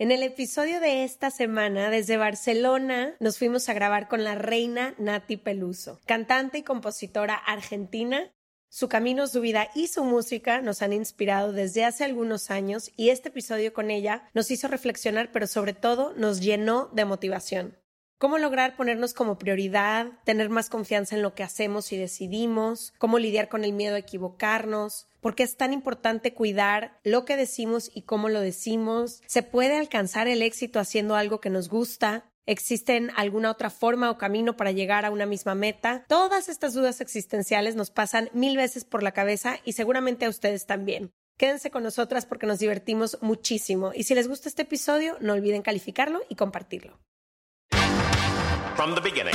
En 0.00 0.12
el 0.12 0.22
episodio 0.22 0.78
de 0.78 1.02
esta 1.02 1.28
semana, 1.32 1.90
desde 1.90 2.16
Barcelona, 2.16 3.16
nos 3.18 3.36
fuimos 3.36 3.68
a 3.68 3.74
grabar 3.74 4.06
con 4.06 4.22
la 4.22 4.36
reina 4.36 4.94
Nati 4.96 5.36
Peluso, 5.36 5.98
cantante 6.06 6.58
y 6.58 6.62
compositora 6.62 7.34
argentina. 7.34 8.30
Su 8.68 8.88
camino, 8.88 9.26
su 9.26 9.40
vida 9.40 9.70
y 9.74 9.88
su 9.88 10.04
música 10.04 10.60
nos 10.60 10.82
han 10.82 10.92
inspirado 10.92 11.52
desde 11.52 11.84
hace 11.84 12.04
algunos 12.04 12.52
años 12.52 12.92
y 12.96 13.08
este 13.08 13.30
episodio 13.30 13.72
con 13.72 13.90
ella 13.90 14.22
nos 14.34 14.52
hizo 14.52 14.68
reflexionar, 14.68 15.32
pero 15.32 15.48
sobre 15.48 15.72
todo 15.72 16.14
nos 16.16 16.40
llenó 16.40 16.90
de 16.92 17.04
motivación. 17.04 17.76
Cómo 18.18 18.38
lograr 18.38 18.76
ponernos 18.76 19.14
como 19.14 19.36
prioridad, 19.36 20.12
tener 20.24 20.48
más 20.48 20.70
confianza 20.70 21.16
en 21.16 21.22
lo 21.22 21.34
que 21.34 21.42
hacemos 21.42 21.90
y 21.90 21.96
decidimos, 21.96 22.94
cómo 22.98 23.18
lidiar 23.18 23.48
con 23.48 23.64
el 23.64 23.72
miedo 23.72 23.96
a 23.96 23.98
equivocarnos, 23.98 25.07
por 25.20 25.34
qué 25.34 25.42
es 25.42 25.56
tan 25.56 25.72
importante 25.72 26.34
cuidar 26.34 26.98
lo 27.04 27.24
que 27.24 27.36
decimos 27.36 27.90
y 27.94 28.02
cómo 28.02 28.28
lo 28.28 28.40
decimos. 28.40 29.22
¿Se 29.26 29.42
puede 29.42 29.76
alcanzar 29.76 30.28
el 30.28 30.42
éxito 30.42 30.80
haciendo 30.80 31.16
algo 31.16 31.40
que 31.40 31.50
nos 31.50 31.68
gusta? 31.68 32.30
¿Existen 32.46 33.10
alguna 33.14 33.50
otra 33.50 33.68
forma 33.68 34.10
o 34.10 34.16
camino 34.16 34.56
para 34.56 34.72
llegar 34.72 35.04
a 35.04 35.10
una 35.10 35.26
misma 35.26 35.54
meta? 35.54 36.04
Todas 36.08 36.48
estas 36.48 36.72
dudas 36.72 37.00
existenciales 37.02 37.76
nos 37.76 37.90
pasan 37.90 38.30
mil 38.32 38.56
veces 38.56 38.84
por 38.84 39.02
la 39.02 39.12
cabeza 39.12 39.58
y 39.64 39.72
seguramente 39.72 40.24
a 40.24 40.30
ustedes 40.30 40.64
también. 40.64 41.12
Quédense 41.36 41.70
con 41.70 41.82
nosotras 41.82 42.26
porque 42.26 42.46
nos 42.46 42.58
divertimos 42.58 43.18
muchísimo 43.20 43.92
y 43.94 44.04
si 44.04 44.14
les 44.14 44.28
gusta 44.28 44.48
este 44.48 44.62
episodio 44.62 45.16
no 45.20 45.34
olviden 45.34 45.62
calificarlo 45.62 46.20
y 46.28 46.36
compartirlo. 46.36 46.98
From 48.76 48.94
the 48.94 49.00
beginning. 49.00 49.34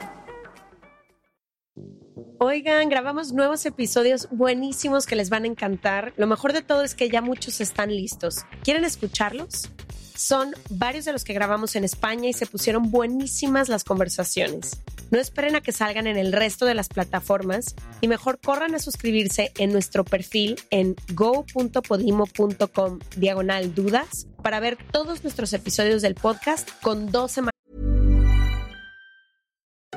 Oigan, 2.43 2.89
grabamos 2.89 3.33
nuevos 3.33 3.67
episodios 3.67 4.27
buenísimos 4.31 5.05
que 5.05 5.15
les 5.15 5.29
van 5.29 5.43
a 5.43 5.47
encantar. 5.47 6.11
Lo 6.17 6.25
mejor 6.25 6.53
de 6.53 6.63
todo 6.63 6.81
es 6.81 6.95
que 6.95 7.07
ya 7.07 7.21
muchos 7.21 7.61
están 7.61 7.95
listos. 7.95 8.47
¿Quieren 8.63 8.83
escucharlos? 8.83 9.69
Son 10.15 10.55
varios 10.71 11.05
de 11.05 11.13
los 11.13 11.23
que 11.23 11.33
grabamos 11.33 11.75
en 11.75 11.83
España 11.83 12.29
y 12.29 12.33
se 12.33 12.47
pusieron 12.47 12.89
buenísimas 12.89 13.69
las 13.69 13.83
conversaciones. 13.83 14.81
No 15.11 15.19
esperen 15.19 15.55
a 15.55 15.61
que 15.61 15.71
salgan 15.71 16.07
en 16.07 16.17
el 16.17 16.33
resto 16.33 16.65
de 16.65 16.73
las 16.73 16.89
plataformas 16.89 17.75
y 18.01 18.07
mejor 18.07 18.39
corran 18.39 18.73
a 18.73 18.79
suscribirse 18.79 19.51
en 19.59 19.71
nuestro 19.71 20.03
perfil 20.03 20.59
en 20.71 20.95
go.podimo.com 21.13 22.99
diagonal 23.17 23.75
dudas 23.75 24.25
para 24.41 24.59
ver 24.59 24.79
todos 24.91 25.21
nuestros 25.21 25.53
episodios 25.53 26.01
del 26.01 26.15
podcast 26.15 26.67
con 26.81 27.11
dos 27.11 27.33
semanas 27.33 27.60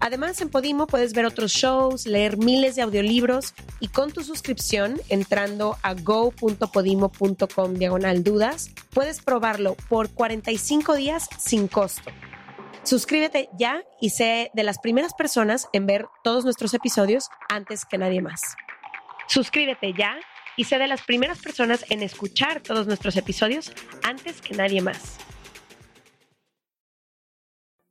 Además, 0.00 0.40
en 0.40 0.48
Podimo 0.48 0.86
puedes 0.86 1.12
ver 1.12 1.26
otros 1.26 1.52
shows, 1.52 2.06
leer 2.06 2.36
miles 2.36 2.76
de 2.76 2.82
audiolibros 2.82 3.54
y 3.80 3.88
con 3.88 4.12
tu 4.12 4.22
suscripción, 4.22 5.00
entrando 5.08 5.76
a 5.82 5.94
go.podimo.com 5.94 7.74
diagonal 7.74 8.22
dudas, 8.22 8.70
puedes 8.90 9.20
probarlo 9.20 9.74
por 9.88 10.10
45 10.10 10.94
días 10.94 11.28
sin 11.38 11.66
costo. 11.66 12.10
Suscríbete 12.84 13.50
ya 13.58 13.82
y 14.00 14.10
sé 14.10 14.50
de 14.54 14.62
las 14.62 14.78
primeras 14.78 15.14
personas 15.14 15.68
en 15.72 15.86
ver 15.86 16.06
todos 16.22 16.44
nuestros 16.44 16.72
episodios 16.74 17.28
antes 17.48 17.84
que 17.84 17.98
nadie 17.98 18.22
más. 18.22 18.56
Suscríbete 19.26 19.92
ya 19.92 20.16
y 20.56 20.64
sé 20.64 20.78
de 20.78 20.86
las 20.86 21.02
primeras 21.02 21.40
personas 21.40 21.84
en 21.90 22.02
escuchar 22.02 22.60
todos 22.60 22.86
nuestros 22.86 23.16
episodios 23.16 23.72
antes 24.02 24.40
que 24.40 24.54
nadie 24.54 24.80
más. 24.80 25.18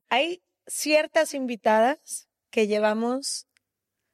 Hay 0.10 0.42
ciertas 0.68 1.34
invitadas 1.34 2.28
que 2.50 2.68
llevamos 2.68 3.48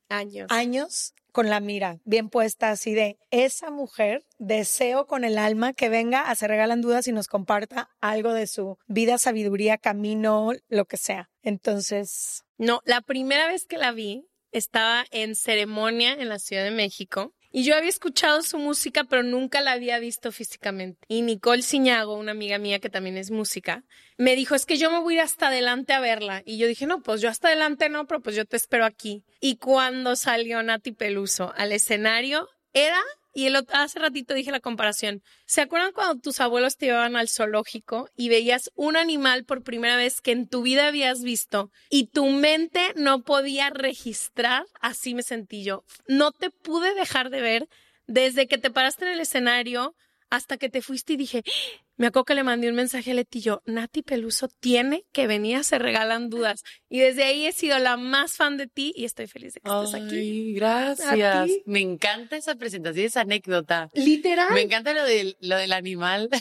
años. 0.10 0.48
años 0.50 1.14
con 1.32 1.50
la 1.50 1.60
mira 1.60 2.00
bien 2.06 2.30
puesta 2.30 2.70
así 2.70 2.94
de 2.94 3.18
esa 3.32 3.72
mujer, 3.72 4.24
deseo 4.38 5.08
con 5.08 5.24
el 5.24 5.40
alma 5.40 5.74
que 5.74 5.90
venga 5.90 6.30
a 6.30 6.36
Se 6.36 6.48
Regalan 6.48 6.82
Dudas 6.82 7.08
y 7.08 7.12
nos 7.12 7.28
comparta 7.28 7.90
algo 8.00 8.34
de 8.34 8.46
su 8.46 8.78
vida, 8.88 9.18
sabiduría, 9.18 9.80
camino, 9.80 10.52
lo 10.70 10.86
que 10.86 10.98
sea. 10.98 11.32
Entonces... 11.42 12.44
No, 12.60 12.82
la 12.86 13.02
primera 13.02 13.48
vez 13.48 13.66
que 13.66 13.80
la 13.80 13.92
vi 13.92 14.28
estaba 14.52 15.06
en 15.10 15.36
ceremonia 15.36 16.14
en 16.14 16.30
la 16.30 16.38
Ciudad 16.38 16.64
de 16.64 16.72
México 16.72 17.34
y 17.56 17.64
yo 17.64 17.76
había 17.76 17.92
escuchado 17.92 18.42
su 18.42 18.58
música, 18.58 19.04
pero 19.04 19.22
nunca 19.22 19.62
la 19.62 19.74
había 19.74 20.00
visto 20.00 20.32
físicamente. 20.32 21.00
Y 21.08 21.22
Nicole 21.22 21.62
Ciñago, 21.62 22.16
una 22.16 22.32
amiga 22.32 22.58
mía 22.58 22.80
que 22.80 22.90
también 22.90 23.16
es 23.16 23.30
música, 23.30 23.84
me 24.18 24.36
dijo, 24.36 24.56
es 24.56 24.66
que 24.66 24.78
yo 24.78 24.90
me 24.90 25.00
voy 25.00 25.14
a 25.14 25.18
ir 25.18 25.22
hasta 25.22 25.50
adelante 25.50 25.94
a 25.94 26.00
verla. 26.00 26.42
Y 26.46 26.58
yo 26.58 26.66
dije, 26.66 26.88
no, 26.88 27.04
pues 27.04 27.22
yo 27.22 27.30
hasta 27.30 27.50
adelante 27.50 27.90
no, 27.90 28.08
pero 28.08 28.22
pues 28.22 28.36
yo 28.36 28.46
te 28.46 28.58
espero 28.58 28.86
aquí. 28.86 29.24
Y 29.40 29.58
cuando 29.58 30.16
salió 30.16 30.64
Nati 30.64 30.94
Peluso 30.94 31.54
al 31.56 31.72
escenario, 31.74 32.50
era 32.74 33.00
y 33.34 33.48
el 33.48 33.56
hace 33.74 34.00
ratito 34.00 34.34
dije 34.34 34.52
la 34.52 34.60
comparación. 34.60 35.24
¿Se 35.46 35.62
acuerdan 35.62 35.92
cuando 35.92 36.22
tus 36.22 36.40
abuelos 36.40 36.78
te 36.78 36.86
llevaban 36.86 37.16
al 37.16 37.30
zoológico 37.30 38.10
y 38.16 38.30
veías 38.30 38.72
un 38.76 38.96
animal 38.96 39.44
por 39.44 39.64
primera 39.64 39.98
vez 39.98 40.22
que 40.22 40.32
en 40.32 40.48
tu 40.48 40.62
vida 40.62 40.88
habías 40.88 41.24
visto 41.24 41.72
y 41.90 42.08
tu 42.08 42.28
mente 42.28 42.94
no 42.96 43.24
podía 43.24 43.70
registrar? 43.70 44.66
Así 44.80 45.16
me 45.16 45.24
sentí 45.24 45.64
yo. 45.64 45.84
No 46.08 46.32
te 46.32 46.52
pude 46.52 46.94
dejar 46.94 47.30
de 47.30 47.42
ver 47.42 47.68
desde 48.08 48.48
que 48.48 48.58
te 48.58 48.70
paraste 48.70 49.06
en 49.06 49.14
el 49.14 49.20
escenario 49.20 49.96
hasta 50.34 50.58
que 50.58 50.68
te 50.68 50.82
fuiste 50.82 51.14
y 51.14 51.18
dije, 51.18 51.44
me 51.96 52.08
acuerdo 52.08 52.26
que 52.26 52.34
le 52.34 52.44
mandé 52.44 52.68
un 52.68 52.76
mensaje 52.76 53.12
a 53.12 53.14
Leti 53.14 53.40
yo, 53.40 53.62
Nati 53.66 54.02
Peluso 54.02 54.48
tiene 54.48 55.06
que 55.12 55.28
venir 55.28 55.58
a 55.58 55.64
Se 55.64 55.78
Regalan 55.78 56.32
Dudas. 56.32 56.64
Y 56.90 57.00
desde 57.00 57.24
ahí 57.24 57.46
he 57.46 57.52
sido 57.52 57.78
la 57.78 57.98
más 57.98 58.34
fan 58.34 58.58
de 58.58 58.66
ti 58.66 58.94
y 58.96 59.06
estoy 59.06 59.28
feliz 59.28 59.54
de 59.54 59.62
que 59.62 59.70
estés 59.70 59.94
aquí. 59.94 60.54
Gracias. 60.56 61.52
Me 61.66 61.82
encanta 61.82 62.36
esa 62.36 62.56
presentación, 62.56 63.06
esa 63.06 63.22
anécdota. 63.22 63.92
Literal. 63.94 64.52
Me 64.54 64.62
encanta 64.62 64.94
lo 64.94 65.04
del, 65.06 65.38
lo 65.40 65.56
del 65.58 65.72
animal. 65.72 66.30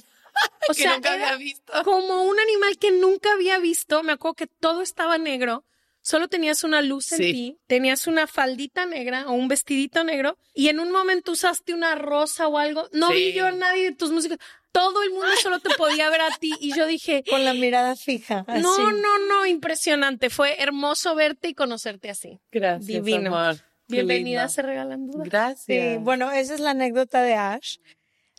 O 0.67 0.73
sea, 0.73 0.95
nunca 0.95 1.13
había 1.13 1.37
visto. 1.37 1.71
Como 1.85 2.23
un 2.23 2.41
animal 2.41 2.79
que 2.79 2.91
nunca 2.91 3.35
había 3.35 3.59
visto. 3.59 4.03
Me 4.03 4.13
acuerdo 4.13 4.35
que 4.35 4.47
todo 4.47 4.81
estaba 4.81 5.19
negro 5.19 5.63
solo 6.03 6.29
tenías 6.29 6.65
una 6.65 6.83
luz 6.83 7.13
en 7.13 7.19
ti, 7.19 7.59
tenías 7.67 8.07
una 8.07 8.27
faldita 8.27 8.85
negra 8.87 9.27
o 9.29 9.33
un 9.33 9.49
vestidito 9.49 10.05
negro 10.05 10.37
y 10.55 10.69
en 10.69 10.81
un 10.81 10.91
momento 10.93 11.33
usaste 11.33 11.73
una 11.73 11.95
rosa 11.95 12.49
o 12.49 12.59
algo. 12.59 12.89
No 12.93 13.11
vi 13.11 13.33
yo 13.33 13.47
a 13.47 13.53
nadie 13.53 13.85
de 13.85 13.93
tus 13.97 14.11
músicos. 14.13 14.39
todo 14.73 15.03
el 15.03 15.11
mundo 15.11 15.29
solo 15.43 15.61
te 15.61 15.71
podía 15.77 16.11
ver 16.11 16.21
a 16.23 16.31
ti 16.39 16.53
y 16.61 16.75
yo 16.75 16.87
dije, 16.87 17.23
Con 17.31 17.45
la 17.45 17.55
mirada 17.55 17.97
fija. 17.97 18.45
así. 18.47 18.63
no, 18.63 18.91
no, 18.93 19.19
no, 19.29 19.47
impresionante. 19.47 20.29
Fue 20.29 20.61
hermoso 20.61 21.15
verte 21.15 21.49
y 21.49 21.55
conocerte 21.55 22.11
así. 22.11 22.41
Gracias, 22.51 22.87
Divino. 22.87 23.37
amor. 23.37 23.57
Bienvenida 23.89 24.45
a 24.45 24.49
Se 24.49 24.63
Regalan 24.63 25.07
Dudas. 25.07 25.29
Gracias. 25.29 25.65
Sí, 25.67 25.99
bueno, 26.01 26.31
esa 26.31 26.55
es 26.55 26.61
la 26.61 26.71
anécdota 26.71 27.23
de 27.23 27.35
Ash. 27.35 27.77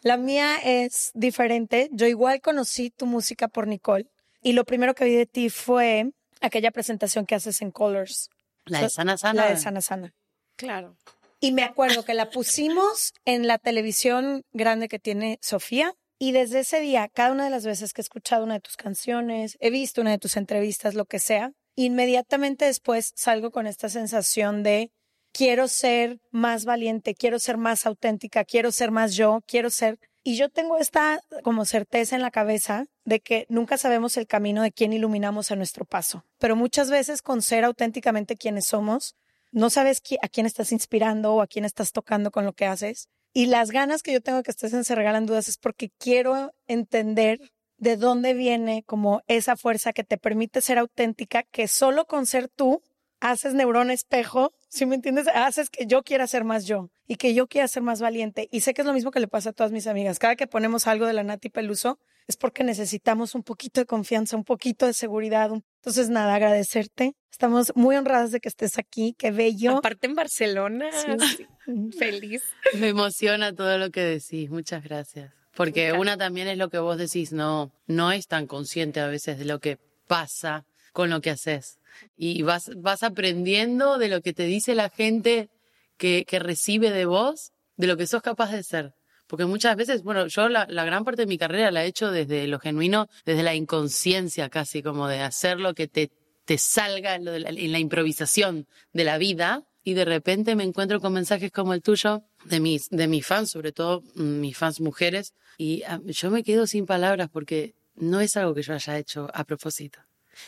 La 0.02 0.18
mía 0.18 0.58
es 0.64 1.12
diferente. 1.14 1.90
Yo 1.92 2.08
igual 2.08 2.42
conocí 2.42 2.90
tu 2.90 3.06
música 3.06 3.48
por 3.48 3.68
Nicole 3.68 4.08
y 4.42 4.54
lo 4.54 4.66
primero 4.66 4.96
que 4.96 5.06
vi 5.06 5.14
de 5.14 5.26
ti 5.28 5.50
fue 5.50 6.12
aquella 6.44 6.72
presentación 6.72 7.26
que 7.26 7.36
haces 7.36 7.62
en 7.62 7.72
Colors, 7.72 8.30
La 8.66 8.82
de 8.82 8.90
Sana 8.90 9.18
Sana. 9.18 9.44
la 9.46 9.50
de 9.50 9.58
Sana 9.58 9.82
Sana. 9.82 10.14
Claro. 10.56 10.98
Y 11.40 11.52
me 11.52 11.64
acuerdo 11.64 12.06
que 12.06 12.14
la 12.14 12.30
pusimos 12.30 13.14
en 13.26 13.48
la 13.48 13.58
televisión 13.58 14.44
grande 14.52 14.88
que 14.88 15.00
tiene 15.00 15.40
Sofía. 15.42 15.94
Y 16.20 16.32
desde 16.32 16.60
ese 16.60 16.80
día, 16.80 17.10
cada 17.10 17.32
una 17.32 17.46
de 17.46 17.50
las 17.50 17.66
veces 17.66 17.92
que 17.92 18.02
he 18.02 18.04
escuchado 18.04 18.46
una 18.46 18.54
de 18.54 18.60
tus 18.62 18.78
canciones, 18.78 19.58
he 19.60 19.70
visto 19.70 20.00
una 20.00 20.12
de 20.12 20.20
tus 20.20 20.38
entrevistas, 20.38 20.94
lo 20.94 21.06
que 21.06 21.20
sea, 21.20 21.52
inmediatamente 21.76 22.66
después 22.66 23.12
salgo 23.16 23.52
con 23.52 23.68
esta 23.68 23.90
sensación 23.90 24.64
de 24.64 24.92
quiero 25.34 25.68
ser 25.68 26.20
más 26.32 26.64
valiente, 26.64 27.16
quiero 27.16 27.40
ser 27.40 27.58
más 27.58 27.86
auténtica, 27.86 28.46
quiero 28.46 28.72
ser 28.72 28.92
más 28.92 29.16
yo, 29.16 29.42
quiero 29.48 29.70
ser... 29.70 29.98
Y 30.24 30.38
yo 30.38 30.50
tengo 30.50 30.78
esta 30.78 31.22
como 31.44 31.66
certeza 31.66 32.16
en 32.16 32.22
la 32.22 32.32
cabeza 32.32 32.88
de 33.04 33.20
que 33.20 33.46
nunca 33.50 33.78
sabemos 33.78 34.16
el 34.16 34.26
camino 34.26 34.62
de 34.62 34.72
quién 34.72 34.94
iluminamos 34.94 35.52
a 35.52 35.58
nuestro 35.58 35.84
paso, 35.84 36.26
pero 36.40 36.56
muchas 36.56 36.90
veces 36.90 37.22
con 37.22 37.42
ser 37.42 37.66
auténticamente 37.66 38.38
quienes 38.38 38.66
somos, 38.66 39.16
no 39.52 39.70
sabes 39.70 40.02
a 40.22 40.28
quién 40.30 40.46
estás 40.46 40.72
inspirando 40.72 41.36
o 41.36 41.42
a 41.42 41.48
quién 41.48 41.66
estás 41.66 41.92
tocando 41.92 42.32
con 42.32 42.46
lo 42.46 42.54
que 42.54 42.66
haces. 42.66 43.10
Y 43.34 43.48
las 43.48 43.72
ganas 43.72 44.02
que 44.02 44.14
yo 44.14 44.22
tengo 44.22 44.44
que 44.44 44.52
estés 44.52 44.74
en 44.74 44.86
Se 44.86 44.96
Regalan 44.96 45.26
Dudas 45.26 45.48
es 45.48 45.58
porque 45.58 45.92
quiero 45.98 46.54
entender 46.68 47.40
de 47.78 47.98
dónde 47.98 48.34
viene 48.34 48.84
como 48.84 49.22
esa 49.28 49.58
fuerza 49.58 49.92
que 49.92 50.04
te 50.04 50.18
permite 50.18 50.62
ser 50.62 50.78
auténtica, 50.78 51.44
que 51.44 51.68
solo 51.68 52.06
con 52.06 52.26
ser 52.26 52.48
tú 52.48 52.82
haces 53.20 53.54
neurón 53.54 53.92
espejo, 53.92 54.54
si 54.74 54.88
me 54.88 54.96
entiendes? 54.96 55.28
Haces 55.28 55.70
que 55.70 55.86
yo 55.86 56.02
quiera 56.02 56.26
ser 56.26 56.46
más 56.46 56.66
yo 56.66 56.90
y 57.08 57.18
que 57.18 57.36
yo 57.36 57.46
quiera 57.46 57.68
ser 57.68 57.84
más 57.84 58.02
valiente. 58.02 58.50
Y 58.52 58.62
sé 58.62 58.74
que 58.74 58.82
es 58.82 58.88
lo 58.88 58.94
mismo 58.94 59.12
que 59.12 59.20
le 59.20 59.28
pasa 59.28 59.52
a 59.52 59.54
todas 59.54 59.72
mis 59.72 59.86
amigas. 59.86 60.18
Cada 60.18 60.36
que 60.36 60.48
ponemos 60.48 60.88
algo 60.88 61.06
de 61.06 61.14
la 61.14 61.22
Nati 61.22 61.50
Peluso 61.50 62.00
es 62.28 62.38
porque 62.38 62.64
necesitamos 62.64 63.36
un 63.36 63.44
poquito 63.44 63.82
de 63.82 63.86
confianza, 63.86 64.36
un 64.36 64.44
poquito 64.44 64.88
de 64.88 64.94
seguridad. 64.94 65.52
Entonces, 65.54 66.10
nada, 66.10 66.34
agradecerte. 66.34 67.14
Estamos 67.32 67.72
muy 67.76 67.96
honradas 67.98 68.32
de 68.32 68.40
que 68.40 68.50
estés 68.50 68.80
aquí. 68.80 69.14
Qué 69.16 69.30
bello. 69.30 69.78
Aparte 69.78 70.08
en 70.08 70.16
Barcelona. 70.16 70.90
Sí. 70.92 71.48
Feliz. 72.00 72.42
Me 72.80 72.88
emociona 72.88 73.54
todo 73.54 73.78
lo 73.78 73.92
que 73.92 74.02
decís. 74.02 74.50
Muchas 74.50 74.84
gracias. 74.84 75.32
Porque 75.56 75.94
una 75.94 76.18
también 76.18 76.48
es 76.48 76.58
lo 76.58 76.72
que 76.72 76.80
vos 76.80 76.98
decís, 76.98 77.32
no, 77.32 77.72
no 77.86 78.12
es 78.12 78.26
tan 78.26 78.48
consciente 78.48 79.02
a 79.02 79.08
veces 79.08 79.38
de 79.38 79.46
lo 79.46 79.60
que 79.60 79.78
pasa 80.08 80.66
con 80.94 81.12
lo 81.12 81.22
que 81.22 81.30
haces. 81.30 81.78
Y 82.16 82.42
vas, 82.42 82.72
vas 82.76 83.04
aprendiendo 83.04 83.98
de 83.98 84.08
lo 84.08 84.22
que 84.22 84.34
te 84.34 84.46
dice 84.46 84.76
la 84.76 84.90
gente 84.90 85.50
que, 85.98 86.26
que 86.26 86.40
recibe 86.40 86.92
de 86.92 87.06
vos, 87.06 87.52
de 87.78 87.88
lo 87.88 87.98
que 87.98 88.08
sos 88.08 88.22
capaz 88.22 88.52
de 88.52 88.64
ser. 88.64 88.94
Porque 89.28 89.46
muchas 89.46 89.76
veces, 89.76 90.04
bueno, 90.04 90.28
yo 90.28 90.50
la, 90.50 90.66
gran 90.66 91.04
parte 91.04 91.24
de 91.24 91.28
mi 91.28 91.38
carrera 91.38 91.72
la 91.72 91.84
he 91.84 91.88
hecho 91.88 92.12
desde 92.12 92.46
lo 92.48 92.60
genuino, 92.60 93.08
desde 93.26 93.44
la 93.44 93.56
inconsciencia 93.56 94.50
casi, 94.50 94.84
como 94.84 95.08
de 95.08 95.22
hacer 95.22 95.60
lo 95.60 95.74
que 95.74 95.88
te, 95.88 96.12
te 96.46 96.58
salga 96.58 97.16
en, 97.16 97.26
la, 97.26 97.50
en 97.50 97.72
la 97.72 97.80
improvisación 97.80 98.68
de 98.92 99.04
la 99.04 99.18
vida. 99.18 99.64
Y 99.84 99.96
de 99.96 100.06
repente 100.06 100.56
me 100.56 100.64
encuentro 100.64 101.02
con 101.02 101.14
mensajes 101.14 101.52
como 101.52 101.74
el 101.74 101.82
tuyo, 101.82 102.24
de 102.46 102.60
mis, 102.60 102.90
de 102.90 103.08
mis 103.08 103.26
fans, 103.26 103.52
sobre 103.52 103.72
todo 103.72 104.02
mm, 104.16 104.40
mis 104.40 104.58
fans 104.58 104.80
mujeres, 104.82 105.34
y 105.58 105.84
ah, 105.84 106.00
yo 106.06 106.30
me 106.32 106.44
quedo 106.44 106.68
sin 106.68 106.86
palabras 106.86 107.30
porque 107.32 107.76
no 107.96 108.22
es 108.22 108.36
algo 108.38 108.54
que 108.54 108.64
yo 108.64 108.74
haya 108.74 108.98
hecho 108.98 109.30
a 109.34 109.44
propósito. 109.44 110.00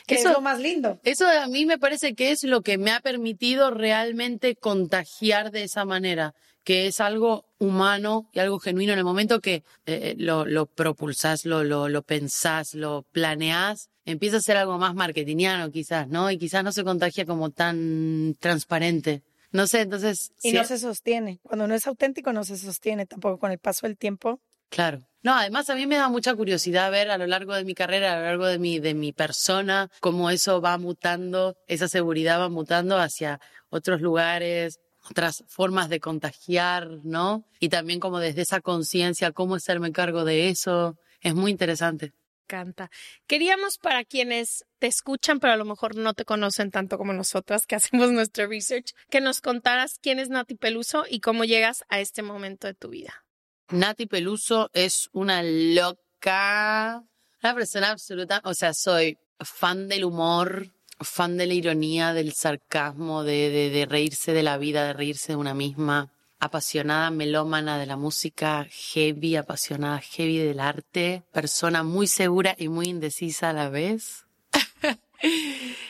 Que 0.08 0.16
Eso- 0.16 0.30
es 0.30 0.36
lo 0.36 0.42
más 0.42 0.60
lindo. 0.60 1.00
Eso 1.04 1.28
a 1.28 1.48
mí 1.48 1.66
me 1.66 1.78
parece 1.78 2.16
que 2.16 2.32
es 2.32 2.44
lo 2.44 2.62
que 2.62 2.78
me 2.78 2.92
ha 2.92 3.00
permitido 3.00 3.72
realmente 3.72 4.56
contagiar 4.56 5.52
de 5.52 5.64
esa 5.64 5.86
manera, 5.86 6.34
que 6.64 6.88
es 6.88 7.00
algo 7.00 7.46
humano 7.60 8.30
y 8.34 8.40
algo 8.40 8.60
genuino 8.60 8.94
en 8.94 9.00
el 9.00 9.06
momento 9.06 9.40
que 9.40 9.64
eh, 9.86 10.16
lo, 10.18 10.46
lo 10.46 10.66
propulsás, 10.66 11.46
lo, 11.46 11.64
lo, 11.64 11.90
lo 11.90 12.02
pensás, 12.02 12.74
lo 12.74 13.04
planeás, 13.12 13.90
empieza 14.06 14.38
a 14.38 14.42
ser 14.42 14.58
algo 14.58 14.78
más 14.78 14.96
marketingiano 14.96 15.72
quizás, 15.72 16.08
¿no? 16.08 16.30
Y 16.32 16.38
quizás 16.38 16.64
no 16.64 16.72
se 16.72 16.84
contagia 16.84 17.26
como 17.26 17.52
tan 17.52 18.36
transparente. 18.40 19.22
No 19.52 19.68
sé, 19.68 19.82
entonces... 19.82 20.32
Y 20.44 20.52
no 20.52 20.64
se 20.66 20.78
sostiene. 20.78 21.40
Cuando 21.44 21.68
no 21.68 21.76
es 21.76 21.88
auténtico, 21.88 22.34
no 22.34 22.44
se 22.44 22.58
sostiene 22.58 23.06
tampoco 23.06 23.38
con 23.40 23.52
el 23.52 23.60
paso 23.60 23.88
del 23.88 23.96
tiempo. 23.98 24.42
Claro. 24.70 25.08
No, 25.26 25.34
además 25.34 25.70
a 25.72 25.76
mí 25.76 25.88
me 25.88 25.96
da 25.96 26.08
mucha 26.08 26.36
curiosidad 26.36 26.92
ver 26.92 27.10
a 27.10 27.18
lo 27.18 27.26
largo 27.26 27.56
de 27.56 27.66
mi 27.66 27.74
carrera, 27.74 28.14
a 28.14 28.18
lo 28.18 28.26
largo 28.26 28.46
de 28.46 28.60
mi, 28.60 28.78
de 28.80 28.94
mi 28.94 29.12
persona, 29.12 29.90
cómo 30.00 30.30
eso 30.30 30.62
va 30.62 30.78
mutando, 30.78 31.56
esa 31.68 31.88
seguridad 31.88 32.40
va 32.40 32.50
mutando 32.50 33.00
hacia 33.00 33.40
otros 33.70 34.02
lugares, 34.02 34.80
otras 35.10 35.44
formas 35.48 35.90
de 35.90 36.00
contagiar, 36.00 36.88
¿no? 37.04 37.44
Y 37.60 37.70
también 37.70 38.00
como 38.00 38.20
desde 38.20 38.44
esa 38.44 38.62
conciencia, 38.62 39.32
cómo 39.32 39.56
hacerme 39.56 39.92
cargo 39.92 40.26
de 40.26 40.50
eso. 40.50 40.98
Es 41.22 41.34
muy 41.34 41.50
interesante. 41.50 42.14
encanta. 42.44 42.92
Queríamos 43.26 43.80
para 43.80 44.04
quienes 44.04 44.66
te 44.78 44.86
escuchan, 44.86 45.40
pero 45.40 45.54
a 45.54 45.58
lo 45.58 45.66
mejor 45.66 45.96
no 45.96 46.14
te 46.14 46.26
conocen 46.26 46.70
tanto 46.70 47.00
como 47.00 47.14
nosotras 47.14 47.66
que 47.66 47.76
hacemos 47.76 48.12
nuestro 48.12 48.46
research, 48.48 48.94
que 49.10 49.22
nos 49.22 49.42
contaras 49.42 49.98
quién 50.00 50.20
es 50.20 50.30
Nati 50.30 50.54
Peluso 50.54 51.06
y 51.10 51.20
cómo 51.20 51.46
llegas 51.46 51.84
a 51.90 52.00
este 52.00 52.22
momento 52.22 52.68
de 52.68 52.76
tu 52.76 52.90
vida. 52.90 53.25
Nati 53.70 54.06
Peluso 54.06 54.70
es 54.74 55.10
una 55.12 55.42
loca, 55.42 57.04
una 57.42 57.56
persona 57.56 57.92
absoluta, 57.92 58.42
o 58.44 58.54
sea, 58.54 58.74
soy 58.76 59.18
fan 59.40 59.88
del 59.88 60.06
humor, 60.06 60.68
fan 61.00 61.36
de 61.38 61.48
la 61.48 61.54
ironía, 61.56 62.14
del 62.14 62.34
sarcasmo, 62.34 63.24
de, 63.24 63.72
de, 63.72 63.86
reírse 63.88 64.34
de 64.34 64.44
la 64.44 64.58
vida, 64.58 64.86
de 64.86 64.94
reírse 64.94 65.34
de 65.34 65.38
una 65.38 65.56
misma, 65.56 66.12
apasionada, 66.40 67.10
melómana 67.10 67.80
de 67.80 67.88
la 67.88 67.98
música, 67.98 68.68
heavy, 68.70 69.36
apasionada, 69.36 70.00
heavy 70.00 70.38
del 70.38 70.60
arte, 70.60 71.24
persona 71.32 71.82
muy 71.82 72.06
segura 72.06 72.56
y 72.60 72.68
muy 72.68 72.86
indecisa 72.86 73.50
a 73.50 73.54
la 73.54 73.70
vez, 73.70 74.26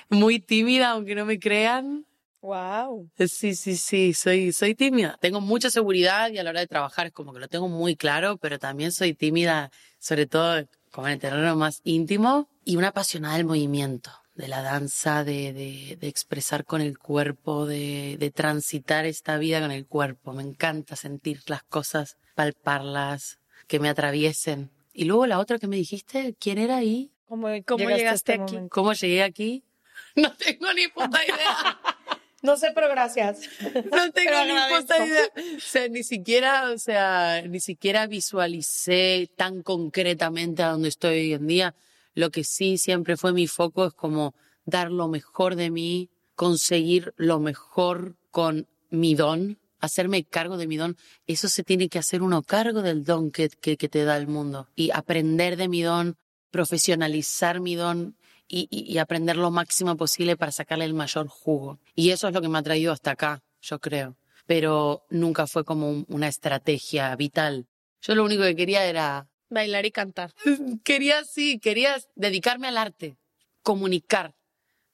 muy 0.10 0.40
tímida, 0.40 0.92
aunque 0.92 1.16
no 1.16 1.26
me 1.26 1.40
crean. 1.40 2.06
Wow. 2.46 3.10
Sí, 3.18 3.56
sí, 3.56 3.76
sí, 3.76 4.14
soy, 4.14 4.54
soy 4.54 4.76
tímida. 4.76 5.18
Tengo 5.20 5.42
mucha 5.42 5.72
seguridad 5.72 6.30
y 6.30 6.38
a 6.38 6.44
la 6.44 6.52
hora 6.52 6.60
de 6.60 6.68
trabajar 6.68 7.08
es 7.08 7.12
como 7.12 7.34
que 7.34 7.40
lo 7.40 7.48
tengo 7.48 7.68
muy 7.68 7.96
claro, 7.96 8.38
pero 8.38 8.60
también 8.60 8.92
soy 8.92 9.16
tímida, 9.16 9.72
sobre 9.98 10.28
todo 10.28 10.64
como 10.92 11.08
en 11.08 11.14
el 11.14 11.20
terreno 11.20 11.56
más 11.56 11.82
íntimo 11.84 12.48
y 12.64 12.76
una 12.76 12.90
apasionada 12.90 13.38
del 13.38 13.48
movimiento, 13.48 14.12
de 14.36 14.48
la 14.48 14.62
danza, 14.62 15.24
de, 15.24 15.54
de, 15.54 15.98
de 16.00 16.08
expresar 16.08 16.66
con 16.66 16.82
el 16.82 17.00
cuerpo, 17.00 17.66
de, 17.66 18.18
de 18.20 18.30
transitar 18.30 19.06
esta 19.06 19.40
vida 19.40 19.60
con 19.60 19.72
el 19.72 19.88
cuerpo. 19.88 20.32
Me 20.34 20.44
encanta 20.44 20.96
sentir 20.96 21.40
las 21.48 21.64
cosas, 21.64 22.18
palparlas, 22.36 23.40
que 23.68 23.80
me 23.80 23.90
atraviesen. 23.90 24.70
Y 24.94 25.06
luego 25.06 25.26
la 25.26 25.40
otra 25.40 25.58
que 25.58 25.66
me 25.68 25.78
dijiste, 25.78 26.36
¿quién 26.40 26.60
era 26.60 26.78
ahí? 26.78 27.12
¿Cómo, 27.26 27.48
¿Cómo 27.66 27.90
a 27.90 27.98
llegaste 27.98 28.16
este 28.16 28.34
aquí? 28.34 28.54
momento? 28.54 28.70
¿Cómo 28.70 28.94
llegué 28.94 29.24
aquí? 29.24 29.64
No 30.16 30.32
tengo 30.36 30.72
ni 30.74 30.88
puta 30.90 31.24
idea. 31.24 31.80
No 32.46 32.58
sé, 32.58 32.72
pero 32.76 32.88
gracias. 32.88 33.50
No 33.92 34.12
tengo 34.14 34.46
ni 34.46 34.78
puta 34.78 35.04
idea. 35.04 35.32
O 35.58 35.60
sea, 35.60 35.88
ni 35.90 36.04
siquiera, 36.04 36.72
o 36.72 36.78
sea, 36.78 37.42
ni 37.42 37.60
siquiera 37.60 38.06
visualicé 38.06 39.32
tan 39.36 39.64
concretamente 39.64 40.62
a 40.62 40.70
donde 40.70 40.90
estoy 40.90 41.18
hoy 41.18 41.34
en 41.34 41.48
día. 41.48 41.76
Lo 42.14 42.30
que 42.30 42.44
sí 42.44 42.78
siempre 42.78 43.18
fue 43.18 43.34
mi 43.34 43.48
foco 43.48 43.88
es 43.88 43.94
como 43.94 44.36
dar 44.64 44.92
lo 44.92 45.08
mejor 45.08 45.56
de 45.56 45.72
mí, 45.72 46.12
conseguir 46.36 47.16
lo 47.18 47.40
mejor 47.40 48.16
con 48.30 48.68
mi 48.92 49.16
don, 49.16 49.58
hacerme 49.80 50.24
cargo 50.24 50.58
de 50.58 50.68
mi 50.68 50.78
don. 50.78 50.98
Eso 51.26 51.50
se 51.50 51.64
tiene 51.64 51.90
que 51.90 51.98
hacer 51.98 52.22
uno 52.22 52.44
cargo 52.44 52.84
del 52.84 53.04
don 53.06 53.32
que, 53.32 53.50
que, 53.50 53.76
que 53.76 53.90
te 53.90 54.04
da 54.04 54.18
el 54.18 54.28
mundo. 54.28 54.70
Y 54.76 54.92
aprender 54.92 55.58
de 55.58 55.68
mi 55.68 55.82
don, 55.82 56.16
profesionalizar 56.52 57.60
mi 57.60 57.74
don 57.74 58.16
y, 58.48 58.68
y- 58.70 58.92
y 58.94 58.98
aprender 58.98 59.36
lo 59.38 59.52
máximo 59.52 59.96
posible 59.98 60.38
para 60.38 60.52
sacarle 60.52 60.86
el 60.86 60.94
mayor 60.94 61.28
jugo. 61.28 61.80
Y 61.96 62.12
eso 62.12 62.28
es 62.28 62.34
lo 62.34 62.42
que 62.42 62.50
me 62.50 62.58
ha 62.58 62.64
traído 62.64 62.92
hasta 62.94 63.12
acá, 63.12 63.44
yo 63.62 63.80
creo. 63.80 64.16
Pero 64.46 65.06
nunca 65.10 65.48
fue 65.48 65.64
como 65.64 65.90
un- 65.90 66.06
una 66.10 66.28
estrategia 66.28 67.16
vital. 67.16 67.68
Yo 68.02 68.14
lo 68.16 68.24
único 68.24 68.44
que 68.44 68.56
quería 68.56 68.86
era, 68.86 69.28
Bailar 69.50 69.86
y 69.86 69.92
cantar. 69.92 70.34
quería 70.84 71.24
sí, 71.24 71.60
quería 71.60 71.96
dedicarme 72.16 72.68
al 72.68 72.78
arte, 72.78 73.18
comunicar. 73.62 74.36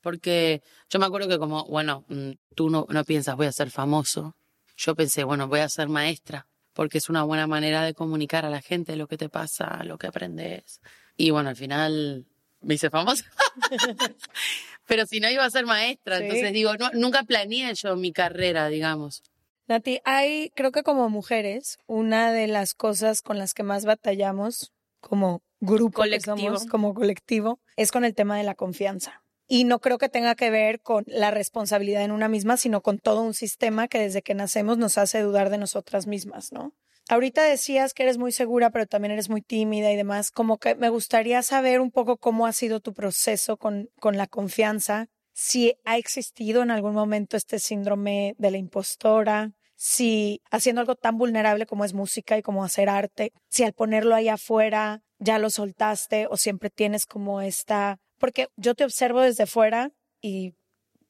Porque 0.01 0.62
yo 0.89 1.00
me 1.00 1.05
acuerdo 1.05 1.27
que 1.29 1.38
como, 1.38 1.65
bueno, 1.65 2.05
mm, 2.10 2.31
tú 2.55 2.70
no, 2.70 2.86
no 2.89 3.03
piensas 3.05 3.36
voy 3.36 3.48
a 3.48 3.51
ser 3.51 3.70
famoso. 3.70 4.36
Yo 4.77 4.96
pensé, 4.96 5.24
bueno, 5.24 5.48
voy 5.48 5.60
a 5.60 5.70
ser 5.70 5.89
maestra, 5.89 6.48
porque 6.74 6.98
es 6.98 7.10
una 7.10 7.24
buena 7.24 7.46
manera 7.48 7.84
de 7.84 7.93
comunicar 7.93 8.46
a 8.46 8.50
la 8.50 8.62
gente 8.62 8.96
lo 8.96 9.08
que 9.08 9.17
te 9.17 9.29
pasa, 9.29 9.84
lo 9.84 9.98
que 9.98 10.08
aprendes. 10.08 10.81
Y 11.17 11.29
bueno, 11.29 11.50
al 11.50 11.55
final 11.55 12.25
me 12.62 12.75
hice 12.75 12.89
famosa. 12.89 13.25
Pero 14.88 15.06
si 15.06 15.20
no 15.20 15.30
iba 15.30 15.46
a 15.46 15.50
ser 15.50 15.65
maestra, 15.65 16.18
Sí. 16.18 16.24
entonces 16.24 16.53
digo, 16.53 16.75
no, 16.77 16.89
nunca 16.94 17.24
planeé 17.24 17.74
yo 17.75 17.96
mi 17.96 18.12
carrera, 18.12 18.68
digamos. 18.68 19.24
Nati, 19.68 20.01
hay, 20.03 20.51
creo 20.56 20.72
que 20.72 20.84
como 20.84 21.10
mujeres, 21.10 21.77
una 21.88 22.32
de 22.32 22.48
las 22.48 22.74
cosas 22.74 23.22
con 23.22 23.38
las 23.38 23.53
que 23.53 23.63
más 23.63 23.86
batallamos 23.86 24.72
como 25.00 25.41
grupo, 25.60 26.01
que 26.01 26.10
Colectivo. 26.10 26.36
somos, 26.38 26.65
como 26.65 26.94
colectivo, 26.94 27.60
es 27.77 27.91
con 27.91 28.03
el 28.03 28.13
tema 28.15 28.38
de 28.38 28.44
la 28.44 28.56
confianza. 28.56 29.24
Y 29.48 29.63
no 29.65 29.80
creo 29.80 29.98
que 29.98 30.10
tenga 30.10 30.36
que 30.36 30.50
ver 30.50 30.80
con 30.82 31.03
la 31.08 31.30
responsabilidad 31.32 32.03
en 32.03 32.12
una 32.12 32.27
misma, 32.30 32.58
sino 32.58 32.82
con 32.82 33.00
todo 33.00 33.22
un 33.22 33.34
sistema 33.34 33.88
que 33.88 34.00
desde 34.00 34.22
que 34.22 34.34
nacemos 34.34 34.77
nos 34.77 34.98
hace 34.98 35.22
dudar 35.22 35.50
de 35.50 35.58
nosotras 35.58 36.08
mismas, 36.08 36.51
¿no? 36.51 36.74
Ahorita 37.12 37.44
decías 37.44 37.94
que 37.94 38.03
eres 38.03 38.18
muy 38.18 38.32
segura, 38.32 38.70
pero 38.70 38.86
también 38.86 39.12
eres 39.12 39.30
muy 39.30 39.41
tímida 39.41 39.91
y 39.91 39.98
demás. 39.98 40.32
Como 40.32 40.60
que 40.60 40.75
me 40.75 40.88
gustaría 40.88 41.44
saber 41.44 41.82
un 41.82 41.91
poco 41.91 42.15
cómo 42.15 42.46
ha 42.46 42.53
sido 42.53 42.80
tu 42.80 42.94
proceso 42.94 43.58
con, 43.58 43.89
con 44.00 44.15
la 44.15 44.27
confianza, 44.27 45.08
si 45.34 45.74
ha 45.84 45.98
existido 45.98 46.63
en 46.63 46.72
algún 46.72 46.94
momento 46.94 47.36
este 47.36 47.60
síndrome 47.60 48.34
de 48.38 48.51
la 48.51 48.58
impostora, 48.58 49.51
si 49.75 50.41
haciendo 50.51 50.80
algo 50.80 50.96
tan 50.96 51.18
vulnerable 51.18 51.65
como 51.65 51.84
es 51.84 51.94
música 51.94 52.38
y 52.38 52.41
como 52.41 52.63
hacer 52.63 52.88
arte, 52.88 53.34
si 53.50 53.65
al 53.65 53.74
ponerlo 53.74 54.15
ahí 54.15 54.30
afuera 54.30 55.01
ya 55.20 55.38
lo 55.38 55.50
soltaste 55.50 56.27
o 56.30 56.38
siempre 56.38 56.70
tienes 56.70 57.06
como 57.06 57.41
esta, 57.41 57.98
porque 58.20 58.48
yo 58.56 58.74
te 58.74 58.86
observo 58.86 59.20
desde 59.20 59.48
fuera 59.48 59.91
y 60.22 60.53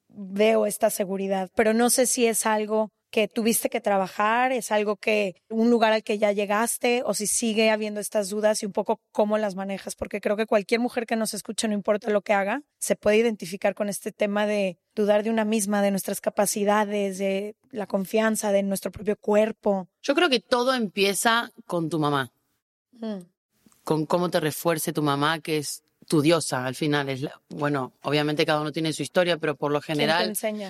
veo 0.07 0.65
esta 0.65 0.89
seguridad, 0.89 1.51
pero 1.53 1.75
no 1.75 1.91
sé 1.91 2.07
si 2.07 2.25
es 2.25 2.47
algo 2.47 2.89
que 3.11 3.27
tuviste 3.27 3.69
que 3.69 3.81
trabajar, 3.81 4.51
es 4.53 4.71
algo 4.71 4.95
que 4.95 5.35
un 5.49 5.69
lugar 5.69 5.91
al 5.91 6.01
que 6.03 6.17
ya 6.17 6.31
llegaste 6.31 7.03
o 7.05 7.13
si 7.13 7.27
sigue 7.27 7.69
habiendo 7.69 7.99
estas 7.99 8.29
dudas 8.29 8.63
y 8.63 8.65
un 8.65 8.71
poco 8.71 9.01
cómo 9.11 9.37
las 9.37 9.55
manejas, 9.55 9.95
porque 9.95 10.21
creo 10.21 10.37
que 10.37 10.45
cualquier 10.45 10.79
mujer 10.79 11.05
que 11.05 11.17
nos 11.17 11.33
escuche, 11.33 11.67
no 11.67 11.73
importa 11.73 12.09
lo 12.09 12.21
que 12.21 12.33
haga, 12.33 12.63
se 12.79 12.95
puede 12.95 13.17
identificar 13.17 13.75
con 13.75 13.89
este 13.89 14.11
tema 14.11 14.47
de 14.47 14.79
dudar 14.95 15.23
de 15.23 15.29
una 15.29 15.45
misma, 15.45 15.81
de 15.81 15.91
nuestras 15.91 16.21
capacidades, 16.21 17.17
de 17.17 17.55
la 17.69 17.85
confianza, 17.85 18.51
de 18.51 18.63
nuestro 18.63 18.91
propio 18.91 19.17
cuerpo. 19.17 19.87
Yo 20.01 20.15
creo 20.15 20.29
que 20.29 20.39
todo 20.39 20.73
empieza 20.73 21.51
con 21.67 21.89
tu 21.89 21.99
mamá, 21.99 22.31
Mm. 22.93 23.25
con 23.83 24.05
cómo 24.05 24.29
te 24.29 24.39
refuerce 24.39 24.93
tu 24.93 25.01
mamá, 25.03 25.39
que 25.39 25.57
es 25.57 25.83
tu 26.07 26.21
diosa 26.21 26.65
al 26.65 26.75
final. 26.75 27.09
Es 27.09 27.21
la- 27.21 27.39
bueno, 27.49 27.93
obviamente 28.03 28.45
cada 28.45 28.61
uno 28.61 28.71
tiene 28.71 28.93
su 28.93 29.01
historia, 29.03 29.37
pero 29.37 29.55
por 29.55 29.71
lo 29.71 29.81
¿Quién 29.81 29.97
te 29.97 30.01
general 30.03 30.27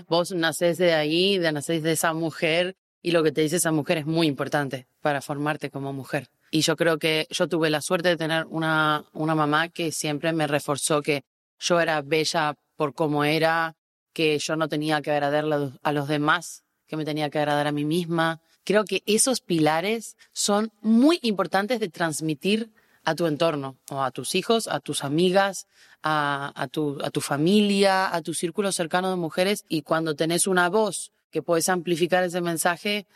vos 0.07 0.31
nacés 0.31 0.77
de 0.77 0.93
ahí, 0.93 1.37
de 1.37 1.51
nacés 1.51 1.83
de 1.83 1.93
esa 1.93 2.13
mujer 2.13 2.75
y 3.01 3.11
lo 3.11 3.23
que 3.23 3.31
te 3.31 3.41
dice 3.41 3.55
esa 3.55 3.71
mujer 3.71 3.97
es 3.99 4.05
muy 4.05 4.27
importante 4.27 4.87
para 5.01 5.21
formarte 5.21 5.69
como 5.69 5.93
mujer. 5.93 6.29
Y 6.51 6.61
yo 6.61 6.75
creo 6.75 6.99
que 6.99 7.27
yo 7.29 7.47
tuve 7.47 7.69
la 7.69 7.81
suerte 7.81 8.09
de 8.09 8.17
tener 8.17 8.45
una, 8.47 9.05
una 9.13 9.35
mamá 9.35 9.69
que 9.69 9.91
siempre 9.91 10.33
me 10.33 10.47
reforzó 10.47 11.01
que 11.01 11.23
yo 11.59 11.79
era 11.79 12.01
bella 12.01 12.55
por 12.75 12.93
cómo 12.93 13.23
era, 13.23 13.75
que 14.13 14.37
yo 14.37 14.55
no 14.57 14.67
tenía 14.67 15.01
que 15.01 15.11
agradarle 15.11 15.55
a 15.55 15.57
los- 15.57 15.73
a 15.81 15.91
los 15.93 16.07
demás, 16.07 16.63
que 16.87 16.97
me 16.97 17.05
tenía 17.05 17.29
que 17.29 17.39
agradar 17.39 17.67
a 17.67 17.71
mí 17.71 17.85
misma. 17.85 18.41
Creo 18.65 18.83
que 18.83 19.01
esos 19.05 19.39
pilares 19.39 20.17
son 20.33 20.71
muy 20.81 21.17
importantes 21.23 21.79
de 21.79 21.87
transmitir 21.89 22.69
a 23.03 23.15
tu 23.15 23.25
entorno, 23.25 23.77
o 23.89 24.01
a 24.01 24.11
tus 24.11 24.35
hijos, 24.35 24.67
a 24.67 24.79
tus 24.79 25.03
amigas, 25.03 25.67
a, 26.03 26.67
tu, 26.71 26.97
tu 27.11 27.21
familia, 27.21 28.13
a 28.13 28.21
tu 28.21 28.33
círculo 28.33 28.71
cercano 28.71 29.09
de 29.09 29.15
mujeres. 29.15 29.65
Y 29.67 29.81
cuando 29.81 30.15
tenés 30.15 30.47
una 30.47 30.69
voz 30.69 31.11
que 31.31 31.41
puedes 31.41 31.69
amplificar 31.69 32.23
ese 32.23 32.41
mensaje, 32.41 33.07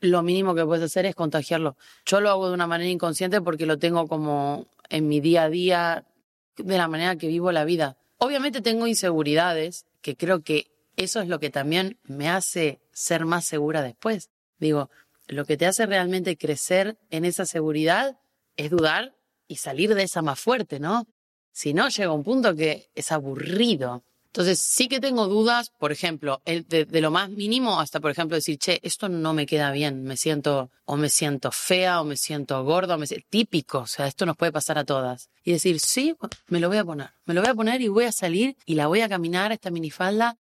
lo 0.00 0.22
mínimo 0.22 0.54
que 0.54 0.64
puedes 0.64 0.84
hacer 0.84 1.06
es 1.06 1.14
contagiarlo. 1.14 1.76
Yo 2.06 2.20
lo 2.20 2.30
hago 2.30 2.48
de 2.48 2.54
una 2.54 2.66
manera 2.66 2.90
inconsciente 2.90 3.40
porque 3.40 3.66
lo 3.66 3.78
tengo 3.78 4.08
como 4.08 4.66
en 4.88 5.08
mi 5.08 5.20
día 5.20 5.44
a 5.44 5.48
día, 5.48 6.06
de 6.56 6.76
la 6.76 6.88
manera 6.88 7.16
que 7.16 7.28
vivo 7.28 7.52
la 7.52 7.64
vida. 7.64 7.96
Obviamente 8.18 8.60
tengo 8.60 8.86
inseguridades, 8.86 9.86
que 10.02 10.16
creo 10.16 10.42
que 10.42 10.70
eso 10.96 11.20
es 11.20 11.28
lo 11.28 11.38
que 11.38 11.50
también 11.50 11.98
me 12.04 12.28
hace 12.28 12.80
ser 12.92 13.24
más 13.24 13.46
segura 13.46 13.82
después. 13.82 14.30
Digo, 14.58 14.90
lo 15.28 15.44
que 15.44 15.56
te 15.56 15.66
hace 15.66 15.86
realmente 15.86 16.36
crecer 16.36 16.98
en 17.10 17.24
esa 17.24 17.46
seguridad 17.46 18.18
es 18.56 18.70
dudar 18.70 19.14
y 19.50 19.56
salir 19.56 19.94
de 19.96 20.04
esa 20.04 20.22
más 20.22 20.38
fuerte, 20.38 20.78
¿no? 20.78 21.08
Si 21.50 21.74
no, 21.74 21.88
llega 21.88 22.12
un 22.12 22.22
punto 22.22 22.54
que 22.54 22.88
es 22.94 23.10
aburrido. 23.10 24.04
Entonces, 24.26 24.60
sí 24.60 24.86
que 24.86 25.00
tengo 25.00 25.26
dudas, 25.26 25.72
por 25.76 25.90
ejemplo, 25.90 26.40
de, 26.44 26.62
de 26.84 27.00
lo 27.00 27.10
más 27.10 27.30
mínimo 27.30 27.80
hasta, 27.80 27.98
por 27.98 28.12
ejemplo, 28.12 28.36
decir, 28.36 28.58
che, 28.58 28.78
esto 28.84 29.08
no 29.08 29.34
me 29.34 29.46
queda 29.46 29.72
bien, 29.72 30.04
me 30.04 30.16
siento, 30.16 30.70
o 30.84 30.96
me 30.96 31.08
siento 31.08 31.50
fea, 31.50 32.00
o 32.00 32.04
me 32.04 32.16
siento 32.16 32.62
gorda, 32.62 32.94
o 32.94 32.98
me 32.98 33.08
siento 33.08 33.26
típico, 33.28 33.80
o 33.80 33.86
sea, 33.88 34.06
esto 34.06 34.24
nos 34.24 34.36
puede 34.36 34.52
pasar 34.52 34.78
a 34.78 34.84
todas. 34.84 35.30
Y 35.42 35.50
decir, 35.50 35.80
sí, 35.80 36.14
me 36.46 36.60
lo 36.60 36.68
voy 36.68 36.78
a 36.78 36.84
poner, 36.84 37.10
me 37.24 37.34
lo 37.34 37.40
voy 37.40 37.50
a 37.50 37.54
poner 37.54 37.80
y 37.80 37.88
voy 37.88 38.04
a 38.04 38.12
salir 38.12 38.56
y 38.64 38.76
la 38.76 38.86
voy 38.86 39.00
a 39.00 39.08
caminar 39.08 39.50
esta 39.50 39.70
minifalda 39.70 40.38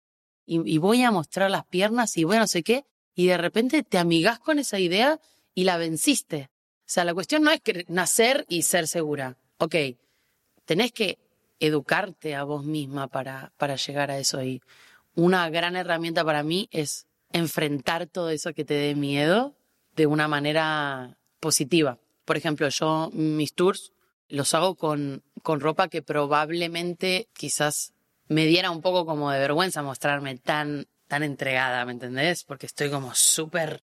y, 0.46 0.60
y 0.72 0.78
voy 0.78 1.02
a 1.02 1.10
mostrar 1.10 1.50
las 1.50 1.66
piernas 1.66 2.16
y 2.16 2.22
a 2.22 2.38
no 2.38 2.46
sé 2.46 2.62
qué, 2.62 2.84
y 3.16 3.26
de 3.26 3.36
repente 3.36 3.82
te 3.82 3.98
amigas 3.98 4.38
con 4.38 4.60
esa 4.60 4.78
idea 4.78 5.18
y 5.56 5.64
la 5.64 5.76
venciste. 5.76 6.51
O 6.82 6.92
sea, 6.92 7.04
la 7.04 7.14
cuestión 7.14 7.42
no 7.42 7.50
es 7.50 7.60
que 7.60 7.84
nacer 7.88 8.44
y 8.48 8.62
ser 8.62 8.86
segura. 8.86 9.36
Ok, 9.58 9.74
tenés 10.64 10.92
que 10.92 11.18
educarte 11.60 12.34
a 12.34 12.44
vos 12.44 12.64
misma 12.64 13.08
para, 13.08 13.52
para 13.56 13.76
llegar 13.76 14.10
a 14.10 14.18
eso. 14.18 14.42
Y 14.42 14.60
una 15.14 15.48
gran 15.50 15.76
herramienta 15.76 16.24
para 16.24 16.42
mí 16.42 16.68
es 16.72 17.06
enfrentar 17.32 18.06
todo 18.06 18.30
eso 18.30 18.52
que 18.52 18.64
te 18.64 18.74
dé 18.74 18.94
miedo 18.94 19.54
de 19.94 20.06
una 20.06 20.28
manera 20.28 21.18
positiva. 21.40 21.98
Por 22.24 22.36
ejemplo, 22.36 22.68
yo 22.68 23.10
mis 23.12 23.54
tours 23.54 23.92
los 24.28 24.54
hago 24.54 24.74
con, 24.74 25.22
con 25.42 25.60
ropa 25.60 25.88
que 25.88 26.02
probablemente 26.02 27.28
quizás 27.34 27.92
me 28.28 28.46
diera 28.46 28.70
un 28.70 28.80
poco 28.80 29.04
como 29.04 29.30
de 29.30 29.38
vergüenza 29.38 29.82
mostrarme 29.82 30.36
tan, 30.38 30.86
tan 31.06 31.22
entregada, 31.22 31.84
¿me 31.84 31.92
entendés? 31.92 32.44
Porque 32.44 32.66
estoy 32.66 32.90
como 32.90 33.14
súper 33.14 33.82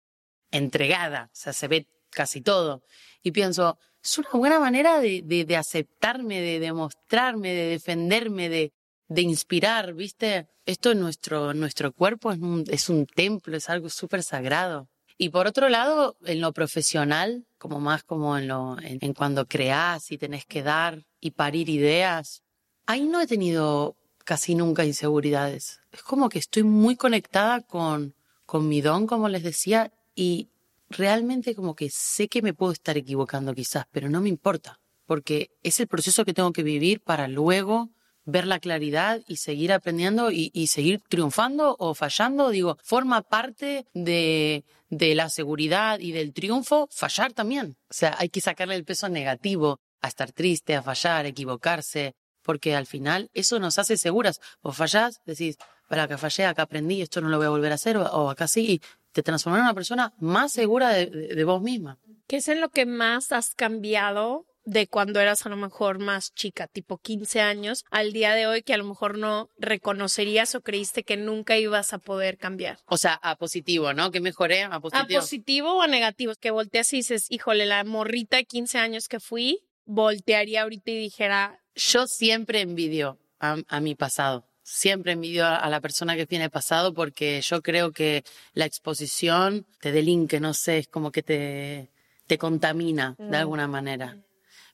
entregada, 0.51 1.29
o 1.31 1.35
sea, 1.35 1.53
se 1.53 1.67
ve 1.67 1.87
casi 2.13 2.41
todo. 2.41 2.83
Y 3.21 3.31
pienso, 3.31 3.77
es 4.03 4.17
una 4.17 4.29
buena 4.33 4.59
manera 4.59 4.99
de, 4.99 5.21
de, 5.23 5.57
aceptarme, 5.57 6.41
de 6.41 6.59
demostrarme, 6.59 7.53
de 7.53 7.67
defenderme, 7.67 8.49
de, 8.49 8.73
de 9.07 9.21
inspirar, 9.21 9.93
¿viste? 9.93 10.47
Esto 10.65 10.91
en 10.91 10.99
nuestro, 10.99 11.53
nuestro 11.53 11.93
cuerpo 11.93 12.31
es 12.31 12.39
un, 12.39 12.63
es 12.67 12.89
un 12.89 13.05
templo, 13.05 13.55
es 13.55 13.69
algo 13.69 13.89
súper 13.89 14.23
sagrado. 14.23 14.89
Y 15.17 15.29
por 15.29 15.47
otro 15.47 15.69
lado, 15.69 16.17
en 16.25 16.41
lo 16.41 16.51
profesional, 16.53 17.45
como 17.57 17.79
más 17.79 18.03
como 18.03 18.37
en 18.37 18.47
lo, 18.47 18.77
en 18.81 19.13
cuando 19.13 19.45
creás 19.45 20.11
y 20.11 20.17
tenés 20.17 20.45
que 20.45 20.63
dar 20.63 21.05
y 21.21 21.31
parir 21.31 21.69
ideas, 21.69 22.43
ahí 22.85 23.03
no 23.03 23.21
he 23.21 23.27
tenido 23.27 23.95
casi 24.25 24.55
nunca 24.55 24.85
inseguridades. 24.85 25.79
Es 25.91 26.01
como 26.01 26.29
que 26.29 26.39
estoy 26.39 26.63
muy 26.63 26.95
conectada 26.95 27.61
con, 27.61 28.15
con 28.45 28.67
mi 28.67 28.81
don, 28.81 29.07
como 29.07 29.29
les 29.29 29.43
decía, 29.43 29.91
y 30.15 30.49
realmente 30.97 31.55
como 31.55 31.75
que 31.75 31.89
sé 31.89 32.27
que 32.27 32.41
me 32.41 32.53
puedo 32.53 32.71
estar 32.71 32.97
equivocando 32.97 33.53
quizás, 33.53 33.85
pero 33.91 34.09
no 34.09 34.21
me 34.21 34.29
importa, 34.29 34.79
porque 35.05 35.51
es 35.61 35.79
el 35.79 35.87
proceso 35.87 36.25
que 36.25 36.33
tengo 36.33 36.53
que 36.53 36.63
vivir 36.63 37.01
para 37.01 37.27
luego 37.27 37.89
ver 38.25 38.47
la 38.47 38.59
claridad 38.59 39.21
y 39.27 39.35
seguir 39.35 39.73
aprendiendo 39.73 40.31
y, 40.31 40.67
seguir 40.67 41.01
triunfando 41.09 41.75
o 41.77 41.93
fallando. 41.93 42.49
Digo, 42.49 42.77
forma 42.81 43.21
parte 43.21 43.85
de, 43.93 44.63
de 44.89 45.15
la 45.15 45.29
seguridad 45.29 45.99
y 45.99 46.13
del 46.13 46.33
triunfo 46.33 46.87
fallar 46.89 47.33
también. 47.33 47.75
O 47.89 47.93
sea, 47.93 48.15
hay 48.17 48.29
que 48.29 48.39
sacarle 48.41 48.75
el 48.75 48.85
peso 48.85 49.09
negativo 49.09 49.81
a 50.01 50.07
estar 50.07 50.31
triste, 50.31 50.75
a 50.75 50.83
fallar, 50.83 51.25
equivocarse, 51.25 52.15
porque 52.43 52.75
al 52.75 52.85
final 52.85 53.29
eso 53.33 53.59
nos 53.59 53.79
hace 53.79 53.97
seguras. 53.97 54.39
Vos 54.61 54.77
fallás, 54.77 55.21
decís, 55.25 55.57
para 55.87 56.07
que 56.07 56.17
fallé, 56.17 56.45
acá 56.45 56.63
aprendí, 56.63 57.01
esto 57.01 57.21
no 57.21 57.29
lo 57.29 57.37
voy 57.37 57.47
a 57.47 57.49
volver 57.49 57.71
a 57.71 57.75
hacer, 57.75 57.97
o, 57.97 58.29
acá 58.29 58.47
sí, 58.47 58.81
te 59.13 59.23
transformás 59.23 59.59
en 59.59 59.65
una 59.65 59.73
persona 59.73 60.13
más 60.19 60.51
segura 60.51 60.89
de, 60.89 61.05
de, 61.05 61.35
de 61.35 61.43
vos 61.43 61.61
misma. 61.61 61.99
¿Qué 62.27 62.37
es 62.37 62.47
en 62.47 62.61
lo 62.61 62.69
que 62.69 62.85
más 62.85 63.31
has 63.31 63.53
cambiado 63.55 64.45
de 64.65 64.87
cuando 64.87 65.19
eras 65.19 65.45
a 65.45 65.49
lo 65.49 65.57
mejor 65.57 65.99
más 65.99 66.33
chica, 66.33 66.67
tipo 66.67 66.97
15 66.97 67.41
años, 67.41 67.83
al 67.91 68.13
día 68.13 68.33
de 68.33 68.47
hoy 68.47 68.63
que 68.63 68.73
a 68.73 68.77
lo 68.77 68.85
mejor 68.85 69.17
no 69.17 69.49
reconocerías 69.57 70.55
o 70.55 70.61
creíste 70.61 71.03
que 71.03 71.17
nunca 71.17 71.57
ibas 71.57 71.93
a 71.93 71.97
poder 71.97 72.37
cambiar? 72.37 72.79
O 72.85 72.97
sea, 72.97 73.13
a 73.15 73.35
positivo, 73.35 73.93
¿no? 73.93 74.11
Que 74.11 74.21
mejoré 74.21 74.63
a 74.63 74.79
positivo. 74.79 75.19
¿A 75.19 75.21
positivo 75.21 75.77
o 75.77 75.81
a 75.81 75.87
negativo? 75.87 76.33
Que 76.39 76.51
volteas 76.51 76.91
y 76.93 76.97
dices, 76.97 77.27
híjole, 77.29 77.65
la 77.65 77.83
morrita 77.83 78.37
de 78.37 78.45
15 78.45 78.77
años 78.79 79.07
que 79.07 79.19
fui, 79.19 79.59
voltearía 79.85 80.63
ahorita 80.63 80.91
y 80.91 80.97
dijera, 80.97 81.59
Yo 81.75 82.07
siempre 82.07 82.61
envidio 82.61 83.19
a, 83.39 83.57
a 83.67 83.79
mi 83.81 83.95
pasado. 83.95 84.47
Siempre 84.63 85.11
envidio 85.11 85.45
a, 85.45 85.69
la 85.69 85.81
persona 85.81 86.15
que 86.15 86.25
tiene 86.25 86.49
pasado 86.49 86.93
porque 86.93 87.41
yo 87.41 87.61
creo 87.61 87.91
que 87.91 88.23
la 88.53 88.65
exposición 88.65 89.65
te 89.79 89.91
delinque, 89.91 90.39
no 90.39 90.53
sé, 90.53 90.79
es 90.79 90.87
como 90.87 91.11
que 91.11 91.21
te, 91.21 91.89
te 92.27 92.37
contamina 92.37 93.15
de 93.17 93.37
alguna 93.37 93.67
manera. 93.67 94.17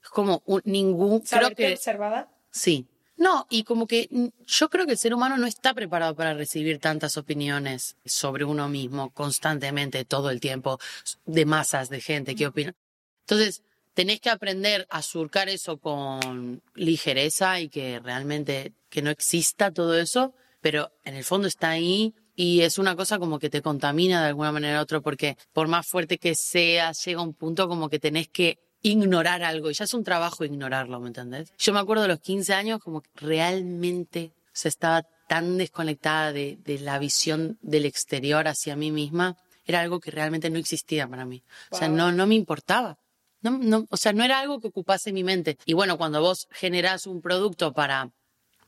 Es 0.02 0.08
como 0.10 0.42
un- 0.46 0.62
ningún... 0.64 1.20
Creo 1.20 1.26
¿Saberte 1.26 1.66
que... 1.66 1.72
observada? 1.74 2.30
Sí. 2.50 2.86
No, 3.16 3.46
y 3.50 3.64
como 3.64 3.86
que 3.86 4.08
mm, 4.10 4.26
yo 4.46 4.70
creo 4.70 4.86
que 4.86 4.92
el 4.92 4.98
ser 4.98 5.12
humano 5.12 5.36
no 5.36 5.46
está 5.46 5.74
preparado 5.74 6.14
para 6.14 6.32
recibir 6.32 6.78
tantas 6.78 7.18
opiniones 7.18 7.96
sobre 8.04 8.44
uno 8.44 8.68
mismo 8.68 9.10
constantemente, 9.10 10.06
todo 10.06 10.30
el 10.30 10.40
tiempo, 10.40 10.78
de 11.26 11.44
masas 11.44 11.90
de 11.90 12.00
gente 12.00 12.34
que 12.34 12.46
opina. 12.46 12.74
Entonces, 13.22 13.62
tenés 13.92 14.20
que 14.20 14.30
aprender 14.30 14.86
a 14.88 15.02
surcar 15.02 15.50
eso 15.50 15.76
con 15.76 16.62
ligereza 16.74 17.60
y 17.60 17.68
que 17.68 18.00
realmente 18.00 18.72
que 18.90 19.02
no 19.02 19.10
exista 19.10 19.70
todo 19.72 19.98
eso, 19.98 20.34
pero 20.60 20.90
en 21.04 21.14
el 21.14 21.24
fondo 21.24 21.48
está 21.48 21.70
ahí 21.70 22.14
y 22.34 22.62
es 22.62 22.78
una 22.78 22.96
cosa 22.96 23.18
como 23.18 23.38
que 23.38 23.50
te 23.50 23.62
contamina 23.62 24.22
de 24.22 24.28
alguna 24.28 24.52
manera 24.52 24.78
u 24.78 24.82
otra 24.82 25.00
porque 25.00 25.36
por 25.52 25.68
más 25.68 25.86
fuerte 25.86 26.18
que 26.18 26.34
seas, 26.34 27.04
llega 27.04 27.22
un 27.22 27.34
punto 27.34 27.68
como 27.68 27.88
que 27.88 27.98
tenés 27.98 28.28
que 28.28 28.58
ignorar 28.82 29.42
algo. 29.42 29.70
Y 29.70 29.74
ya 29.74 29.84
es 29.84 29.94
un 29.94 30.04
trabajo 30.04 30.44
ignorarlo, 30.44 31.00
¿me 31.00 31.08
entendés? 31.08 31.52
Yo 31.58 31.72
me 31.72 31.80
acuerdo 31.80 32.02
de 32.02 32.08
los 32.08 32.20
15 32.20 32.54
años 32.54 32.80
como 32.80 33.02
que 33.02 33.10
realmente 33.16 34.32
se 34.52 34.68
estaba 34.68 35.02
tan 35.28 35.58
desconectada 35.58 36.32
de, 36.32 36.58
de 36.64 36.78
la 36.78 36.98
visión 36.98 37.58
del 37.62 37.84
exterior 37.84 38.48
hacia 38.48 38.76
mí 38.76 38.90
misma. 38.90 39.36
Era 39.64 39.80
algo 39.80 40.00
que 40.00 40.10
realmente 40.10 40.50
no 40.50 40.58
existía 40.58 41.06
para 41.06 41.24
mí. 41.24 41.44
O 41.70 41.76
sea, 41.76 41.88
no, 41.88 42.10
no 42.10 42.26
me 42.26 42.34
importaba. 42.34 42.98
No, 43.42 43.52
no, 43.58 43.86
o 43.88 43.96
sea, 43.96 44.12
no 44.12 44.24
era 44.24 44.40
algo 44.40 44.60
que 44.60 44.68
ocupase 44.68 45.12
mi 45.12 45.24
mente. 45.24 45.56
Y 45.64 45.72
bueno, 45.72 45.96
cuando 45.96 46.20
vos 46.20 46.48
generás 46.50 47.06
un 47.06 47.22
producto 47.22 47.72
para, 47.72 48.10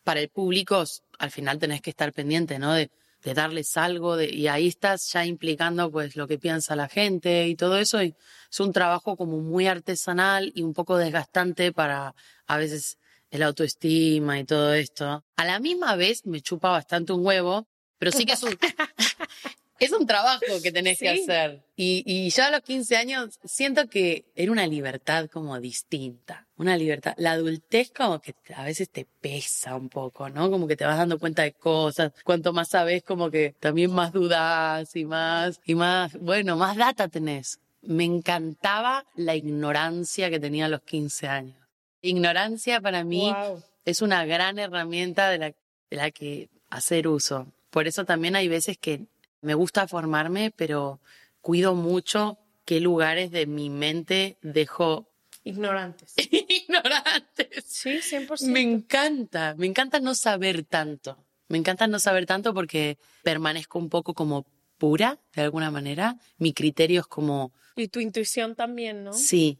para 0.04 0.20
el 0.20 0.28
público, 0.28 0.84
al 1.18 1.30
final 1.30 1.58
tenés 1.58 1.80
que 1.80 1.90
estar 1.90 2.12
pendiente, 2.12 2.58
¿no? 2.58 2.74
De, 2.74 2.90
darles 3.34 3.76
algo, 3.76 4.20
y 4.20 4.48
ahí 4.48 4.66
estás 4.66 5.12
ya 5.12 5.24
implicando 5.24 5.92
pues 5.92 6.16
lo 6.16 6.26
que 6.26 6.40
piensa 6.40 6.74
la 6.74 6.88
gente 6.88 7.46
y 7.46 7.54
todo 7.54 7.78
eso. 7.78 8.00
Es 8.00 8.58
un 8.58 8.72
trabajo 8.72 9.16
como 9.16 9.38
muy 9.38 9.68
artesanal 9.68 10.50
y 10.56 10.62
un 10.62 10.74
poco 10.74 10.96
desgastante 10.96 11.70
para 11.70 12.16
a 12.48 12.56
veces 12.56 12.98
el 13.30 13.44
autoestima 13.44 14.40
y 14.40 14.44
todo 14.44 14.74
esto. 14.74 15.24
A 15.36 15.44
la 15.44 15.60
misma 15.60 15.94
vez 15.94 16.26
me 16.26 16.40
chupa 16.40 16.70
bastante 16.70 17.12
un 17.12 17.24
huevo, 17.24 17.68
pero 17.96 18.10
sí 18.10 18.26
que 18.26 18.32
es 18.32 18.42
un, 18.42 18.58
es 19.84 19.92
un 19.92 20.06
trabajo 20.06 20.40
que 20.62 20.72
tenés 20.72 20.98
que 20.98 21.08
hacer. 21.08 21.62
Y, 21.76 22.02
y 22.06 22.30
yo 22.30 22.44
a 22.44 22.50
los 22.50 22.60
15 22.62 22.96
años 22.96 23.38
siento 23.44 23.88
que 23.88 24.24
era 24.34 24.52
una 24.52 24.66
libertad 24.66 25.28
como 25.30 25.58
distinta. 25.60 26.46
Una 26.56 26.76
libertad. 26.76 27.14
La 27.16 27.32
adultez 27.32 27.90
como 27.90 28.20
que 28.20 28.34
a 28.54 28.64
veces 28.64 28.88
te 28.90 29.06
pesa 29.20 29.74
un 29.74 29.88
poco, 29.88 30.28
¿no? 30.28 30.50
Como 30.50 30.66
que 30.68 30.76
te 30.76 30.84
vas 30.84 30.96
dando 30.98 31.18
cuenta 31.18 31.42
de 31.42 31.52
cosas. 31.52 32.12
Cuanto 32.24 32.52
más 32.52 32.68
sabes, 32.68 33.02
como 33.02 33.30
que 33.30 33.54
también 33.58 33.92
más 33.92 34.12
dudas 34.12 34.94
y 34.94 35.04
más, 35.04 35.60
y 35.64 35.74
más, 35.74 36.16
bueno, 36.18 36.56
más 36.56 36.76
data 36.76 37.08
tenés. 37.08 37.58
Me 37.82 38.04
encantaba 38.04 39.04
la 39.16 39.34
ignorancia 39.34 40.30
que 40.30 40.38
tenía 40.38 40.66
a 40.66 40.68
los 40.68 40.82
15 40.82 41.26
años. 41.26 41.56
Ignorancia 42.00 42.80
para 42.80 43.04
mí 43.04 43.32
Wow. 43.32 43.62
es 43.84 44.02
una 44.02 44.24
gran 44.24 44.58
herramienta 44.58 45.30
de 45.30 45.38
la, 45.38 45.46
de 45.90 45.96
la 45.96 46.10
que 46.10 46.48
hacer 46.70 47.08
uso. 47.08 47.46
Por 47.70 47.86
eso 47.86 48.04
también 48.04 48.36
hay 48.36 48.48
veces 48.48 48.76
que 48.78 49.06
me 49.42 49.54
gusta 49.54 49.86
formarme, 49.86 50.50
pero 50.50 51.00
cuido 51.40 51.74
mucho 51.74 52.38
qué 52.64 52.80
lugares 52.80 53.30
de 53.30 53.46
mi 53.46 53.68
mente 53.70 54.38
dejo 54.42 55.08
Ignorantes. 55.44 56.14
ignorantes. 56.48 57.64
Sí, 57.66 57.98
100%. 58.00 58.46
Me 58.46 58.60
encanta, 58.60 59.54
me 59.58 59.66
encanta 59.66 59.98
no 59.98 60.14
saber 60.14 60.64
tanto. 60.64 61.18
Me 61.48 61.58
encanta 61.58 61.86
no 61.88 61.98
saber 61.98 62.26
tanto 62.26 62.54
porque 62.54 62.96
permanezco 63.24 63.78
un 63.78 63.88
poco 63.88 64.14
como 64.14 64.46
pura, 64.78 65.18
de 65.34 65.42
alguna 65.42 65.70
manera. 65.70 66.16
Mi 66.38 66.52
criterio 66.52 67.00
es 67.00 67.06
como, 67.06 67.52
Y 67.76 67.88
tu 67.88 67.98
intuición 68.00 68.54
también, 68.54 69.04
¿no? 69.04 69.12
sí. 69.12 69.58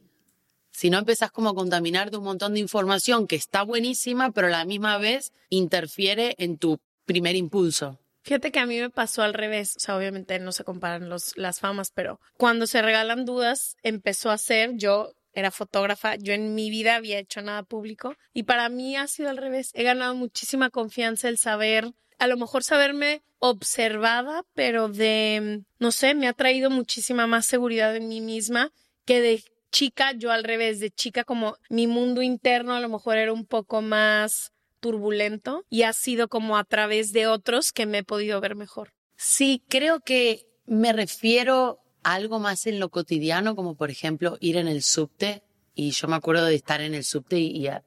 Si 0.75 0.89
no 0.89 0.97
empezás 0.97 1.29
como 1.29 1.49
a 1.49 1.53
contaminarte 1.53 2.17
un 2.17 2.23
montón 2.23 2.55
de 2.55 2.59
información 2.59 3.27
que 3.27 3.35
está 3.35 3.61
buenísima, 3.61 4.31
pero 4.31 4.47
a 4.47 4.49
la 4.49 4.65
misma 4.65 4.97
vez 4.97 5.31
interfiere 5.49 6.33
en 6.39 6.57
tu 6.57 6.79
primer 7.05 7.35
impulso. 7.35 7.99
Fíjate 8.23 8.51
que 8.51 8.59
a 8.59 8.65
mí 8.65 8.79
me 8.79 8.89
pasó 8.89 9.21
al 9.21 9.33
revés, 9.33 9.75
o 9.75 9.79
sea, 9.79 9.97
obviamente 9.97 10.39
no 10.39 10.53
se 10.53 10.63
comparan 10.63 11.09
los, 11.09 11.35
las 11.35 11.59
famas, 11.59 11.91
pero 11.93 12.21
cuando 12.37 12.67
se 12.67 12.81
regalan 12.81 13.25
dudas, 13.25 13.75
empezó 13.83 14.31
a 14.31 14.37
ser, 14.37 14.71
yo 14.75 15.11
era 15.33 15.51
fotógrafa, 15.51 16.15
yo 16.15 16.33
en 16.33 16.55
mi 16.55 16.69
vida 16.69 16.95
había 16.95 17.19
hecho 17.19 17.41
nada 17.41 17.63
público 17.63 18.15
y 18.33 18.43
para 18.43 18.69
mí 18.69 18.95
ha 18.95 19.07
sido 19.07 19.29
al 19.29 19.37
revés, 19.37 19.71
he 19.73 19.83
ganado 19.83 20.15
muchísima 20.15 20.69
confianza 20.69 21.27
el 21.27 21.37
saber, 21.37 21.91
a 22.17 22.27
lo 22.27 22.37
mejor 22.37 22.63
saberme 22.63 23.23
observada, 23.39 24.45
pero 24.53 24.87
de, 24.87 25.63
no 25.79 25.91
sé, 25.91 26.13
me 26.13 26.29
ha 26.29 26.33
traído 26.33 26.69
muchísima 26.69 27.27
más 27.27 27.45
seguridad 27.45 27.93
en 27.93 28.07
mí 28.07 28.21
misma 28.21 28.71
que 29.05 29.19
de 29.19 29.43
chica, 29.69 30.13
yo 30.13 30.31
al 30.31 30.45
revés, 30.45 30.79
de 30.79 30.91
chica 30.91 31.25
como 31.25 31.57
mi 31.67 31.87
mundo 31.87 32.21
interno 32.21 32.73
a 32.73 32.79
lo 32.79 32.87
mejor 32.87 33.17
era 33.17 33.33
un 33.33 33.45
poco 33.45 33.81
más 33.81 34.52
turbulento 34.83 35.63
y 35.69 35.83
ha 35.83 35.93
sido 35.93 36.27
como 36.27 36.57
a 36.57 36.63
través 36.65 37.13
de 37.13 37.25
otros 37.25 37.71
que 37.71 37.85
me 37.87 37.99
he 37.99 38.03
podido 38.03 38.39
ver 38.41 38.55
mejor. 38.55 38.93
Sí, 39.15 39.63
creo 39.69 40.01
que 40.01 40.45
me 40.65 40.91
refiero 40.93 41.79
a 42.03 42.13
algo 42.15 42.39
más 42.39 42.67
en 42.67 42.79
lo 42.79 42.89
cotidiano, 42.89 43.55
como 43.55 43.75
por 43.75 43.89
ejemplo 43.89 44.37
ir 44.41 44.57
en 44.57 44.67
el 44.67 44.83
subte. 44.83 45.41
Y 45.73 45.91
yo 45.91 46.07
me 46.07 46.15
acuerdo 46.17 46.45
de 46.45 46.55
estar 46.55 46.81
en 46.81 46.93
el 46.93 47.03
subte 47.05 47.39
y, 47.39 47.47
y, 47.57 47.67
a- 47.67 47.83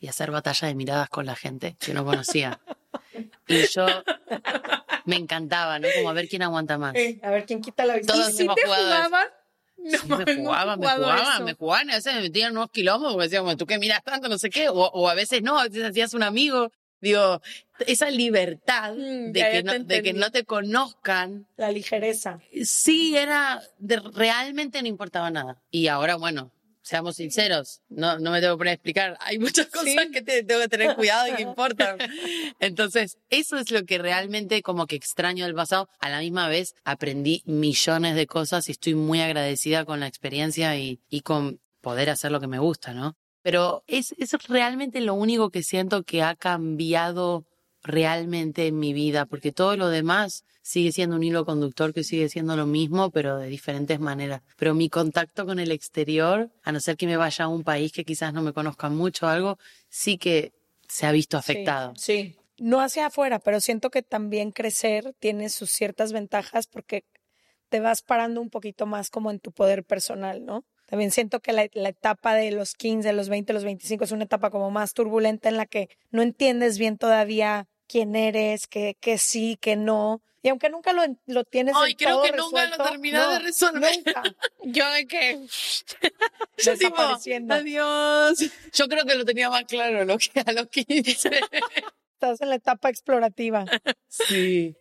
y 0.00 0.08
hacer 0.08 0.30
batalla 0.30 0.66
de 0.68 0.74
miradas 0.74 1.08
con 1.10 1.26
la 1.26 1.36
gente 1.36 1.76
que 1.78 1.92
no 1.94 2.04
conocía. 2.04 2.58
y 3.46 3.66
yo 3.68 3.86
me 5.04 5.16
encantaba, 5.16 5.78
¿no? 5.78 5.88
Como 5.94 6.08
a 6.08 6.12
ver 6.14 6.28
quién 6.28 6.42
aguanta 6.42 6.78
más. 6.78 6.94
A 7.22 7.30
ver 7.30 7.44
quién 7.46 7.60
quita 7.60 7.84
la 7.84 7.96
vista. 7.96 8.12
Todos 8.14 8.34
¿Sí 8.34 8.42
hemos 8.42 8.56
te 8.56 8.62
jugado 8.62 8.84
jugaban? 8.84 9.28
No, 9.78 9.98
Sí, 9.98 10.08
me 10.08 10.16
no 10.36 10.44
jugaban, 10.44 10.80
me 10.80 10.86
jugaban, 10.88 11.44
me 11.44 11.54
jugaban, 11.54 11.90
a 11.90 11.94
veces 11.96 12.14
me 12.14 12.20
metían 12.22 12.52
unos 12.52 12.70
quilombos 12.70 13.12
porque 13.14 13.28
decían, 13.28 13.56
tú 13.56 13.66
que 13.66 13.78
miras 13.78 14.02
tanto, 14.04 14.28
no 14.28 14.36
sé 14.38 14.50
qué, 14.50 14.68
o, 14.68 14.74
o 14.74 15.08
a 15.08 15.14
veces 15.14 15.42
no, 15.42 15.58
a 15.58 15.64
veces 15.68 15.84
hacías 15.84 16.14
un 16.14 16.22
amigo. 16.22 16.70
Digo, 17.00 17.40
esa 17.86 18.10
libertad 18.10 18.92
Mm, 18.94 19.30
de, 19.30 19.50
que 19.50 19.62
no, 19.62 19.72
te 19.72 19.78
de 19.78 19.84
que 19.86 19.96
entendí. 20.10 20.18
no 20.20 20.30
te 20.32 20.44
conozcan, 20.44 21.46
La 21.56 21.70
ligereza. 21.70 22.40
sí 22.64 23.16
era, 23.16 23.62
de, 23.78 23.96
realmente 24.00 24.82
no 24.82 24.88
importaba 24.88 25.30
nada. 25.30 25.62
Y 25.70 25.86
ahora, 25.86 26.16
bueno, 26.16 26.50
seamos 26.88 27.16
sinceros, 27.16 27.82
no, 27.88 28.18
no 28.18 28.30
me 28.30 28.40
tengo 28.40 28.54
que 28.54 28.58
poner 28.58 28.70
a 28.70 28.74
explicar, 28.74 29.16
hay 29.20 29.38
muchas 29.38 29.66
cosas 29.66 30.06
que 30.12 30.22
te- 30.22 30.42
tengo 30.42 30.60
que 30.62 30.68
tener 30.68 30.96
cuidado 30.96 31.28
y 31.28 31.34
que 31.34 31.42
importan. 31.42 31.98
Entonces, 32.60 33.18
eso 33.28 33.58
es 33.58 33.70
lo 33.70 33.84
que 33.84 33.98
realmente 33.98 34.62
como 34.62 34.86
que 34.86 34.96
extraño 34.96 35.44
del 35.44 35.54
pasado. 35.54 35.88
A 36.00 36.08
la 36.08 36.20
misma 36.20 36.48
vez, 36.48 36.74
aprendí 36.84 37.42
millones 37.44 38.16
de 38.16 38.26
cosas 38.26 38.68
y 38.68 38.72
estoy 38.72 38.94
muy 38.94 39.20
agradecida 39.20 39.84
con 39.84 40.00
la 40.00 40.06
experiencia 40.06 40.76
y, 40.76 41.00
y 41.08 41.20
con 41.20 41.60
poder 41.80 42.10
hacer 42.10 42.32
lo 42.32 42.40
que 42.40 42.46
me 42.46 42.58
gusta, 42.58 42.92
¿no? 42.94 43.16
Pero 43.42 43.84
es, 43.86 44.14
es 44.18 44.32
realmente 44.48 45.00
lo 45.00 45.14
único 45.14 45.50
que 45.50 45.62
siento 45.62 46.02
que 46.02 46.22
ha 46.22 46.34
cambiado 46.34 47.44
realmente 47.82 48.66
en 48.66 48.78
mi 48.78 48.92
vida, 48.92 49.26
porque 49.26 49.52
todo 49.52 49.76
lo 49.76 49.88
demás 49.88 50.44
sigue 50.62 50.92
siendo 50.92 51.16
un 51.16 51.22
hilo 51.22 51.44
conductor 51.44 51.94
que 51.94 52.04
sigue 52.04 52.28
siendo 52.28 52.56
lo 52.56 52.66
mismo, 52.66 53.10
pero 53.10 53.38
de 53.38 53.48
diferentes 53.48 54.00
maneras. 54.00 54.42
Pero 54.56 54.74
mi 54.74 54.88
contacto 54.88 55.46
con 55.46 55.58
el 55.58 55.72
exterior, 55.72 56.50
a 56.62 56.72
no 56.72 56.80
ser 56.80 56.96
que 56.96 57.06
me 57.06 57.16
vaya 57.16 57.46
a 57.46 57.48
un 57.48 57.64
país 57.64 57.92
que 57.92 58.04
quizás 58.04 58.32
no 58.34 58.42
me 58.42 58.52
conozca 58.52 58.88
mucho 58.88 59.26
o 59.26 59.28
algo, 59.28 59.58
sí 59.88 60.18
que 60.18 60.52
se 60.88 61.06
ha 61.06 61.12
visto 61.12 61.36
afectado. 61.36 61.94
Sí. 61.96 62.36
No 62.58 62.80
hacia 62.80 63.06
afuera, 63.06 63.38
pero 63.38 63.60
siento 63.60 63.88
que 63.90 64.02
también 64.02 64.50
crecer 64.50 65.14
tiene 65.20 65.48
sus 65.48 65.70
ciertas 65.70 66.12
ventajas 66.12 66.66
porque 66.66 67.04
te 67.68 67.80
vas 67.80 68.02
parando 68.02 68.40
un 68.40 68.50
poquito 68.50 68.84
más 68.84 69.10
como 69.10 69.30
en 69.30 69.38
tu 69.38 69.52
poder 69.52 69.84
personal, 69.84 70.44
¿no? 70.44 70.64
También 70.88 71.10
siento 71.10 71.40
que 71.40 71.52
la, 71.52 71.68
la 71.74 71.90
etapa 71.90 72.34
de 72.34 72.50
los 72.50 72.74
15, 72.74 73.12
los 73.12 73.28
20, 73.28 73.52
los 73.52 73.62
25 73.62 74.04
es 74.04 74.12
una 74.12 74.24
etapa 74.24 74.50
como 74.50 74.70
más 74.70 74.94
turbulenta 74.94 75.50
en 75.50 75.58
la 75.58 75.66
que 75.66 75.90
no 76.10 76.22
entiendes 76.22 76.78
bien 76.78 76.96
todavía 76.96 77.68
quién 77.86 78.16
eres, 78.16 78.66
que, 78.66 78.96
que 78.98 79.18
sí, 79.18 79.58
que 79.60 79.76
no. 79.76 80.22
Y 80.42 80.48
aunque 80.48 80.70
nunca 80.70 80.94
lo, 80.94 81.02
lo 81.26 81.44
tienes 81.44 81.74
Ay, 81.76 81.94
creo 81.94 82.16
todo 82.16 82.22
que 82.22 82.32
nunca 82.32 82.64
lo 82.64 82.70
resuelto, 82.70 82.84
terminé 82.90 83.18
de 83.18 83.24
no, 83.24 83.38
resolver. 83.40 83.96
Nunca. 83.96 84.22
Yo 84.64 84.90
de 84.92 85.06
que 85.06 85.46
Desapareciendo. 86.64 87.54
adiós. 87.54 88.38
Yo 88.72 88.88
creo 88.88 89.04
que 89.04 89.14
lo 89.14 89.26
tenía 89.26 89.50
más 89.50 89.64
claro 89.64 90.04
lo 90.06 90.16
que 90.18 90.40
a 90.40 90.52
los 90.52 90.68
15. 90.68 91.30
Estás 92.14 92.40
en 92.40 92.48
la 92.48 92.54
etapa 92.54 92.88
explorativa. 92.88 93.66
Sí. 94.08 94.74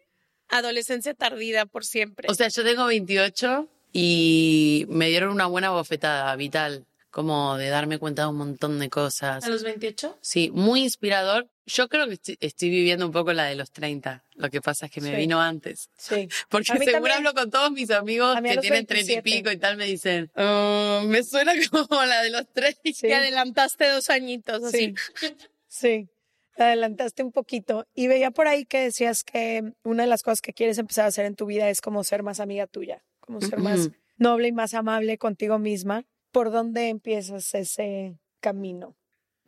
adolescencia 0.47 1.13
tardida 1.13 1.65
por 1.65 1.83
siempre. 1.83 2.29
O 2.29 2.33
sea, 2.33 2.47
yo 2.47 2.63
tengo 2.63 2.85
28 2.85 3.67
y 4.01 4.85
me 4.89 5.07
dieron 5.09 5.31
una 5.31 5.47
buena 5.47 5.71
bofetada 5.71 6.35
vital, 6.35 6.85
como 7.09 7.57
de 7.57 7.69
darme 7.69 7.97
cuenta 7.97 8.21
de 8.23 8.27
un 8.27 8.37
montón 8.37 8.77
de 8.77 8.89
cosas. 8.89 9.43
a 9.43 9.49
los 9.49 9.63
28. 9.63 10.19
Sí, 10.21 10.51
muy 10.53 10.83
inspirador. 10.83 11.47
Yo 11.65 11.89
creo 11.89 12.05
que 12.07 12.13
estoy, 12.13 12.37
estoy 12.39 12.69
viviendo 12.69 13.07
un 13.07 13.11
poco 13.11 13.33
la 13.33 13.45
de 13.45 13.55
los 13.55 13.71
30. 13.71 14.23
Lo 14.35 14.49
que 14.51 14.61
pasa 14.61 14.85
es 14.85 14.91
que 14.91 15.01
me 15.01 15.09
Sí. 15.09 15.15
vino 15.15 15.41
antes. 15.41 15.89
Sí. 15.97 16.29
Porque 16.49 16.67
seguro 16.67 16.91
también. 16.91 17.13
hablo 17.15 17.33
con 17.33 17.49
todos 17.49 17.71
mis 17.71 17.89
amigos 17.89 18.35
que 18.35 18.57
tienen 18.57 18.85
30 18.85 18.93
y 18.93 19.15
27. 19.15 19.21
pico 19.23 19.51
y 19.51 19.57
tal, 19.57 19.77
me 19.77 19.85
dicen, 19.85 20.29
"Ah, 20.35 21.01
me 21.05 21.23
suena 21.23 21.53
como 21.89 22.05
la 22.05 22.21
de 22.21 22.29
los 22.29 22.47
30. 22.53 22.79
Sí. 22.83 22.93
Te 23.07 23.15
adelantaste 23.15 23.89
dos 23.89 24.09
añitos, 24.11 24.63
así. 24.63 24.93
Sí. 25.15 25.27
Sí, 25.69 26.07
te 26.55 26.63
adelantaste 26.63 27.21
un 27.23 27.31
poquito. 27.31 27.85
Y 27.93 28.07
veía 28.07 28.31
por 28.31 28.47
ahí 28.47 28.65
que 28.65 28.79
decías 28.79 29.23
que 29.23 29.61
una 29.83 30.03
de 30.03 30.09
las 30.09 30.23
cosas 30.23 30.41
que 30.41 30.53
quieres 30.53 30.77
empezar 30.79 31.05
a 31.05 31.09
hacer 31.09 31.25
en 31.25 31.35
tu 31.35 31.45
vida 31.45 31.69
es 31.69 31.81
como 31.81 32.03
ser 32.03 32.23
más 32.23 32.39
amiga 32.39 32.65
tuya, 32.67 33.03
como 33.27 33.41
ser 33.41 33.59
más 33.59 33.89
noble 34.17 34.47
y 34.47 34.51
más 34.53 34.73
amable 34.73 35.17
contigo 35.17 35.59
misma. 35.59 36.05
¿Por 36.31 36.49
dónde 36.51 36.87
empiezas 36.89 37.53
ese 37.53 38.17
camino? 38.39 38.95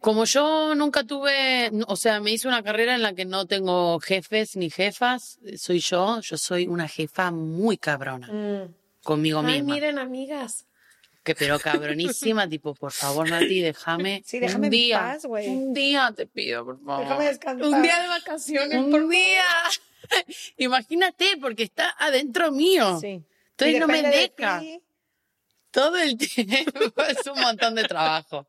Como 0.02 0.26
yo 0.26 0.76
nunca 0.76 1.04
tuve, 1.04 1.72
o 1.88 1.96
sea, 1.96 2.20
me 2.22 2.32
hice 2.32 2.48
una 2.48 2.62
carrera 2.64 2.96
en 2.96 3.02
la 3.02 3.14
que 3.14 3.26
no 3.26 3.48
tengo 3.48 4.00
jefes 4.00 4.56
ni 4.56 4.70
jefas, 4.70 5.40
soy 5.58 5.80
yo, 5.80 6.22
yo 6.22 6.38
soy 6.38 6.68
una 6.68 6.88
jefa 6.88 7.32
muy 7.32 7.78
cabrona 7.78 8.70
conmigo 9.04 9.40
Ay, 9.40 9.62
misma. 9.62 9.74
miren, 9.74 10.00
amigas. 10.00 10.66
Que 11.24 11.36
pero 11.36 11.60
cabronísima, 11.60 12.48
tipo, 12.48 12.74
por 12.76 12.92
favor, 12.94 13.30
Nati, 13.30 13.60
déjame 13.60 14.22
Sí, 14.26 14.40
déjame 14.40 14.68
un 14.68 14.72
día, 14.72 15.00
paz, 15.00 15.26
güey. 15.26 15.48
un 15.50 15.74
día 15.74 16.14
te 16.16 16.26
pido, 16.28 16.64
por 16.66 16.80
favor. 16.82 17.04
Déjame 17.04 17.26
descansar. 17.26 17.68
Un 17.68 17.82
día 17.82 18.02
de 18.02 18.08
vacaciones. 18.08 18.78
un 18.78 19.10
día. 19.10 19.44
Imagínate, 20.58 21.38
porque 21.42 21.64
está 21.64 21.94
adentro 22.00 22.52
mío. 22.52 23.00
Sí. 23.00 23.22
Entonces 23.60 23.80
no 23.80 23.88
me 23.88 24.02
de 24.04 24.32
deja. 24.38 24.62
todo 25.72 25.98
el 25.98 26.18
tiempo 26.18 26.94
es 27.08 27.26
un 27.28 27.40
montón 27.42 27.76
de 27.76 27.84
trabajo. 27.84 28.48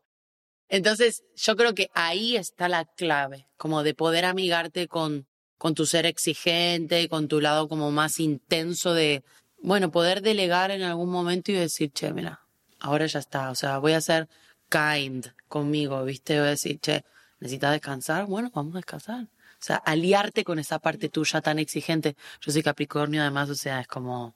Entonces, 0.69 1.23
yo 1.35 1.55
creo 1.57 1.73
que 1.75 1.89
ahí 1.93 2.37
está 2.37 2.69
la 2.69 2.85
clave, 2.85 3.47
como 3.57 3.83
de 3.83 3.93
poder 3.93 4.23
amigarte 4.23 4.87
con, 4.87 5.27
con 5.57 5.75
tu 5.75 5.85
ser 5.85 6.05
exigente, 6.05 7.09
con 7.09 7.27
tu 7.27 7.41
lado 7.41 7.67
como 7.67 7.91
más 7.91 8.19
intenso 8.19 8.93
de, 8.93 9.23
bueno, 9.61 9.91
poder 9.91 10.21
delegar 10.21 10.71
en 10.71 10.83
algún 10.83 11.09
momento 11.09 11.51
y 11.51 11.55
decir, 11.55 11.91
che, 11.91 12.13
mira, 12.13 12.41
ahora 12.79 13.05
ya 13.05 13.19
está, 13.19 13.51
o 13.51 13.55
sea, 13.55 13.79
voy 13.79 13.93
a 13.93 14.01
ser 14.01 14.29
kind 14.69 15.27
conmigo, 15.49 16.03
¿viste? 16.05 16.39
Voy 16.39 16.47
a 16.47 16.51
decir, 16.51 16.79
che, 16.79 17.03
¿necesitas 17.41 17.73
descansar? 17.73 18.25
Bueno, 18.27 18.49
vamos 18.53 18.73
a 18.75 18.77
descansar. 18.77 19.23
O 19.25 19.63
sea, 19.63 19.75
aliarte 19.75 20.45
con 20.45 20.57
esa 20.57 20.79
parte 20.79 21.09
tuya 21.09 21.41
tan 21.41 21.59
exigente. 21.59 22.15
Yo 22.39 22.51
soy 22.53 22.63
Capricornio, 22.63 23.21
además, 23.21 23.49
o 23.49 23.55
sea, 23.55 23.81
es 23.81 23.87
como, 23.87 24.35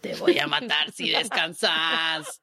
te 0.00 0.14
voy 0.14 0.38
a 0.38 0.46
matar 0.46 0.90
si 0.92 1.10
descansas. 1.10 2.40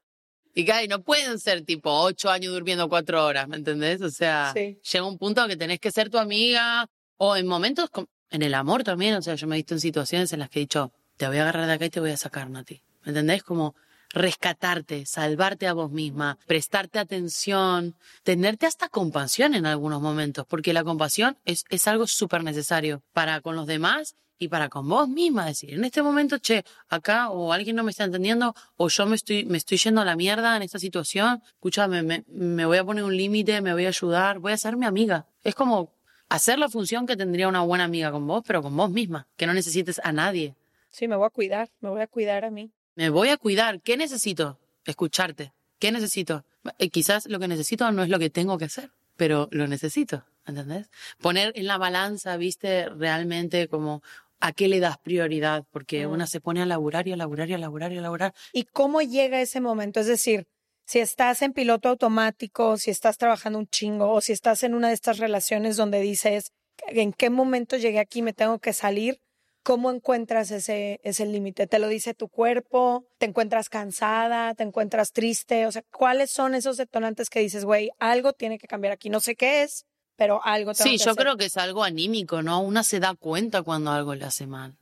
Y 0.54 0.64
claro, 0.64 0.86
no 0.88 1.02
pueden 1.02 1.38
ser 1.38 1.62
tipo 1.64 1.90
ocho 1.90 2.30
años 2.30 2.52
durmiendo 2.52 2.88
cuatro 2.88 3.24
horas, 3.24 3.46
¿me 3.48 3.56
entendés? 3.56 4.02
O 4.02 4.10
sea, 4.10 4.52
llega 4.54 5.04
un 5.04 5.18
punto 5.18 5.46
que 5.46 5.56
tenés 5.56 5.78
que 5.78 5.92
ser 5.92 6.10
tu 6.10 6.18
amiga 6.18 6.88
o 7.16 7.36
en 7.36 7.46
momentos, 7.46 7.90
en 8.30 8.42
el 8.42 8.54
amor 8.54 8.82
también, 8.82 9.14
o 9.14 9.22
sea, 9.22 9.34
yo 9.34 9.46
me 9.46 9.56
he 9.56 9.58
visto 9.58 9.74
en 9.74 9.80
situaciones 9.80 10.32
en 10.32 10.40
las 10.40 10.50
que 10.50 10.60
he 10.60 10.62
dicho, 10.62 10.92
te 11.16 11.26
voy 11.28 11.38
a 11.38 11.42
agarrar 11.42 11.66
de 11.66 11.72
acá 11.72 11.84
y 11.86 11.90
te 11.90 12.00
voy 12.00 12.10
a 12.10 12.16
sacar, 12.16 12.50
Nati. 12.50 12.82
¿Me 13.02 13.10
entendés? 13.10 13.42
Como 13.42 13.74
rescatarte, 14.10 15.06
salvarte 15.06 15.66
a 15.66 15.74
vos 15.74 15.90
misma, 15.90 16.38
prestarte 16.46 16.98
atención, 16.98 17.94
tenerte 18.22 18.66
hasta 18.66 18.88
compasión 18.88 19.54
en 19.54 19.66
algunos 19.66 20.00
momentos, 20.00 20.46
porque 20.48 20.72
la 20.72 20.84
compasión 20.84 21.38
es, 21.44 21.64
es 21.68 21.86
algo 21.86 22.06
súper 22.06 22.42
necesario 22.42 23.02
para 23.12 23.40
con 23.40 23.54
los 23.54 23.66
demás 23.66 24.16
y 24.38 24.48
para 24.48 24.68
con 24.68 24.88
vos 24.88 25.08
misma 25.08 25.46
decir, 25.46 25.74
en 25.74 25.84
este 25.84 26.02
momento, 26.02 26.38
che, 26.38 26.64
acá 26.88 27.30
o 27.30 27.52
alguien 27.52 27.76
no 27.76 27.82
me 27.82 27.90
está 27.90 28.04
entendiendo 28.04 28.54
o 28.76 28.88
yo 28.88 29.06
me 29.06 29.16
estoy, 29.16 29.44
me 29.44 29.58
estoy 29.58 29.78
yendo 29.78 30.00
a 30.00 30.04
la 30.04 30.16
mierda 30.16 30.56
en 30.56 30.62
esta 30.62 30.78
situación, 30.78 31.42
escúchame, 31.54 32.02
me, 32.02 32.24
me 32.28 32.64
voy 32.64 32.78
a 32.78 32.84
poner 32.84 33.04
un 33.04 33.16
límite, 33.16 33.60
me 33.60 33.72
voy 33.72 33.86
a 33.86 33.88
ayudar, 33.88 34.38
voy 34.38 34.52
a 34.52 34.56
ser 34.56 34.76
mi 34.76 34.86
amiga. 34.86 35.26
Es 35.42 35.54
como 35.54 35.92
hacer 36.28 36.58
la 36.58 36.68
función 36.68 37.06
que 37.06 37.16
tendría 37.16 37.48
una 37.48 37.62
buena 37.62 37.84
amiga 37.84 38.10
con 38.12 38.26
vos, 38.26 38.42
pero 38.46 38.62
con 38.62 38.76
vos 38.76 38.90
misma, 38.90 39.26
que 39.36 39.46
no 39.46 39.54
necesites 39.54 40.00
a 40.04 40.12
nadie. 40.12 40.54
Sí, 40.90 41.08
me 41.08 41.16
voy 41.16 41.26
a 41.26 41.30
cuidar, 41.30 41.68
me 41.80 41.88
voy 41.90 42.00
a 42.00 42.06
cuidar 42.06 42.44
a 42.44 42.50
mí. 42.50 42.70
Me 42.94 43.10
voy 43.10 43.28
a 43.28 43.36
cuidar. 43.36 43.80
¿Qué 43.80 43.96
necesito? 43.96 44.58
Escucharte. 44.84 45.52
¿Qué 45.78 45.92
necesito? 45.92 46.44
Eh, 46.78 46.90
quizás 46.90 47.26
lo 47.26 47.38
que 47.38 47.48
necesito 47.48 47.90
no 47.92 48.02
es 48.02 48.08
lo 48.08 48.18
que 48.18 48.30
tengo 48.30 48.58
que 48.58 48.64
hacer, 48.64 48.90
pero 49.16 49.48
lo 49.52 49.66
necesito, 49.68 50.24
¿entendés? 50.46 50.90
Poner 51.20 51.52
en 51.54 51.66
la 51.66 51.78
balanza, 51.78 52.36
viste, 52.36 52.88
realmente 52.88 53.68
como 53.68 54.02
a 54.40 54.52
qué 54.52 54.68
le 54.68 54.80
das 54.80 54.98
prioridad, 54.98 55.64
porque 55.70 56.06
mm. 56.06 56.10
una 56.10 56.26
se 56.26 56.40
pone 56.40 56.62
a 56.62 56.66
laburar 56.66 57.08
y 57.08 57.12
a 57.12 57.16
laburar 57.16 57.48
y 57.48 57.54
a 57.54 57.58
laburar 57.58 57.92
y 57.92 57.98
a 57.98 58.00
laburar. 58.00 58.34
¿Y 58.52 58.64
cómo 58.64 59.00
llega 59.02 59.40
ese 59.40 59.60
momento? 59.60 60.00
Es 60.00 60.06
decir, 60.06 60.46
si 60.86 61.00
estás 61.00 61.42
en 61.42 61.52
piloto 61.52 61.90
automático, 61.90 62.78
si 62.78 62.90
estás 62.90 63.18
trabajando 63.18 63.58
un 63.58 63.66
chingo 63.66 64.10
o 64.10 64.20
si 64.20 64.32
estás 64.32 64.62
en 64.62 64.74
una 64.74 64.88
de 64.88 64.94
estas 64.94 65.18
relaciones 65.18 65.76
donde 65.76 66.00
dices, 66.00 66.52
¿en 66.86 67.12
qué 67.12 67.30
momento 67.30 67.76
llegué 67.76 67.98
aquí? 67.98 68.22
Me 68.22 68.32
tengo 68.32 68.58
que 68.58 68.72
salir. 68.72 69.20
¿Cómo 69.62 69.90
encuentras 69.90 70.50
ese, 70.50 70.98
ese 71.02 71.26
límite? 71.26 71.66
¿Te 71.66 71.78
lo 71.78 71.88
dice 71.88 72.14
tu 72.14 72.28
cuerpo? 72.28 73.04
¿Te 73.18 73.26
encuentras 73.26 73.68
cansada? 73.68 74.54
¿Te 74.54 74.62
encuentras 74.62 75.12
triste? 75.12 75.66
O 75.66 75.72
sea, 75.72 75.82
¿cuáles 75.92 76.30
son 76.30 76.54
esos 76.54 76.78
detonantes 76.78 77.28
que 77.28 77.40
dices, 77.40 77.66
güey, 77.66 77.90
algo 77.98 78.32
tiene 78.32 78.58
que 78.58 78.66
cambiar 78.66 78.94
aquí? 78.94 79.10
No 79.10 79.20
sé 79.20 79.34
qué 79.34 79.64
es, 79.64 79.84
pero 80.18 80.44
algo 80.44 80.74
tengo 80.74 80.90
Sí, 80.90 80.98
yo 80.98 81.14
creo 81.14 81.36
que 81.36 81.44
es 81.44 81.56
algo 81.56 81.84
anímico, 81.84 82.42
¿no? 82.42 82.60
Una 82.60 82.82
se 82.82 82.98
da 82.98 83.14
cuenta 83.14 83.62
cuando 83.62 83.92
algo 83.92 84.16
le 84.16 84.24
hace 84.24 84.48
mal. 84.48 84.76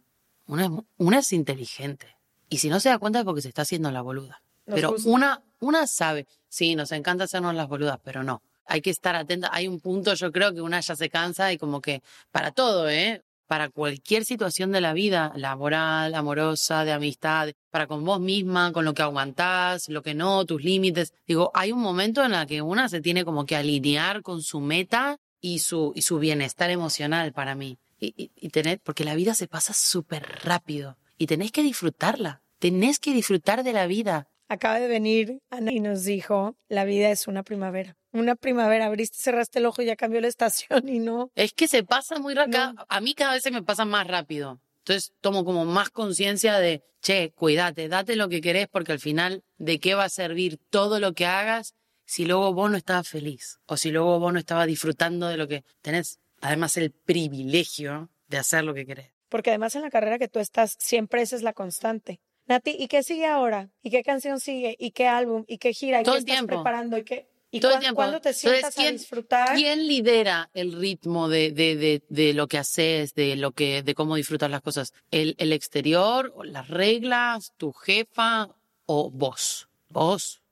Una 0.46 0.64
es, 0.64 0.70
una 0.96 1.18
es 1.18 1.32
inteligente. 1.34 2.16
Y 2.48 2.56
si 2.56 2.70
no 2.70 2.80
se 2.80 2.88
da 2.88 2.98
cuenta 2.98 3.18
es 3.18 3.24
porque 3.26 3.42
se 3.42 3.48
está 3.48 3.62
haciendo 3.62 3.90
la 3.90 4.00
boluda. 4.00 4.40
pero 4.64 4.96
una, 5.04 5.42
una 5.60 5.86
sabe. 5.86 6.26
Sí, 6.48 6.74
nos 6.74 6.90
encanta 6.90 7.24
hacernos 7.24 7.54
las 7.54 7.68
boludas, 7.68 7.98
pero 8.02 8.22
no. 8.22 8.40
Hay 8.64 8.80
que 8.80 8.88
estar 8.88 9.14
atenta. 9.14 9.50
Hay 9.52 9.68
un 9.68 9.78
punto, 9.78 10.14
yo 10.14 10.32
creo 10.32 10.54
que 10.54 10.62
una 10.62 10.80
ya 10.80 10.96
se 10.96 11.10
cansa 11.10 11.52
y 11.52 11.58
como 11.58 11.82
que 11.82 12.02
para 12.32 12.50
todo, 12.50 12.88
¿eh? 12.88 13.22
para 13.46 13.68
cualquier 13.68 14.24
situación 14.24 14.72
de 14.72 14.80
la 14.80 14.92
vida, 14.92 15.32
laboral, 15.36 16.14
amorosa, 16.14 16.84
de 16.84 16.92
amistad, 16.92 17.50
para 17.70 17.86
con 17.86 18.04
vos 18.04 18.20
misma, 18.20 18.72
con 18.72 18.84
lo 18.84 18.94
que 18.94 19.02
aguantás, 19.02 19.88
lo 19.90 20.02
que 20.02 20.14
no, 20.14 20.44
tus 20.46 20.64
límites. 20.64 21.12
Digo, 21.26 21.50
hay 21.54 21.72
un 21.72 21.80
momento 21.80 22.24
en 22.24 22.32
el 22.32 22.46
que 22.46 22.62
una 22.62 22.88
se 22.88 23.00
tiene 23.00 23.24
como 23.24 23.44
que 23.44 23.54
alinear 23.54 24.22
con 24.22 24.42
su 24.42 24.60
meta 24.60 25.18
y 25.46 25.60
su, 25.60 25.92
y 25.94 26.02
su 26.02 26.18
bienestar 26.18 26.70
emocional 26.70 27.32
para 27.32 27.54
mí. 27.54 27.78
Y, 28.00 28.32
y, 28.34 28.48
tener, 28.48 28.80
porque 28.80 29.04
la 29.04 29.14
vida 29.14 29.34
se 29.34 29.46
pasa 29.46 29.72
súper 29.72 30.22
rápido 30.42 30.98
y 31.18 31.26
tenés 31.26 31.52
que 31.52 31.62
disfrutarla. 31.62 32.42
Tenés 32.58 32.98
que 32.98 33.12
disfrutar 33.12 33.62
de 33.62 33.72
la 33.72 33.86
vida. 33.86 34.28
Acaba 34.48 34.80
de 34.80 34.88
venir 34.88 35.38
Ana 35.50 35.72
y 35.72 35.80
nos 35.80 36.04
dijo, 36.04 36.56
la 36.68 36.84
vida 36.84 37.10
es 37.10 37.28
una 37.28 37.42
primavera 37.42 37.96
una 38.12 38.34
primavera, 38.34 38.86
abriste, 38.86 39.18
cerraste 39.18 39.58
el 39.58 39.66
ojo 39.66 39.82
y 39.82 39.86
ya 39.86 39.94
cambió 39.94 40.20
la 40.22 40.28
estación 40.28 40.88
y 40.88 40.98
no. 40.98 41.30
Es 41.34 41.52
que 41.52 41.68
se 41.68 41.84
pasa 41.84 42.18
muy 42.18 42.34
rápido. 42.34 42.74
A 42.88 43.00
mí 43.00 43.14
cada 43.14 43.34
vez 43.34 43.42
se 43.42 43.50
me 43.50 43.62
pasa 43.62 43.84
más 43.84 44.06
rápido. 44.06 44.58
Entonces 44.78 45.12
tomo 45.20 45.44
como 45.44 45.66
más 45.66 45.90
conciencia 45.90 46.58
de, 46.58 46.82
che, 47.02 47.32
cuídate, 47.32 47.88
date 47.88 48.16
lo 48.16 48.30
que 48.30 48.40
querés 48.40 48.68
porque 48.68 48.92
al 48.92 49.00
final, 49.00 49.44
¿de 49.58 49.78
qué 49.80 49.94
va 49.94 50.04
a 50.04 50.08
servir 50.08 50.58
todo 50.70 50.98
lo 50.98 51.12
que 51.12 51.26
hagas 51.26 51.74
si 52.06 52.24
luego 52.24 52.54
vos 52.54 52.70
no 52.70 52.76
estabas 52.76 53.08
feliz? 53.08 53.58
O 53.66 53.76
si 53.76 53.90
luego 53.90 54.18
vos 54.18 54.32
no 54.32 54.38
estabas 54.38 54.66
disfrutando 54.66 55.28
de 55.28 55.36
lo 55.36 55.46
que 55.46 55.64
tenés, 55.82 56.20
además, 56.40 56.76
el 56.76 56.92
privilegio 56.92 58.08
de 58.28 58.38
hacer 58.38 58.64
lo 58.64 58.72
que 58.72 58.86
querés. 58.86 59.12
Porque 59.28 59.50
además 59.50 59.74
en 59.74 59.82
la 59.82 59.90
carrera 59.90 60.18
que 60.18 60.28
tú 60.28 60.38
estás, 60.38 60.76
siempre 60.78 61.20
esa 61.20 61.36
es 61.36 61.42
la 61.42 61.52
constante. 61.52 62.20
Nati, 62.46 62.76
¿y 62.78 62.86
qué 62.86 63.02
sigue 63.02 63.26
ahora? 63.26 63.70
¿Y 63.82 63.90
qué 63.90 64.04
canción 64.04 64.38
sigue? 64.38 64.76
¿Y 64.78 64.92
qué 64.92 65.08
álbum? 65.08 65.44
¿Y 65.48 65.58
qué 65.58 65.72
gira? 65.72 66.00
¿Y 66.00 66.04
qué 66.04 66.16
estás 66.16 66.44
preparando? 66.44 66.96
¿Y 66.96 67.04
qué? 67.04 67.28
¿Y 67.50 67.60
todo 67.60 67.78
cuándo 67.94 68.20
te 68.20 68.32
sientas 68.32 68.74
¿quién, 68.74 68.88
a 68.88 68.92
disfrutar? 68.92 69.54
¿Quién 69.54 69.86
lidera 69.86 70.50
el 70.52 70.72
ritmo 70.72 71.28
de, 71.28 71.52
de, 71.52 71.76
de, 71.76 72.02
de, 72.08 72.34
lo 72.34 72.48
que 72.48 72.58
haces, 72.58 73.14
de 73.14 73.36
lo 73.36 73.52
que, 73.52 73.82
de 73.82 73.94
cómo 73.94 74.16
disfrutar 74.16 74.50
las 74.50 74.62
cosas? 74.62 74.92
¿El, 75.10 75.34
el 75.38 75.52
exterior, 75.52 76.32
las 76.44 76.68
reglas, 76.68 77.52
tu 77.56 77.72
jefa 77.72 78.48
o 78.84 79.10
vos? 79.10 79.68
Vos. 79.88 80.42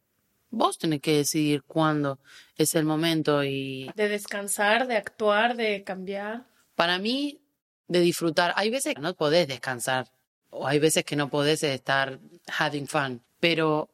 Vos 0.54 0.78
tenés 0.78 1.00
que 1.00 1.16
decidir 1.16 1.62
cuándo 1.64 2.18
es 2.56 2.74
el 2.74 2.84
momento 2.84 3.44
y... 3.44 3.90
De 3.94 4.08
descansar, 4.08 4.86
de 4.86 4.96
actuar, 4.96 5.56
de 5.56 5.82
cambiar. 5.84 6.46
Para 6.74 6.98
mí, 6.98 7.40
de 7.88 8.00
disfrutar. 8.00 8.52
Hay 8.56 8.70
veces 8.70 8.94
que 8.94 9.00
no 9.00 9.14
podés 9.14 9.48
descansar 9.48 10.10
o 10.50 10.66
hay 10.66 10.78
veces 10.78 11.04
que 11.04 11.16
no 11.16 11.28
podés 11.28 11.62
estar 11.64 12.20
having 12.58 12.86
fun, 12.86 13.22
pero 13.40 13.90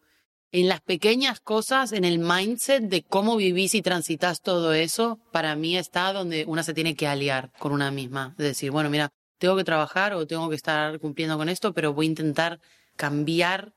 en 0.52 0.68
las 0.68 0.80
pequeñas 0.80 1.40
cosas, 1.40 1.92
en 1.92 2.04
el 2.04 2.18
mindset 2.18 2.82
de 2.82 3.02
cómo 3.02 3.36
vivís 3.36 3.74
y 3.74 3.82
transitas 3.82 4.40
todo 4.40 4.74
eso, 4.74 5.18
para 5.32 5.54
mí 5.56 5.76
está 5.76 6.12
donde 6.12 6.44
una 6.46 6.62
se 6.62 6.74
tiene 6.74 6.96
que 6.96 7.06
aliar 7.06 7.50
con 7.58 7.72
una 7.72 7.90
misma. 7.90 8.34
Es 8.36 8.44
decir, 8.44 8.70
bueno, 8.70 8.90
mira, 8.90 9.10
tengo 9.38 9.56
que 9.56 9.64
trabajar 9.64 10.12
o 10.12 10.26
tengo 10.26 10.50
que 10.50 10.56
estar 10.56 10.98
cumpliendo 10.98 11.38
con 11.38 11.48
esto, 11.48 11.72
pero 11.72 11.94
voy 11.94 12.06
a 12.06 12.10
intentar 12.10 12.60
cambiar 12.96 13.72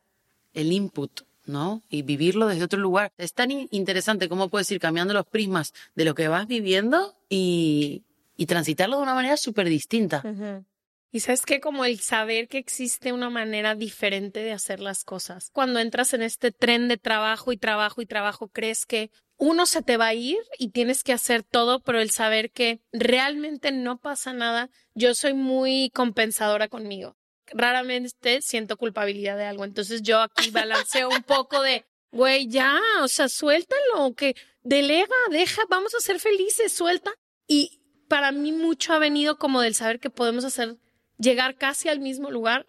el 0.53 0.71
input, 0.71 1.21
¿no? 1.45 1.81
Y 1.89 2.01
vivirlo 2.01 2.47
desde 2.47 2.63
otro 2.63 2.79
lugar. 2.79 3.11
Es 3.17 3.33
tan 3.33 3.51
interesante 3.51 4.29
cómo 4.29 4.49
puedes 4.49 4.71
ir 4.71 4.79
cambiando 4.79 5.13
los 5.13 5.25
prismas 5.25 5.73
de 5.95 6.05
lo 6.05 6.15
que 6.15 6.27
vas 6.27 6.47
viviendo 6.47 7.15
y, 7.29 8.03
y 8.35 8.45
transitarlo 8.45 8.97
de 8.97 9.03
una 9.03 9.15
manera 9.15 9.37
súper 9.37 9.69
distinta. 9.69 10.23
Y 11.11 11.19
sabes 11.19 11.45
que 11.45 11.59
como 11.59 11.85
el 11.85 11.99
saber 11.99 12.47
que 12.47 12.57
existe 12.57 13.13
una 13.13 13.29
manera 13.29 13.75
diferente 13.75 14.39
de 14.39 14.51
hacer 14.51 14.79
las 14.79 15.03
cosas. 15.03 15.51
Cuando 15.53 15.79
entras 15.79 16.15
en 16.15 16.23
este 16.23 16.51
tren 16.51 16.87
de 16.87 16.97
trabajo 16.97 17.51
y 17.51 17.57
trabajo 17.57 18.01
y 18.01 18.07
trabajo, 18.07 18.47
crees 18.47 18.87
que 18.87 19.11
uno 19.37 19.67
se 19.67 19.83
te 19.83 19.97
va 19.97 20.07
a 20.07 20.13
ir 20.15 20.39
y 20.57 20.69
tienes 20.69 21.03
que 21.03 21.13
hacer 21.13 21.43
todo, 21.43 21.81
pero 21.81 21.99
el 21.99 22.09
saber 22.09 22.49
que 22.49 22.81
realmente 22.91 23.71
no 23.71 23.99
pasa 23.99 24.33
nada, 24.33 24.71
yo 24.95 25.13
soy 25.13 25.35
muy 25.35 25.91
compensadora 25.93 26.67
conmigo. 26.67 27.15
Raramente 27.53 28.41
siento 28.41 28.77
culpabilidad 28.77 29.37
de 29.37 29.45
algo. 29.45 29.65
Entonces 29.65 30.01
yo 30.01 30.19
aquí 30.19 30.51
balanceo 30.51 31.09
un 31.09 31.23
poco 31.23 31.61
de, 31.61 31.85
güey, 32.11 32.47
ya, 32.47 32.79
o 33.01 33.07
sea, 33.07 33.29
suéltalo, 33.29 34.13
que 34.15 34.35
delega, 34.63 35.15
deja, 35.29 35.61
vamos 35.69 35.93
a 35.95 35.99
ser 35.99 36.19
felices, 36.19 36.73
suelta. 36.73 37.11
Y 37.47 37.79
para 38.07 38.31
mí 38.31 38.51
mucho 38.51 38.93
ha 38.93 38.99
venido 38.99 39.37
como 39.37 39.61
del 39.61 39.75
saber 39.75 39.99
que 39.99 40.09
podemos 40.09 40.45
hacer 40.45 40.77
llegar 41.17 41.55
casi 41.55 41.89
al 41.89 41.99
mismo 41.99 42.31
lugar 42.31 42.65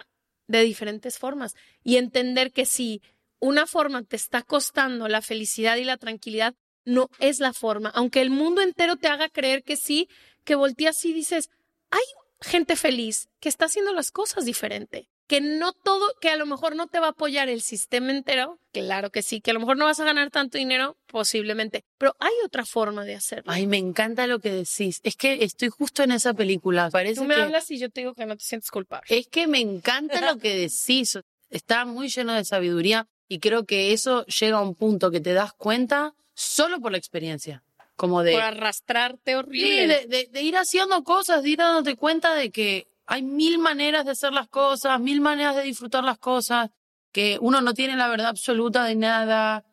de 0.47 0.63
diferentes 0.63 1.19
formas 1.19 1.55
y 1.83 1.97
entender 1.97 2.53
que 2.53 2.67
si 2.67 3.03
una 3.41 3.67
forma 3.67 4.03
te 4.03 4.17
está 4.17 4.43
costando 4.43 5.09
la 5.09 5.23
felicidad 5.23 5.77
y 5.77 5.85
la 5.85 5.97
tranquilidad, 5.97 6.55
no 6.85 7.09
es 7.19 7.41
la 7.41 7.53
forma. 7.53 7.91
Aunque 7.91 8.21
el 8.21 8.31
mundo 8.31 8.63
entero 8.63 8.97
te 8.97 9.09
haga 9.09 9.29
creer 9.29 9.63
que 9.63 9.77
sí, 9.77 10.09
que 10.45 10.55
volteas 10.55 11.05
y 11.05 11.13
dices, 11.13 11.51
hay 11.91 12.03
gente 12.41 12.77
feliz 12.77 13.29
que 13.41 13.49
está 13.49 13.67
haciendo 13.67 13.93
las 13.93 14.11
cosas 14.11 14.45
diferente 14.45 15.09
que 15.27 15.41
no 15.41 15.73
todo, 15.73 16.07
que 16.21 16.29
a 16.29 16.37
lo 16.37 16.47
mejor 16.47 16.77
no 16.77 16.87
te 16.87 17.01
va 17.01 17.07
a 17.07 17.11
apoyar 17.11 17.49
el 17.49 17.63
sistema 17.63 18.11
entero, 18.11 18.59
claro 18.73 19.11
que 19.11 19.23
sí, 19.23 19.41
que 19.41 19.53
a 19.53 19.55
lo 19.55 19.61
mejor 19.61 19.77
no 19.77 19.87
vas 19.87 20.01
a 20.01 20.05
ganar 20.05 20.31
tanto 20.31 20.59
dinero, 20.59 20.97
posiblemente, 21.07 21.85
pero 21.99 22.15
hay 22.19 22.33
otra 22.45 22.65
forma 22.65 23.05
de 23.05 23.15
hacerlo. 23.15 23.51
Ay, 23.51 23.67
me 23.67 23.79
encanta 23.79 24.27
lo 24.27 24.39
que 24.41 24.51
decís. 24.51 25.01
Es 25.03 25.17
que 25.17 25.45
estoy 25.45 25.71
justo 25.71 26.03
en 26.03 26.13
esa 26.13 26.35
película. 26.35 26.91
Parece 26.91 27.21
Tú 27.21 27.25
me 27.25 27.37
hablas 27.37 27.71
y 27.71 27.79
yo 27.79 27.91
te 27.91 28.03
digo 28.03 28.15
que 28.15 28.27
no 28.27 28.37
te 28.37 28.45
sientes 28.45 28.71
culpable. 28.71 29.07
Es 29.09 29.29
que 29.29 29.47
me 29.47 29.61
encanta 29.61 30.21
lo 30.21 30.39
que 30.39 30.55
decís. 30.57 31.19
Está 31.51 31.85
muy 31.85 32.09
lleno 32.09 32.35
de 32.35 32.45
sabiduría. 32.45 33.07
Y 33.27 33.39
creo 33.39 33.65
que 33.65 33.95
eso 33.95 34.27
llega 34.27 34.59
a 34.59 34.61
un 34.61 34.75
punto 34.75 35.11
que 35.11 35.21
te 35.21 35.33
das 35.33 35.55
cuenta 35.55 36.15
solo 36.35 36.79
por 36.81 36.93
la 36.93 36.99
experiencia. 36.99 37.64
Como 37.97 38.23
de, 38.23 38.33
Por 38.33 38.43
arrastrarte 38.43 39.33
Sí, 39.33 39.35
horrible. 39.37 39.87
de, 39.87 40.07
de- 40.07 40.29
de 40.33 40.43
ir 40.43 40.57
haciendo 40.57 41.03
cosas, 41.05 41.43
de 41.43 41.51
ir 41.51 41.59
dándote 41.59 41.97
cuenta 41.97 42.35
de 42.35 42.51
que 42.51 42.87
hay 43.07 43.23
mil 43.23 43.59
maneras 43.59 44.05
de 44.05 44.11
hacer 44.13 44.33
las 44.33 44.49
cosas, 44.49 44.99
mil 45.01 45.21
maneras 45.21 45.55
de 45.57 45.63
disfrutar 45.63 46.03
las 46.03 46.19
cosas, 46.19 46.71
que 47.13 47.39
uno 47.41 47.61
no 47.61 47.75
tiene 47.75 47.97
la 47.97 48.09
verdad 48.09 48.29
absoluta 48.29 48.85
de 48.85 48.97
nada. 48.97 49.65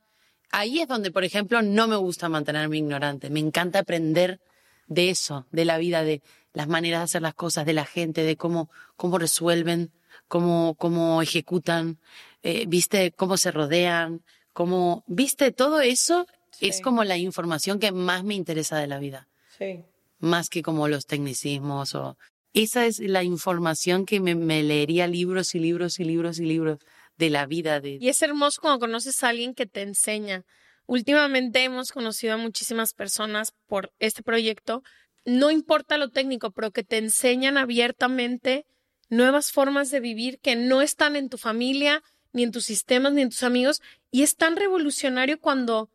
Ahí 0.51 0.79
es 0.81 0.87
donde, 0.87 1.11
por 1.11 1.23
ejemplo, 1.23 1.61
no 1.63 1.87
me 1.87 1.95
gusta 1.95 2.29
mantenerme 2.29 2.77
ignorante. 2.77 3.29
Me 3.29 3.39
encanta 3.39 3.79
aprender 3.79 4.39
de 4.87 5.09
eso, 5.09 5.47
de 5.51 5.65
la 5.65 5.77
vida, 5.77 6.03
de 6.03 6.21
las 6.53 6.67
maneras 6.67 6.99
de 6.99 7.03
hacer 7.05 7.21
las 7.21 7.33
cosas, 7.33 7.65
de 7.65 7.73
la 7.73 7.85
gente, 7.85 8.21
de 8.23 8.35
cómo, 8.35 8.69
cómo 8.97 9.17
resuelven, 9.17 9.91
cómo, 10.27 10.75
cómo 10.77 11.21
ejecutan, 11.21 11.97
eh, 12.43 12.65
viste, 12.67 13.11
cómo 13.13 13.37
se 13.37 13.51
rodean, 13.51 14.21
cómo, 14.53 15.03
viste, 15.07 15.51
todo 15.53 15.79
eso 15.81 16.27
es 16.59 16.81
como 16.81 17.03
la 17.03 17.17
información 17.17 17.79
que 17.79 17.91
más 17.91 18.23
me 18.23 18.35
interesa 18.35 18.77
de 18.77 18.87
la 18.87 18.99
vida 18.99 19.27
Sí. 19.57 19.83
más 20.19 20.49
que 20.49 20.61
como 20.61 20.87
los 20.87 21.05
tecnicismos 21.05 21.95
o 21.95 22.17
esa 22.53 22.85
es 22.85 22.99
la 22.99 23.23
información 23.23 24.05
que 24.05 24.19
me, 24.19 24.35
me 24.35 24.61
leería 24.61 25.07
libros 25.07 25.55
y 25.55 25.59
libros 25.59 25.99
y 25.99 26.03
libros 26.03 26.39
y 26.39 26.45
libros 26.45 26.79
de 27.17 27.29
la 27.29 27.45
vida 27.45 27.79
de 27.79 27.97
Y 28.01 28.09
es 28.09 28.21
hermoso 28.21 28.61
cuando 28.61 28.79
conoces 28.79 29.23
a 29.23 29.29
alguien 29.29 29.53
que 29.53 29.65
te 29.65 29.81
enseña. 29.83 30.43
Últimamente 30.85 31.63
hemos 31.63 31.91
conocido 31.91 32.33
a 32.33 32.37
muchísimas 32.37 32.93
personas 32.93 33.53
por 33.67 33.93
este 33.99 34.23
proyecto, 34.23 34.83
no 35.23 35.51
importa 35.51 35.97
lo 35.97 36.09
técnico, 36.09 36.51
pero 36.51 36.71
que 36.71 36.83
te 36.83 36.97
enseñan 36.97 37.57
abiertamente 37.57 38.65
nuevas 39.09 39.51
formas 39.51 39.91
de 39.91 39.99
vivir 39.99 40.39
que 40.39 40.55
no 40.55 40.81
están 40.81 41.15
en 41.15 41.29
tu 41.29 41.37
familia, 41.37 42.01
ni 42.33 42.43
en 42.43 42.51
tus 42.51 42.65
sistemas, 42.65 43.13
ni 43.13 43.21
en 43.21 43.29
tus 43.29 43.43
amigos. 43.43 43.81
Y 44.09 44.23
es 44.23 44.35
tan 44.35 44.55
revolucionario 44.55 45.39
cuando 45.39 45.89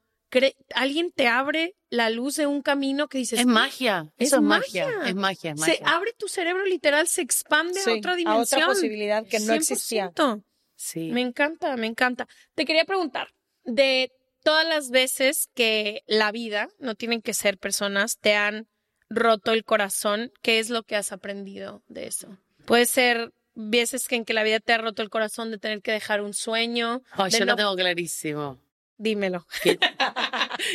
alguien 0.74 1.10
te 1.12 1.28
abre 1.28 1.74
la 1.90 2.10
luz 2.10 2.36
de 2.36 2.46
un 2.46 2.62
camino 2.62 3.08
que 3.08 3.18
dices, 3.18 3.40
es 3.40 3.46
magia 3.46 4.12
es 4.18 4.28
eso 4.28 4.36
es 4.36 4.42
magia. 4.42 4.86
magia. 4.86 5.08
es 5.08 5.14
magia 5.14 5.50
es 5.52 5.60
se 5.60 5.70
magia 5.72 5.88
abre 5.88 6.12
tu 6.18 6.28
cerebro 6.28 6.64
literal, 6.64 7.06
se 7.08 7.22
expande 7.22 7.80
Sí, 7.80 7.90
a 7.90 7.94
otra 7.94 8.12
a 8.12 8.16
dimensión. 8.16 8.62
otra 8.62 8.72
posibilidad 8.74 9.24
que 9.26 9.40
no 9.40 9.52
existía. 9.54 10.10
100%. 10.12 10.42
sí 10.74 11.10
Me 11.12 11.20
encanta, 11.22 11.76
me 11.76 11.86
encanta. 11.86 12.26
Te 12.54 12.64
quería 12.64 12.84
preguntar, 12.84 13.28
de 13.64 14.10
todas 14.42 14.66
las 14.66 14.90
veces 14.90 15.48
que 15.54 16.02
la 16.06 16.30
vida, 16.32 16.68
no 16.78 16.94
tienen 16.94 17.22
que 17.22 17.34
ser 17.34 17.58
personas, 17.58 18.18
te 18.18 18.34
han 18.34 18.68
roto 19.08 19.52
el 19.52 19.64
corazón, 19.64 20.32
¿qué 20.42 20.58
es 20.58 20.68
lo 20.70 20.82
que 20.82 20.96
has 20.96 21.12
aprendido 21.12 21.82
de 21.88 22.06
eso? 22.06 22.36
Puede 22.64 22.86
ser 22.86 23.32
veces 23.54 24.06
que 24.08 24.16
en 24.16 24.24
que 24.24 24.34
la 24.34 24.42
vida 24.42 24.60
te 24.60 24.72
ha 24.72 24.78
roto 24.78 25.00
el 25.02 25.08
corazón 25.10 25.50
de 25.50 25.58
tener 25.58 25.80
que 25.80 25.92
dejar 25.92 26.20
un 26.20 26.34
sueño. 26.34 27.02
Ay, 27.12 27.30
de 27.30 27.38
yo 27.38 27.44
no- 27.46 27.52
lo 27.52 27.56
tengo 27.56 27.76
clarísimo 27.76 28.58
Dímelo. 28.98 29.46
Que- 29.62 29.78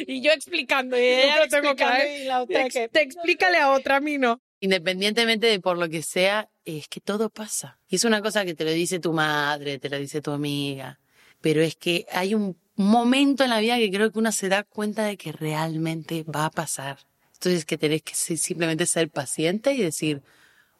y 0.07 0.21
yo 0.21 0.31
explicando, 0.31 0.97
y 0.97 1.01
ella 1.01 1.39
lo 1.45 1.47
tengo 1.47 1.73
y 1.73 2.23
la 2.25 2.41
otra 2.43 2.63
Te, 2.65 2.69
que- 2.69 2.87
te 2.89 3.01
explícale 3.01 3.57
a 3.57 3.71
otra, 3.71 3.97
a 3.97 3.99
mí 3.99 4.17
no. 4.17 4.39
independientemente 4.59 5.47
de 5.47 5.59
por 5.59 5.77
lo 5.77 5.89
que 5.89 6.01
sea 6.03 6.49
es 6.65 6.87
que 6.87 7.01
todo 7.01 7.29
pasa. 7.29 7.79
Y 7.89 7.95
es 7.95 8.03
una 8.05 8.21
cosa 8.21 8.45
que 8.45 8.53
te 8.53 8.63
lo 8.63 8.71
dice 8.71 8.99
tu 8.99 9.11
madre 9.13 9.79
te 9.79 9.89
lo 9.89 9.97
dice 9.97 10.21
tu 10.21 10.31
amiga. 10.31 10.99
Pero 11.41 11.61
es 11.61 11.75
que 11.75 12.05
hay 12.11 12.35
un 12.35 12.55
momento 12.75 13.43
en 13.43 13.49
la 13.49 13.59
vida 13.59 13.77
que 13.77 13.89
creo 13.91 14.11
que 14.11 14.19
uno 14.19 14.31
se 14.31 14.49
da 14.49 14.63
cuenta 14.63 15.03
de 15.05 15.17
que 15.17 15.31
realmente 15.31 16.23
va 16.23 16.45
a 16.45 16.51
pasar. 16.51 16.99
Entonces 17.33 17.65
que 17.65 17.77
tenés 17.79 18.03
que 18.03 18.13
simplemente 18.13 18.85
ser 18.85 19.09
paciente 19.09 19.73
y 19.73 19.81
decir 19.81 20.21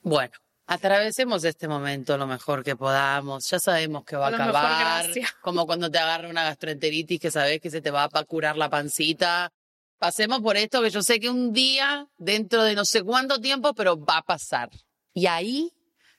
bueno 0.04 0.34
atravesemos 0.74 1.44
este 1.44 1.68
momento 1.68 2.18
lo 2.18 2.28
mejor 2.28 2.64
que 2.64 2.76
podamos 2.76 3.50
ya 3.50 3.60
sabemos 3.60 4.04
que 4.06 4.16
va 4.16 4.28
a 4.28 4.32
mejor 4.32 4.48
acabar 4.50 5.06
como 5.42 5.66
cuando 5.66 5.92
te 5.92 6.00
agarra 6.00 6.30
una 6.30 6.44
gastroenteritis 6.44 7.20
que 7.20 7.32
sabes 7.32 7.60
que 7.60 7.70
se 7.70 7.82
te 7.82 7.92
va 7.92 8.08
a 8.12 8.24
curar 8.24 8.56
la 8.58 8.70
pancita 8.70 9.52
pasemos 9.98 10.40
por 10.42 10.58
esto 10.58 10.82
que 10.82 10.90
yo 10.90 11.04
sé 11.04 11.20
que 11.20 11.30
un 11.30 11.54
día, 11.54 12.08
dentro 12.18 12.64
de 12.64 12.74
no 12.74 12.86
sé 12.86 13.04
cuánto 13.04 13.40
tiempo, 13.40 13.76
pero 13.76 14.04
va 14.04 14.18
a 14.18 14.22
pasar. 14.24 14.68
Y 15.14 15.28
ahí 15.28 15.72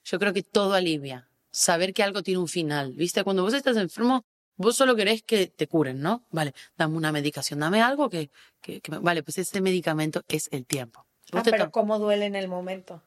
yo 0.05 0.21
creo 0.21 0.33
que 0.33 0.45
todo 0.45 0.75
alivia. 0.75 1.29
Saber 1.51 1.93
que 1.93 2.05
algo 2.05 2.23
tiene 2.23 2.39
un 2.39 2.47
final. 2.47 2.93
¿Viste? 2.93 3.25
Cuando 3.25 3.43
vos 3.43 3.55
estás 3.55 3.77
enfermo, 3.77 4.25
vos 4.57 4.77
solo 4.77 4.95
querés 4.95 5.25
que 5.25 5.49
te 5.49 5.67
curen, 5.67 6.01
¿no? 6.01 6.25
Vale, 6.31 6.55
dame 6.77 6.97
una 6.97 7.11
medicación, 7.11 7.59
dame 7.59 7.83
algo 7.83 8.09
que, 8.09 8.31
que, 8.61 8.81
que 8.81 8.93
me- 8.93 8.99
Vale, 9.01 9.25
pues 9.25 9.39
ese 9.39 9.61
medicamento 9.61 10.23
es 10.29 10.49
el 10.53 10.65
tiempo. 10.65 11.05
Ah, 11.33 11.43
pero 11.45 11.73
cómo 11.73 11.99
duele 11.99 12.27
en 12.27 12.37
el 12.37 12.47
momento. 12.47 13.03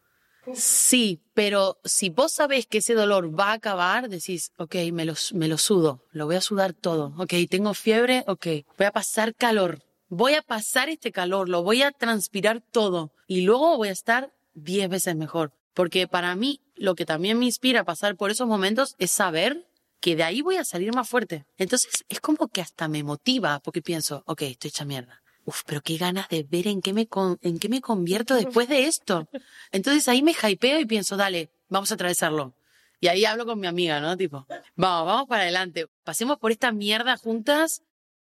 Sí, 0.54 1.22
pero 1.34 1.78
si 1.84 2.10
vos 2.10 2.32
sabés 2.34 2.68
que 2.68 2.78
ese 2.80 2.94
dolor 2.94 3.38
va 3.38 3.50
a 3.50 3.54
acabar, 3.54 4.10
decís, 4.10 4.52
ok, 4.58 4.76
me 4.94 5.06
lo, 5.06 5.14
me 5.34 5.48
lo 5.48 5.58
sudo, 5.58 6.02
lo 6.12 6.26
voy 6.26 6.36
a 6.36 6.42
sudar 6.42 6.74
todo. 6.74 7.14
Ok, 7.18 7.34
tengo 7.50 7.74
fiebre, 7.74 8.24
ok, 8.28 8.48
voy 8.78 8.88
a 8.88 8.92
pasar 8.92 9.34
calor, 9.36 9.82
voy 10.10 10.36
a 10.36 10.42
pasar 10.42 10.90
este 10.90 11.12
calor, 11.12 11.50
lo 11.50 11.64
voy 11.64 11.82
a 11.82 11.92
transpirar 11.92 12.62
todo 12.72 13.12
y 13.28 13.42
luego 13.42 13.78
voy 13.78 13.90
a 13.90 13.94
estar 13.94 14.34
diez 14.54 14.90
veces 14.90 15.16
mejor. 15.16 15.52
Porque 15.74 16.08
para 16.08 16.36
mí, 16.36 16.62
lo 16.76 16.96
que 16.96 17.06
también 17.06 17.38
me 17.38 17.46
inspira 17.46 17.82
a 17.82 17.86
pasar 17.86 18.16
por 18.16 18.32
esos 18.32 18.48
momentos 18.48 18.96
es 18.98 19.12
saber 19.12 19.68
que 20.00 20.16
de 20.16 20.24
ahí 20.24 20.42
voy 20.42 20.58
a 20.58 20.64
salir 20.64 20.94
más 20.94 21.10
fuerte. 21.10 21.46
Entonces 21.58 22.06
es 22.08 22.20
como 22.22 22.48
que 22.48 22.62
hasta 22.62 22.88
me 22.88 23.04
motiva 23.04 23.60
porque 23.60 23.82
pienso, 23.82 24.24
ok, 24.26 24.44
estoy 24.44 24.70
hecha 24.70 24.86
mierda. 24.86 25.22
Uf, 25.46 25.62
pero 25.66 25.82
qué 25.82 25.98
ganas 25.98 26.28
de 26.30 26.44
ver 26.44 26.68
en 26.68 26.82
qué 26.82 26.92
me 26.92 27.08
con- 27.08 27.38
en 27.42 27.60
qué 27.60 27.70
me 27.70 27.80
convierto 27.82 28.34
después 28.64 28.68
de 28.68 28.86
esto. 28.88 29.28
Entonces 29.72 30.08
ahí 30.08 30.22
me 30.24 30.32
hypeo 30.34 30.80
y 30.80 30.86
pienso, 30.86 31.16
dale, 31.18 31.50
vamos 31.70 31.92
a 31.92 31.96
atravesarlo. 31.96 32.54
Y 33.00 33.08
ahí 33.08 33.26
hablo 33.26 33.46
con 33.46 33.60
mi 33.60 33.68
amiga, 33.68 34.00
¿no? 34.00 34.18
Tipo, 34.18 34.48
vamos, 34.76 35.06
vamos 35.08 35.26
para 35.28 35.44
adelante. 35.44 35.88
Pasemos 36.04 36.40
por 36.40 36.52
esta 36.52 36.72
mierda 36.72 37.18
juntas. 37.18 37.82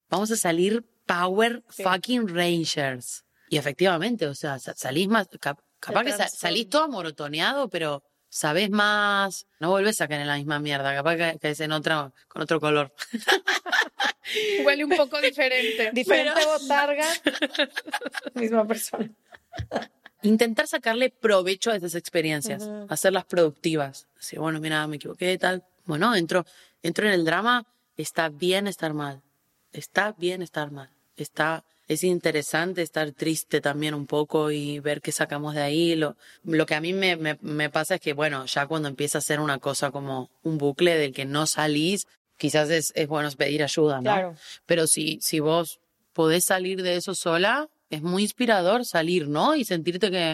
Vamos 0.09 0.29
a 0.31 0.35
salir 0.37 0.83
Power 1.05 1.63
fucking 1.69 2.27
Rangers. 2.27 3.23
Y 3.49 3.57
efectivamente, 3.57 4.25
o 4.27 4.35
sea, 4.35 4.59
sa- 4.59 4.73
salís 4.75 5.07
más, 5.07 5.27
cap- 5.39 5.59
capaz 5.79 6.03
que 6.03 6.09
salís 6.29 6.67
todo 6.69 6.83
amorotoneado, 6.83 7.69
pero 7.69 8.03
sabés 8.35 8.69
más, 8.69 9.47
no 9.61 9.69
volvés 9.69 10.01
a 10.01 10.09
caer 10.09 10.21
en 10.21 10.27
la 10.27 10.35
misma 10.35 10.59
mierda, 10.59 10.93
capaz 10.93 11.15
que 11.15 11.39
caes 11.39 11.61
en 11.61 11.71
otra, 11.71 12.11
con 12.27 12.41
otro 12.41 12.59
color. 12.59 12.93
Huele 14.65 14.83
un 14.83 14.89
poco 14.89 15.21
diferente. 15.21 15.91
Diferente 15.93 16.41
botarga, 16.45 17.07
misma 18.33 18.67
persona. 18.67 19.09
intentar 20.21 20.67
sacarle 20.67 21.11
provecho 21.11 21.71
a 21.71 21.77
esas 21.77 21.95
experiencias, 21.95 22.69
hacerlas 22.89 23.23
productivas. 23.23 24.09
Así, 24.19 24.37
bueno, 24.37 24.59
mira, 24.59 24.85
me 24.85 24.97
equivoqué, 24.97 25.37
tal. 25.37 25.63
Bueno, 25.85 26.13
entro, 26.13 26.45
entro 26.83 27.07
en 27.07 27.13
el 27.13 27.23
drama, 27.23 27.65
está 27.95 28.27
bien 28.27 28.67
estar 28.67 28.93
mal, 28.93 29.21
está 29.71 30.11
bien 30.11 30.41
estar 30.41 30.71
mal, 30.71 30.89
está, 31.15 31.63
es 31.87 32.03
interesante 32.03 32.81
estar 32.81 33.11
triste 33.11 33.61
también 33.61 33.93
un 33.93 34.07
poco 34.07 34.51
y 34.51 34.79
ver 34.79 35.01
qué 35.01 35.11
sacamos 35.11 35.53
de 35.55 35.61
ahí. 35.61 35.95
Lo, 35.95 36.15
lo 36.43 36.65
que 36.65 36.75
a 36.75 36.81
mí 36.81 36.93
me, 36.93 37.15
me, 37.15 37.37
me 37.41 37.69
pasa 37.69 37.95
es 37.95 38.01
que, 38.01 38.13
bueno, 38.13 38.45
ya 38.45 38.65
cuando 38.67 38.87
empieza 38.87 39.19
a 39.19 39.21
ser 39.21 39.39
una 39.39 39.59
cosa 39.59 39.91
como 39.91 40.29
un 40.43 40.57
bucle 40.57 40.95
del 40.95 41.13
que 41.13 41.25
no 41.25 41.45
salís, 41.45 42.07
quizás 42.37 42.69
es, 42.69 42.91
es 42.95 43.07
bueno 43.07 43.29
pedir 43.31 43.63
ayuda, 43.63 43.97
¿no? 43.97 44.03
Claro. 44.03 44.35
Pero 44.65 44.87
si, 44.87 45.19
si 45.21 45.39
vos 45.39 45.79
podés 46.13 46.45
salir 46.45 46.81
de 46.81 46.95
eso 46.95 47.13
sola, 47.13 47.69
es 47.89 48.01
muy 48.01 48.23
inspirador 48.23 48.85
salir, 48.85 49.27
¿no? 49.27 49.55
Y 49.55 49.63
sentirte 49.63 50.09
que 50.09 50.33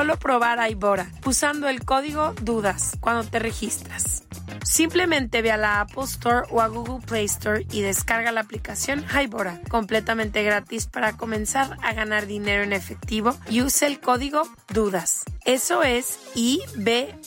probar 0.19 0.59
Hybora 0.67 1.11
usando 1.25 1.69
el 1.69 1.85
código 1.85 2.33
DUDAS 2.41 2.97
cuando 2.99 3.23
te 3.29 3.37
registras. 3.39 4.23
Simplemente 4.63 5.41
ve 5.41 5.51
a 5.51 5.57
la 5.57 5.81
Apple 5.81 6.03
Store 6.03 6.47
o 6.49 6.61
a 6.61 6.67
Google 6.67 7.05
Play 7.05 7.25
Store 7.25 7.65
y 7.71 7.81
descarga 7.81 8.31
la 8.31 8.41
aplicación 8.41 9.05
Hybora, 9.05 9.61
completamente 9.69 10.43
gratis 10.43 10.87
para 10.87 11.17
comenzar 11.17 11.77
a 11.81 11.93
ganar 11.93 12.25
dinero 12.25 12.63
en 12.63 12.73
efectivo 12.73 13.37
y 13.49 13.61
use 13.61 13.85
el 13.85 13.99
código 13.99 14.43
DUDAS. 14.73 15.23
Eso 15.45 15.83
es 15.83 16.19
I-B-O-T-T-A 16.35 17.21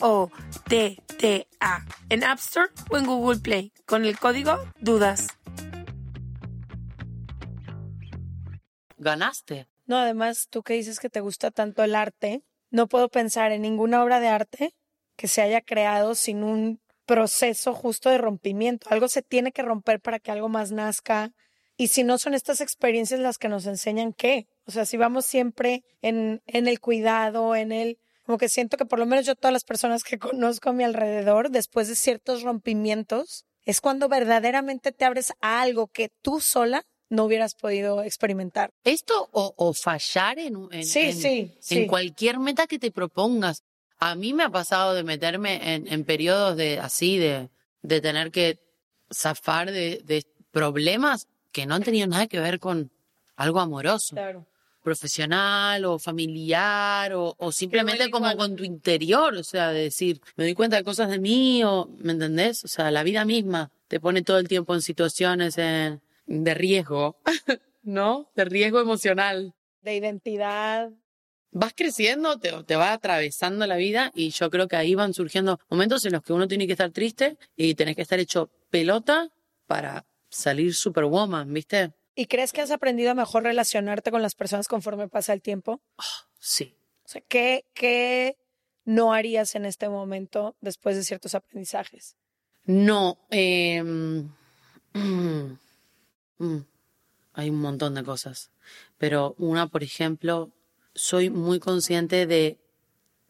en 2.09 2.25
App 2.25 2.39
Store 2.39 2.71
o 2.91 2.97
en 2.97 3.07
Google 3.07 3.39
Play 3.39 3.73
con 3.87 4.05
el 4.05 4.19
código 4.19 4.59
DUDAS. 4.81 5.29
Ganaste. 8.99 9.69
No, 9.87 9.99
además, 9.99 10.49
tú 10.51 10.63
que 10.63 10.75
dices 10.75 10.99
que 10.99 11.11
te 11.11 11.21
gusta 11.21 11.51
tanto 11.51 11.85
el 11.85 11.95
arte, 11.95 12.43
no 12.75 12.89
puedo 12.89 13.09
pensar 13.09 13.53
en 13.53 13.63
ninguna 13.63 14.03
obra 14.03 14.19
de 14.19 14.27
arte 14.27 14.75
que 15.15 15.29
se 15.29 15.43
haya 15.43 15.61
creado 15.61 16.17
sin 16.17 16.43
un 16.43 16.81
proceso 17.07 17.73
justo 17.73 18.11
de 18.11 18.19
rompimiento. 18.19 18.89
Algo 18.91 19.07
se 19.07 19.23
tiene 19.23 19.53
que 19.53 19.63
romper 19.63 20.01
para 20.01 20.19
que 20.19 20.33
algo 20.33 20.49
más 20.49 20.73
nazca. 20.73 21.31
Y 21.77 21.89
si 21.89 22.03
no 22.03 22.19
son 22.19 22.35
estas 22.35 22.61
experiencias 22.61 23.21
las 23.21 23.39
que 23.39 23.49
nos 23.49 23.67
enseñan 23.67 24.13
qué. 24.13 24.49
O 24.67 24.73
sea, 24.73 24.87
si 24.87 24.97
vamos 24.97 25.25
siempre 25.25 25.85
en, 26.03 26.43
en 26.47 26.67
el 26.67 26.81
cuidado, 26.81 27.55
en 27.55 27.71
el... 27.71 27.99
Como 28.27 28.39
que 28.39 28.49
siento 28.49 28.77
que 28.77 28.87
por 28.87 28.99
lo 28.99 29.07
menos 29.07 29.25
yo 29.25 29.37
todas 29.37 29.53
las 29.53 29.65
personas 29.65 30.03
que 30.03 30.19
conozco 30.19 30.71
a 30.71 30.73
mi 30.73 30.83
alrededor, 30.83 31.51
después 31.51 31.87
de 31.87 31.95
ciertos 31.95 32.43
rompimientos, 32.43 33.45
es 33.65 33.81
cuando 33.81 34.09
verdaderamente 34.09 34.91
te 34.91 35.05
abres 35.05 35.33
a 35.41 35.61
algo 35.61 35.87
que 35.87 36.11
tú 36.23 36.41
sola 36.41 36.85
no 37.11 37.25
hubieras 37.25 37.55
podido 37.55 38.03
experimentar. 38.03 38.71
Esto 38.85 39.29
o, 39.33 39.55
o 39.57 39.73
fallar 39.75 40.39
en, 40.39 40.57
un- 40.57 40.73
en, 40.73 40.85
Sí, 40.85 41.01
en- 41.01 41.13
sí, 41.13 41.29
en 41.39 41.59
sí. 41.61 41.87
cualquier 41.87 42.39
meta 42.39 42.67
que 42.67 42.79
te 42.79 42.91
propongas. 42.91 43.63
A 43.99 44.15
mí 44.15 44.33
me 44.35 44.43
ha 44.45 44.51
pasado 44.51 44.95
de 44.95 45.05
meterme 45.05 45.75
en, 45.75 45.87
en 45.93 46.05
periodos 46.05 46.57
de 46.57 46.79
así, 46.81 47.19
de, 47.19 47.49
de 47.83 48.01
tener 48.01 48.31
que 48.31 48.59
zafar 49.13 49.71
de, 49.71 50.03
de 50.05 50.25
problemas 50.51 51.29
que 51.53 51.67
no 51.67 51.75
han 51.75 51.83
tenido 51.85 52.07
nada 52.07 52.27
que 52.27 52.41
ver 52.41 52.59
con 52.59 52.91
algo 53.37 53.61
amoroso, 53.61 54.17
Claro. 54.17 54.47
profesional 54.83 55.85
o 55.85 55.99
familiar 55.99 57.13
o, 57.15 57.35
o 57.39 57.53
simplemente 57.53 58.11
como 58.11 58.27
igual. 58.31 58.37
con 58.49 58.57
tu 58.57 58.65
interior, 58.65 59.35
o 59.35 59.45
sea, 59.45 59.71
de 59.71 59.83
decir, 59.85 60.21
me 60.37 60.45
doy 60.45 60.55
cuenta 60.55 60.77
de 60.77 60.85
cosas 60.85 61.09
de 61.11 61.19
mí 61.19 61.63
o, 61.65 61.89
¿me 61.99 62.13
entendés? 62.13 62.65
O 62.65 62.69
sea, 62.69 62.91
la 62.91 63.03
vida 63.03 63.25
misma 63.25 63.71
te 63.89 64.01
pone 64.01 64.23
todo 64.23 64.39
el 64.39 64.49
tiempo 64.49 64.75
en 64.75 64.83
situaciones 64.83 65.59
en- 65.59 66.01
de 66.27 66.55
riesgo, 66.55 67.19
¿no? 67.83 68.31
De 68.35 68.45
riesgo 68.45 68.81
emocional 68.81 69.55
De 69.83 69.95
identidad. 69.97 70.91
vas 71.51 71.73
creciendo, 71.77 72.39
te, 72.39 72.51
te 72.65 72.77
va 72.77 72.93
atravesando 72.93 73.67
la 73.67 73.77
vida 73.77 74.11
y 74.15 74.31
yo 74.31 74.51
creo 74.51 74.67
que 74.69 74.77
ahí 74.77 74.95
van 74.95 75.15
surgiendo 75.15 75.59
momentos 75.69 76.05
en 76.05 76.13
los 76.13 76.23
que 76.23 76.33
uno 76.33 76.49
tiene 76.49 76.67
que 76.67 76.73
estar 76.73 76.91
triste 76.91 77.37
y 77.57 77.75
tenés 77.75 77.97
que 77.97 78.03
estar 78.03 78.19
hecho 78.19 78.51
pelota 78.71 79.31
para 79.67 80.05
salir 80.31 80.75
superwoman, 80.75 81.53
¿viste? 81.53 81.93
¿Y 82.17 82.27
crees 82.27 82.53
que 82.53 82.61
has 82.61 82.71
aprendido 82.71 83.11
a 83.11 83.15
mejor 83.15 83.43
relacionarte 83.43 84.11
con 84.11 84.23
las 84.23 84.35
personas 84.35 84.69
conforme 84.69 85.09
pasa 85.09 85.33
el 85.33 85.43
tiempo? 85.43 85.81
Sí. 86.39 86.77
O 87.05 87.09
sea, 87.09 87.21
¿qué, 87.29 87.65
qué 87.75 88.37
no 88.85 89.13
harías 89.13 89.55
en 89.57 89.65
este 89.65 89.89
momento 89.89 90.57
después 90.61 90.97
de 90.97 91.05
ciertos 91.05 91.35
aprendizajes? 91.35 92.17
No, 92.65 93.19
eh, 93.31 93.83
mm, 96.39 96.59
hay 97.35 97.51
un 97.51 97.61
montón 97.61 97.95
de 97.95 98.05
cosas, 98.05 98.51
pero 98.99 99.35
una, 99.39 99.67
por 99.67 99.83
ejemplo, 99.83 100.53
soy 100.95 101.31
muy 101.31 101.59
consciente 101.59 102.27
de 102.27 102.59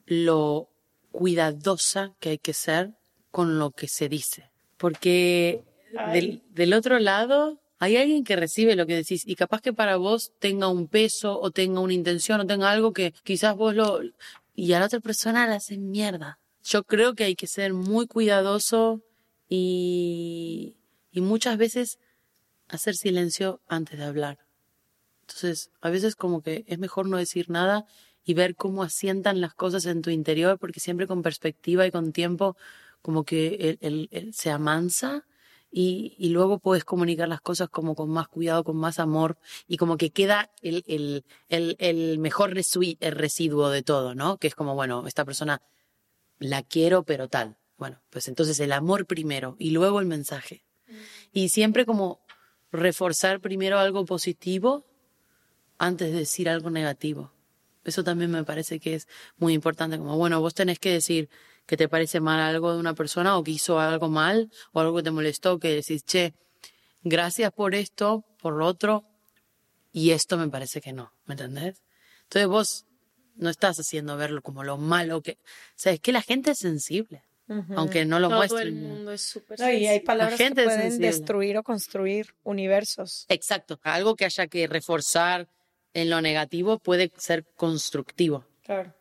lo 0.06 0.68
cuidadosa 1.10 2.14
que 2.20 2.30
hay 2.30 2.38
que 2.38 2.52
ser 2.52 2.92
con 3.30 3.58
lo 3.58 3.70
que 3.70 3.88
se 3.88 4.08
dice, 4.08 4.50
porque 4.76 5.64
del, 6.12 6.42
del 6.50 6.74
otro 6.74 6.98
lado 6.98 7.60
hay 7.78 7.96
alguien 7.96 8.24
que 8.24 8.36
recibe 8.36 8.76
lo 8.76 8.86
que 8.86 8.94
decís 8.94 9.26
y 9.26 9.34
capaz 9.34 9.60
que 9.60 9.72
para 9.72 9.96
vos 9.96 10.32
tenga 10.38 10.68
un 10.68 10.88
peso 10.88 11.38
o 11.40 11.50
tenga 11.50 11.80
una 11.80 11.92
intención 11.92 12.40
o 12.40 12.46
tenga 12.46 12.70
algo 12.70 12.92
que 12.92 13.12
quizás 13.24 13.56
vos 13.56 13.74
lo... 13.74 14.00
y 14.54 14.72
a 14.72 14.80
la 14.80 14.86
otra 14.86 15.00
persona 15.00 15.46
la 15.46 15.56
hacen 15.56 15.90
mierda. 15.90 16.38
Yo 16.62 16.84
creo 16.84 17.14
que 17.14 17.24
hay 17.24 17.34
que 17.34 17.46
ser 17.46 17.74
muy 17.74 18.06
cuidadoso 18.06 19.02
y, 19.48 20.76
y 21.12 21.20
muchas 21.20 21.58
veces 21.58 21.98
hacer 22.68 22.94
silencio 22.94 23.60
antes 23.68 23.98
de 23.98 24.04
hablar. 24.04 24.38
Entonces, 25.22 25.70
a 25.80 25.90
veces 25.90 26.16
como 26.16 26.42
que 26.42 26.64
es 26.66 26.78
mejor 26.78 27.08
no 27.08 27.16
decir 27.16 27.50
nada 27.50 27.86
y 28.24 28.34
ver 28.34 28.56
cómo 28.56 28.82
asientan 28.82 29.40
las 29.40 29.54
cosas 29.54 29.86
en 29.86 30.02
tu 30.02 30.10
interior, 30.10 30.58
porque 30.58 30.80
siempre 30.80 31.06
con 31.06 31.22
perspectiva 31.22 31.86
y 31.86 31.90
con 31.90 32.12
tiempo, 32.12 32.56
como 33.02 33.24
que 33.24 33.54
el, 33.56 33.78
el- 33.80 34.08
el- 34.10 34.34
se 34.34 34.50
amansa 34.50 35.26
y, 35.70 36.14
y 36.18 36.28
luego 36.30 36.58
puedes 36.58 36.84
comunicar 36.84 37.28
las 37.28 37.40
cosas 37.40 37.68
como 37.68 37.94
con 37.94 38.08
más 38.10 38.28
cuidado, 38.28 38.64
con 38.64 38.76
más 38.76 38.98
amor 38.98 39.36
y 39.66 39.76
como 39.76 39.96
que 39.96 40.10
queda 40.10 40.50
el, 40.62 40.84
el, 40.86 41.24
el, 41.48 41.76
el 41.80 42.18
mejor 42.18 42.54
residuo 42.54 43.70
de 43.70 43.82
todo, 43.82 44.14
¿no? 44.14 44.38
Que 44.38 44.46
es 44.46 44.54
como, 44.54 44.74
bueno, 44.74 45.06
esta 45.06 45.24
persona 45.24 45.60
la 46.38 46.62
quiero, 46.62 47.02
pero 47.04 47.28
tal. 47.28 47.56
Bueno, 47.76 48.00
pues 48.10 48.28
entonces 48.28 48.60
el 48.60 48.72
amor 48.72 49.06
primero 49.06 49.56
y 49.58 49.70
luego 49.70 50.00
el 50.00 50.06
mensaje. 50.06 50.64
Y 51.32 51.48
siempre 51.48 51.84
como 51.86 52.20
reforzar 52.78 53.40
primero 53.40 53.78
algo 53.78 54.04
positivo 54.04 54.84
antes 55.78 56.12
de 56.12 56.18
decir 56.18 56.48
algo 56.48 56.70
negativo. 56.70 57.32
Eso 57.84 58.02
también 58.02 58.30
me 58.30 58.44
parece 58.44 58.80
que 58.80 58.94
es 58.94 59.08
muy 59.36 59.52
importante, 59.52 59.98
como, 59.98 60.16
bueno, 60.16 60.40
vos 60.40 60.54
tenés 60.54 60.78
que 60.78 60.92
decir 60.92 61.28
que 61.66 61.76
te 61.76 61.88
parece 61.88 62.20
mal 62.20 62.40
algo 62.40 62.72
de 62.72 62.80
una 62.80 62.94
persona 62.94 63.36
o 63.36 63.44
que 63.44 63.52
hizo 63.52 63.78
algo 63.78 64.08
mal 64.08 64.50
o 64.72 64.80
algo 64.80 64.96
que 64.96 65.02
te 65.02 65.10
molestó, 65.10 65.58
que 65.58 65.74
decís, 65.74 66.04
che, 66.04 66.34
gracias 67.02 67.52
por 67.52 67.74
esto, 67.74 68.24
por 68.40 68.54
lo 68.54 68.66
otro, 68.66 69.04
y 69.92 70.10
esto 70.10 70.36
me 70.36 70.48
parece 70.48 70.80
que 70.80 70.92
no, 70.92 71.12
¿me 71.26 71.34
entendés? 71.34 71.82
Entonces 72.24 72.48
vos 72.48 72.86
no 73.36 73.50
estás 73.50 73.78
haciendo 73.78 74.16
verlo 74.16 74.42
como 74.42 74.64
lo 74.64 74.78
malo 74.78 75.20
que... 75.22 75.38
O 75.86 76.00
que 76.00 76.12
la 76.12 76.22
gente 76.22 76.52
es 76.52 76.58
sensible, 76.58 77.22
aunque 77.76 78.04
no 78.04 78.18
lo 78.18 78.28
Todo 78.28 78.38
muestren. 78.38 78.68
el 78.68 78.72
mundo 78.74 79.12
es 79.12 79.20
súper 79.22 79.60
No, 79.60 79.70
y 79.70 79.86
hay 79.86 80.00
palabras 80.00 80.38
que 80.38 80.50
pueden 80.52 80.80
sensible. 80.80 81.06
destruir 81.08 81.58
o 81.58 81.62
construir 81.62 82.34
universos. 82.42 83.26
Exacto. 83.28 83.78
Algo 83.82 84.16
que 84.16 84.24
haya 84.24 84.46
que 84.46 84.66
reforzar 84.66 85.48
en 85.92 86.10
lo 86.10 86.20
negativo 86.20 86.78
puede 86.78 87.12
ser 87.16 87.44
constructivo. 87.56 88.44
Claro. 88.62 88.94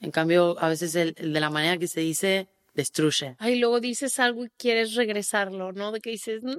En 0.00 0.10
cambio, 0.12 0.56
a 0.60 0.68
veces 0.68 0.94
el, 0.94 1.14
el 1.18 1.32
de 1.32 1.40
la 1.40 1.50
manera 1.50 1.76
que 1.76 1.88
se 1.88 2.00
dice 2.00 2.48
destruye. 2.74 3.34
Ay, 3.38 3.56
luego 3.58 3.80
dices 3.80 4.18
algo 4.20 4.44
y 4.44 4.50
quieres 4.50 4.94
regresarlo, 4.94 5.72
¿no? 5.72 5.90
De 5.90 6.00
que 6.00 6.10
dices, 6.10 6.42
no, 6.44 6.56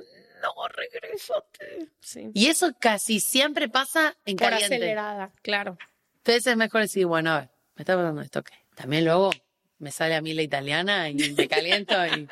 regrésate. 0.68 1.88
Sí. 2.02 2.32
Y 2.34 2.48
eso 2.48 2.74
casi 2.80 3.20
siempre 3.20 3.70
pasa 3.70 4.16
en 4.26 4.36
Por 4.36 4.50
caliente. 4.50 4.76
acelerada, 4.76 5.32
claro. 5.42 5.78
Entonces 6.18 6.48
es 6.48 6.58
mejor 6.58 6.82
decir, 6.82 7.06
bueno, 7.06 7.32
a 7.32 7.40
ver, 7.40 7.50
me 7.76 7.84
está 7.84 7.96
pasando 7.96 8.22
esto, 8.22 8.40
ok. 8.40 8.50
También 8.76 9.06
luego 9.06 9.32
me 9.80 9.92
sale 9.92 10.16
a 10.16 10.22
mí 10.22 10.34
la 10.34 10.44
italiana 10.44 11.10
y 11.10 11.16
me 11.38 11.48
caliento 11.48 11.94
y, 12.06 12.28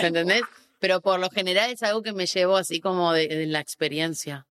¿me 0.00 0.08
entendés? 0.08 0.42
Pero 0.78 1.00
por 1.00 1.18
lo 1.18 1.30
general 1.30 1.70
es 1.70 1.82
algo 1.82 2.02
que 2.02 2.12
me 2.12 2.26
llevo 2.26 2.56
así 2.56 2.80
como 2.80 3.12
de, 3.12 3.28
de 3.28 3.46
la 3.46 3.60
experiencia. 3.60 4.46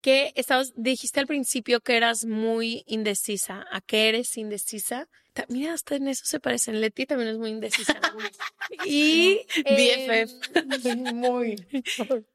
Que 0.00 0.32
estabas, 0.36 0.72
dijiste 0.76 1.18
al 1.18 1.26
principio 1.26 1.80
que 1.80 1.96
eras 1.96 2.24
muy 2.24 2.84
indecisa. 2.86 3.66
¿A 3.70 3.80
qué 3.80 4.08
eres 4.08 4.36
indecisa? 4.36 5.08
Mira, 5.48 5.74
hasta 5.74 5.96
en 5.96 6.08
eso 6.08 6.24
se 6.24 6.40
parecen. 6.40 6.80
Leti 6.80 7.06
también 7.06 7.30
es 7.30 7.38
muy 7.38 7.50
indecisa. 7.50 8.00
y 8.86 9.40
eh, 9.64 10.26
Muy. 11.14 11.56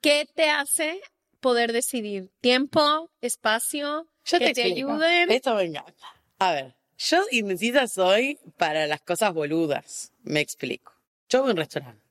¿qué 0.02 0.28
te 0.34 0.50
hace 0.50 1.02
poder 1.40 1.74
decidir? 1.74 2.32
¿Tiempo? 2.42 3.10
¿Espacio? 3.22 4.08
Yo 4.26 4.40
que 4.40 4.48
te, 4.48 4.54
te 4.54 4.64
ayuden. 4.64 5.32
Esto 5.32 5.56
me 5.56 5.64
encanta. 5.64 6.08
A 6.40 6.54
ver, 6.54 6.76
yo 7.10 7.22
indecisa 7.32 7.88
soy 7.88 8.40
para 8.58 8.88
las 8.88 9.02
cosas 9.02 9.34
boludas. 9.34 10.12
Me 10.24 10.40
explico. 10.40 10.94
Yo 11.30 11.42
voy 11.42 11.50
a 11.50 11.52
un 11.54 11.58
restaurante 11.58 12.04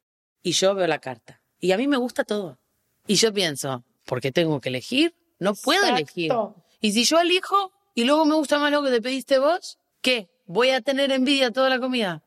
y 0.42 0.52
yo 0.52 0.74
veo 0.74 0.86
la 0.86 0.98
carta. 0.98 1.40
Y 1.60 1.72
a 1.72 1.78
mí 1.78 1.86
me 1.86 1.96
gusta 1.96 2.24
todo. 2.24 2.58
Y 3.06 3.14
yo 3.14 3.32
pienso, 3.32 3.84
¿por 4.04 4.20
qué 4.20 4.32
tengo 4.32 4.60
que 4.60 4.68
elegir? 4.68 5.14
No 5.38 5.54
puedo 5.54 5.84
elegir. 5.86 6.32
Y 6.80 6.92
si 6.92 7.04
yo 7.04 7.20
elijo 7.20 7.72
y 7.94 8.04
luego 8.04 8.24
me 8.24 8.34
gusta 8.34 8.58
más 8.58 8.70
lo 8.70 8.82
que 8.82 8.90
te 8.90 9.00
pediste 9.00 9.38
vos, 9.38 9.78
¿qué? 10.00 10.28
¿Voy 10.46 10.70
a 10.70 10.80
tener 10.80 11.10
envidia 11.12 11.50
toda 11.50 11.70
la 11.70 11.78
comida? 11.78 12.22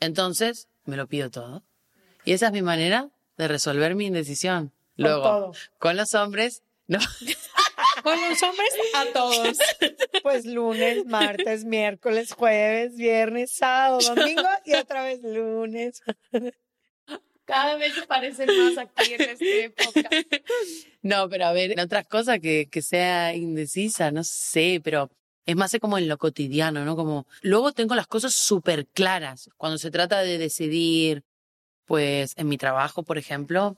Entonces, 0.00 0.68
me 0.84 0.96
lo 0.96 1.06
pido 1.06 1.30
todo. 1.30 1.62
Y 2.24 2.32
esa 2.32 2.46
es 2.46 2.52
mi 2.52 2.62
manera 2.62 3.08
de 3.36 3.48
resolver 3.48 3.94
mi 3.94 4.06
indecisión. 4.06 4.72
Luego, 4.96 5.52
con 5.78 5.96
los 5.96 6.14
hombres, 6.14 6.62
no. 6.86 6.98
Con 8.02 8.20
los 8.28 8.42
hombres, 8.42 8.74
a 8.94 9.06
todos. 9.12 9.58
Pues 10.22 10.44
lunes, 10.46 11.04
martes, 11.06 11.64
miércoles, 11.64 12.32
jueves, 12.32 12.94
viernes, 12.96 13.50
sábado, 13.52 13.98
domingo 14.14 14.48
y 14.64 14.74
otra 14.74 15.02
vez 15.02 15.20
lunes. 15.22 16.00
Cada 17.44 17.76
vez 17.76 17.94
se 17.94 18.02
parecen 18.02 18.46
más 18.46 18.78
aquí 18.78 19.14
en 19.14 19.20
esta 19.22 19.44
época. 19.44 20.08
No, 21.02 21.28
pero 21.28 21.46
a 21.46 21.52
ver, 21.52 21.72
en 21.72 21.80
otras 21.80 22.06
cosas 22.06 22.38
que, 22.38 22.68
que 22.70 22.82
sea 22.82 23.34
indecisa, 23.34 24.12
no 24.12 24.22
sé, 24.22 24.80
pero 24.84 25.10
es 25.44 25.56
más 25.56 25.76
como 25.80 25.98
en 25.98 26.08
lo 26.08 26.18
cotidiano, 26.18 26.84
¿no? 26.84 26.94
Como, 26.94 27.26
luego 27.40 27.72
tengo 27.72 27.94
las 27.94 28.06
cosas 28.06 28.32
súper 28.34 28.86
claras. 28.86 29.50
Cuando 29.56 29.78
se 29.78 29.90
trata 29.90 30.20
de 30.22 30.38
decidir, 30.38 31.24
pues, 31.84 32.34
en 32.36 32.48
mi 32.48 32.58
trabajo, 32.58 33.02
por 33.02 33.18
ejemplo, 33.18 33.76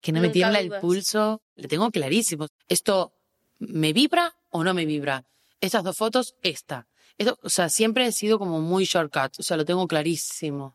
que 0.00 0.12
no 0.12 0.20
me 0.20 0.30
tiembla 0.30 0.60
el 0.60 0.70
pulso, 0.80 1.42
le 1.54 1.68
tengo 1.68 1.90
clarísimo. 1.90 2.48
Esto, 2.68 3.12
¿me 3.58 3.92
vibra 3.92 4.34
o 4.50 4.64
no 4.64 4.74
me 4.74 4.84
vibra? 4.86 5.24
Estas 5.60 5.84
dos 5.84 5.96
fotos, 5.96 6.34
esta. 6.42 6.86
Esto, 7.18 7.38
o 7.42 7.48
sea, 7.48 7.68
siempre 7.68 8.06
he 8.06 8.12
sido 8.12 8.38
como 8.38 8.60
muy 8.60 8.84
shortcut, 8.84 9.38
o 9.38 9.42
sea, 9.42 9.56
lo 9.56 9.64
tengo 9.64 9.86
clarísimo. 9.88 10.74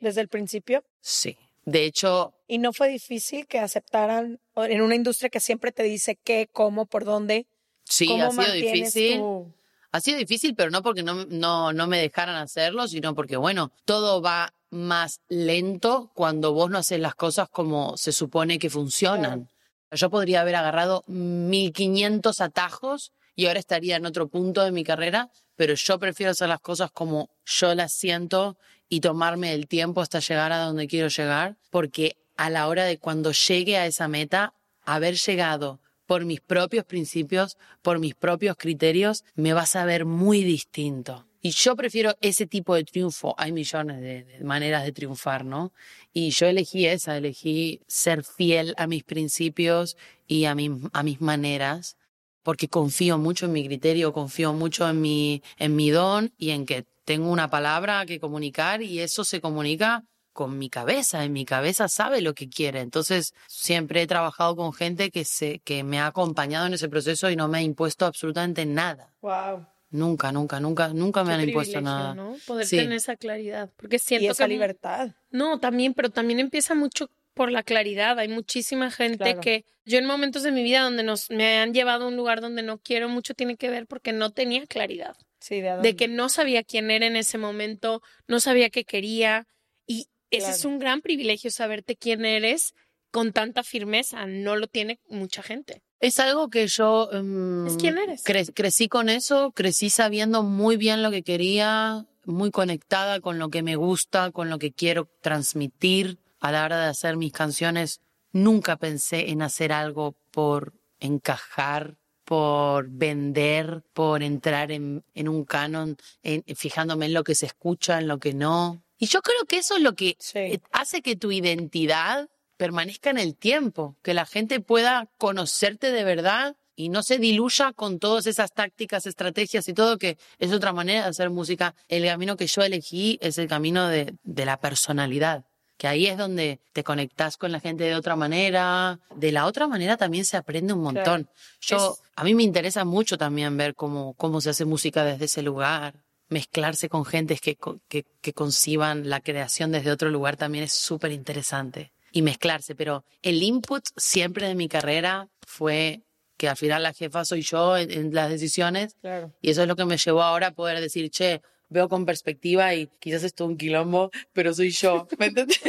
Desde 0.00 0.20
el 0.20 0.28
principio. 0.28 0.84
Sí. 1.00 1.36
De 1.64 1.84
hecho, 1.84 2.34
Y 2.48 2.58
no 2.58 2.72
fue 2.72 2.88
difícil 2.88 3.46
que 3.46 3.60
aceptaran 3.60 4.40
en 4.56 4.80
una 4.82 4.96
industria 4.96 5.30
que 5.30 5.38
siempre 5.38 5.70
te 5.70 5.84
dice 5.84 6.16
qué, 6.16 6.48
cómo, 6.52 6.86
por 6.86 7.04
dónde. 7.04 7.46
sí, 7.84 8.06
¿Cómo 8.08 8.24
ha 8.24 8.30
sido 8.32 8.52
difícil. 8.52 9.18
tu- 9.18 9.52
Ha 9.92 10.00
sido 10.00 10.18
difícil, 10.18 10.54
pero 10.56 10.70
no 10.70 10.82
porque 10.82 11.02
no, 11.04 11.24
no, 11.26 11.72
no 11.72 11.86
me 11.86 11.98
dejaran 11.98 12.34
hacerlo, 12.36 12.88
sino 12.88 13.14
porque, 13.14 13.36
bueno, 13.36 13.70
todo 13.84 14.20
va 14.20 14.52
más 14.70 15.20
lento 15.28 16.10
cuando 16.14 16.52
vos 16.52 16.68
no 16.70 16.78
haces 16.78 16.98
las 16.98 17.14
cosas 17.14 17.48
como 17.48 17.96
se 17.96 18.10
supone 18.10 18.58
que 18.58 18.70
funcionan. 18.70 19.48
Yo 19.92 20.10
podría 20.10 20.40
haber 20.40 20.56
agarrado 20.56 21.04
1500 21.06 22.40
atajos 22.40 23.12
y 23.36 23.46
ahora 23.46 23.60
estaría 23.60 23.96
en 23.96 24.06
otro 24.06 24.28
punto 24.28 24.64
de 24.64 24.72
mi 24.72 24.84
carrera, 24.84 25.30
pero 25.56 25.74
yo 25.74 25.98
prefiero 25.98 26.32
hacer 26.32 26.48
las 26.48 26.60
cosas 26.60 26.90
como 26.90 27.30
yo 27.44 27.74
las 27.74 27.92
siento 27.92 28.56
y 28.88 29.00
tomarme 29.00 29.52
el 29.52 29.68
tiempo 29.68 30.00
hasta 30.00 30.20
llegar 30.20 30.52
a 30.52 30.64
donde 30.64 30.86
quiero 30.86 31.08
llegar, 31.08 31.56
porque 31.70 32.16
a 32.36 32.50
la 32.50 32.68
hora 32.68 32.84
de 32.84 32.98
cuando 32.98 33.32
llegue 33.32 33.76
a 33.76 33.86
esa 33.86 34.08
meta, 34.08 34.54
haber 34.84 35.16
llegado 35.16 35.80
por 36.06 36.24
mis 36.24 36.40
propios 36.40 36.84
principios, 36.84 37.56
por 37.82 37.98
mis 37.98 38.14
propios 38.14 38.56
criterios, 38.56 39.24
me 39.34 39.52
va 39.52 39.62
a 39.62 39.66
saber 39.66 40.04
muy 40.04 40.42
distinto. 40.42 41.26
Y 41.44 41.50
yo 41.50 41.74
prefiero 41.74 42.16
ese 42.20 42.46
tipo 42.46 42.74
de 42.76 42.84
triunfo. 42.84 43.34
Hay 43.36 43.50
millones 43.52 44.00
de, 44.00 44.38
maneras 44.44 44.84
de 44.84 44.92
triunfar, 44.92 45.44
¿no? 45.44 45.72
Y 46.12 46.30
yo 46.30 46.46
elegí 46.46 46.86
esa, 46.86 47.16
elegí 47.16 47.80
ser 47.88 48.22
fiel 48.22 48.74
a 48.78 48.86
mis 48.86 49.02
principios 49.02 49.96
y 50.28 50.44
a, 50.44 50.54
mi- 50.54 50.70
a 50.92 51.02
mis 51.02 51.20
maneras, 51.20 51.96
porque 52.44 52.68
confío 52.68 53.18
mucho 53.18 53.46
en 53.46 53.52
mi 53.52 53.66
criterio, 53.66 54.12
confío 54.12 54.52
mucho 54.52 54.88
en 54.88 55.00
mi, 55.00 55.42
en 55.58 55.74
mi 55.74 55.90
don 55.90 56.32
y 56.38 56.50
en 56.50 56.64
que 56.64 56.86
tengo 57.04 57.28
una 57.30 57.50
palabra 57.50 58.06
que 58.06 58.20
comunicar 58.20 58.80
y 58.82 59.00
eso 59.00 59.24
se 59.24 59.40
comunica 59.40 60.04
con 60.32 60.58
mi 60.58 60.70
cabeza, 60.70 61.24
en 61.24 61.32
mi 61.32 61.44
cabeza 61.44 61.88
sabe 61.88 62.20
lo 62.22 62.34
que 62.34 62.48
quiere. 62.48 62.80
Entonces, 62.80 63.34
siempre 63.48 64.00
he 64.02 64.06
trabajado 64.06 64.54
con 64.56 64.72
gente 64.72 65.10
que 65.10 65.24
se 65.24 65.58
que 65.58 65.82
me 65.82 65.98
ha 65.98 66.06
acompañado 66.06 66.66
en 66.68 66.74
ese 66.74 66.88
proceso 66.88 67.28
y 67.30 67.36
no 67.36 67.48
me 67.48 67.58
ha 67.58 67.62
impuesto 67.62 68.06
absolutamente 68.06 68.64
nada. 68.64 69.12
Wow. 69.20 69.66
Nunca, 69.92 70.32
nunca, 70.32 70.58
nunca, 70.58 70.88
nunca 70.88 71.22
me 71.22 71.36
Qué 71.36 71.42
han 71.42 71.48
impuesto 71.48 71.80
nada. 71.80 72.14
¿no? 72.14 72.36
Poder 72.46 72.66
Sí. 72.66 72.76
tener 72.78 72.92
esa 72.94 73.16
claridad. 73.16 73.70
Porque 73.76 73.98
siento 73.98 74.24
Y 74.24 74.28
esa 74.28 74.44
que 74.46 74.52
libertad. 74.52 75.10
No, 75.30 75.60
también, 75.60 75.94
pero 75.94 76.10
también 76.10 76.40
empieza 76.40 76.74
mucho 76.74 77.10
por 77.34 77.52
la 77.52 77.62
claridad. 77.62 78.18
Hay 78.18 78.28
muchísima 78.28 78.90
gente 78.90 79.18
Claro. 79.24 79.40
que 79.40 79.64
yo 79.84 79.98
en 79.98 80.06
momentos 80.06 80.42
de 80.42 80.50
mi 80.52 80.62
vida 80.62 80.80
donde 80.82 81.02
nos 81.02 81.30
me 81.30 81.58
han 81.58 81.72
llevado 81.74 82.04
a 82.04 82.08
un 82.08 82.16
lugar 82.16 82.40
donde 82.40 82.62
no 82.62 82.78
quiero 82.78 83.08
mucho 83.08 83.34
tiene 83.34 83.56
que 83.56 83.70
ver 83.70 83.86
porque 83.86 84.12
no 84.12 84.30
tenía 84.30 84.66
claridad, 84.66 85.16
Sí, 85.40 85.60
de, 85.60 85.76
de 85.78 85.96
que 85.96 86.08
no 86.08 86.28
sabía 86.28 86.62
quién 86.62 86.90
era 86.90 87.06
en 87.06 87.16
ese 87.16 87.36
momento, 87.38 88.02
no 88.28 88.38
sabía 88.40 88.70
qué 88.70 88.84
quería 88.84 89.46
y 89.86 90.06
ese 90.30 90.50
es 90.52 90.64
un 90.64 90.78
gran 90.78 91.00
privilegio 91.02 91.50
saberte 91.50 91.96
quién 91.96 92.24
eres 92.24 92.74
con 93.12 93.32
tanta 93.32 93.62
firmeza, 93.62 94.26
no 94.26 94.56
lo 94.56 94.66
tiene 94.66 94.98
mucha 95.08 95.42
gente. 95.44 95.82
Es 96.00 96.18
algo 96.18 96.48
que 96.50 96.66
yo 96.66 97.08
em, 97.12 97.66
Es 97.68 97.76
quién 97.76 97.96
eres. 97.98 98.24
cre- 98.24 98.52
crecí 98.52 98.88
con 98.88 99.08
eso, 99.08 99.52
crecí 99.52 99.88
sabiendo 99.90 100.42
muy 100.42 100.76
bien 100.76 101.02
lo 101.04 101.12
que 101.12 101.22
quería, 101.22 102.06
muy 102.24 102.50
conectada 102.50 103.20
con 103.20 103.38
lo 103.38 103.50
que 103.50 103.62
me 103.62 103.76
gusta, 103.76 104.32
con 104.32 104.50
lo 104.50 104.58
que 104.58 104.72
quiero 104.72 105.08
transmitir. 105.20 106.18
A 106.40 106.50
la 106.50 106.64
hora 106.64 106.80
de 106.80 106.86
hacer 106.86 107.16
mis 107.16 107.32
canciones, 107.32 108.00
nunca 108.32 108.76
pensé 108.76 109.30
en 109.30 109.42
hacer 109.42 109.72
algo 109.72 110.16
por 110.32 110.72
encajar, 110.98 111.96
por 112.24 112.88
vender, 112.88 113.82
por 113.92 114.22
entrar 114.22 114.72
en, 114.72 115.04
en 115.14 115.28
un 115.28 115.44
canon, 115.44 115.96
en- 116.22 116.42
fijándome 116.56 117.06
en 117.06 117.14
lo 117.14 117.22
que 117.24 117.34
se 117.36 117.46
escucha, 117.46 117.98
en 118.00 118.08
lo 118.08 118.18
que 118.18 118.32
no. 118.34 118.82
Y 118.98 119.06
yo 119.06 119.20
creo 119.22 119.44
que 119.46 119.58
eso 119.58 119.76
es 119.76 119.82
lo 119.82 119.94
que 119.94 120.16
Sí. 120.18 120.60
hace 120.72 121.02
que 121.02 121.14
tu 121.16 121.30
identidad 121.30 122.28
permanezca 122.62 123.10
en 123.10 123.18
el 123.18 123.34
tiempo, 123.34 123.96
que 124.02 124.14
la 124.14 124.24
gente 124.24 124.60
pueda 124.60 125.08
conocerte 125.18 125.90
de 125.90 126.04
verdad 126.04 126.54
y 126.76 126.90
no 126.90 127.02
se 127.02 127.18
diluya 127.18 127.72
con 127.72 127.98
todas 127.98 128.28
esas 128.28 128.52
tácticas, 128.52 129.04
estrategias 129.04 129.66
y 129.66 129.74
todo, 129.74 129.98
que 129.98 130.16
es 130.38 130.52
otra 130.52 130.72
manera 130.72 131.02
de 131.02 131.08
hacer 131.08 131.28
música. 131.30 131.74
El 131.88 132.06
camino 132.06 132.36
que 132.36 132.46
yo 132.46 132.62
elegí 132.62 133.18
es 133.20 133.36
el 133.38 133.48
camino 133.48 133.88
de, 133.88 134.14
de 134.22 134.44
la 134.46 134.60
personalidad, 134.60 135.44
que 135.76 135.88
ahí 135.88 136.06
es 136.06 136.16
donde 136.16 136.60
te 136.72 136.84
conectas 136.84 137.36
con 137.36 137.50
la 137.50 137.58
gente 137.58 137.82
de 137.82 137.96
otra 137.96 138.14
manera. 138.14 139.00
De 139.16 139.32
la 139.32 139.46
otra 139.46 139.66
manera 139.66 139.96
también 139.96 140.24
se 140.24 140.36
aprende 140.36 140.72
un 140.72 140.82
montón. 140.82 141.28
Yo, 141.60 141.96
a 142.14 142.22
mí 142.22 142.32
me 142.36 142.44
interesa 142.44 142.84
mucho 142.84 143.18
también 143.18 143.56
ver 143.56 143.74
cómo, 143.74 144.14
cómo 144.14 144.40
se 144.40 144.50
hace 144.50 144.64
música 144.64 145.04
desde 145.04 145.24
ese 145.24 145.42
lugar. 145.42 145.94
Mezclarse 146.28 146.88
con 146.88 147.04
gentes 147.04 147.40
que, 147.40 147.56
que 147.88 148.32
conciban 148.32 149.10
la 149.10 149.18
creación 149.18 149.72
desde 149.72 149.90
otro 149.90 150.10
lugar 150.10 150.36
también 150.36 150.62
es 150.62 150.72
súper 150.72 151.10
interesante. 151.10 151.90
Y 152.12 152.22
mezclarse, 152.22 152.74
pero 152.74 153.04
el 153.22 153.42
input 153.42 153.84
siempre 153.96 154.46
de 154.48 154.54
mi 154.54 154.68
carrera 154.68 155.28
fue 155.46 156.02
que 156.36 156.48
al 156.48 156.56
final 156.56 156.82
la 156.82 156.92
jefa 156.92 157.24
soy 157.24 157.42
yo 157.42 157.76
en, 157.76 157.90
en 157.90 158.14
las 158.14 158.28
decisiones 158.30 158.94
Claro. 159.00 159.32
y 159.40 159.50
eso 159.50 159.62
es 159.62 159.68
lo 159.68 159.76
que 159.76 159.84
me 159.84 159.96
llevó 159.96 160.22
ahora 160.22 160.48
a 160.48 160.54
poder 160.54 160.80
decir, 160.80 161.08
che, 161.10 161.40
veo 161.68 161.88
con 161.88 162.04
perspectiva 162.04 162.74
y 162.74 162.88
quizás 163.00 163.22
esto 163.22 163.44
es 163.44 163.50
un 163.50 163.56
quilombo, 163.56 164.10
pero 164.32 164.52
soy 164.52 164.70
yo. 164.70 165.06
¿Me 165.18 165.26
entendés? 165.26 165.60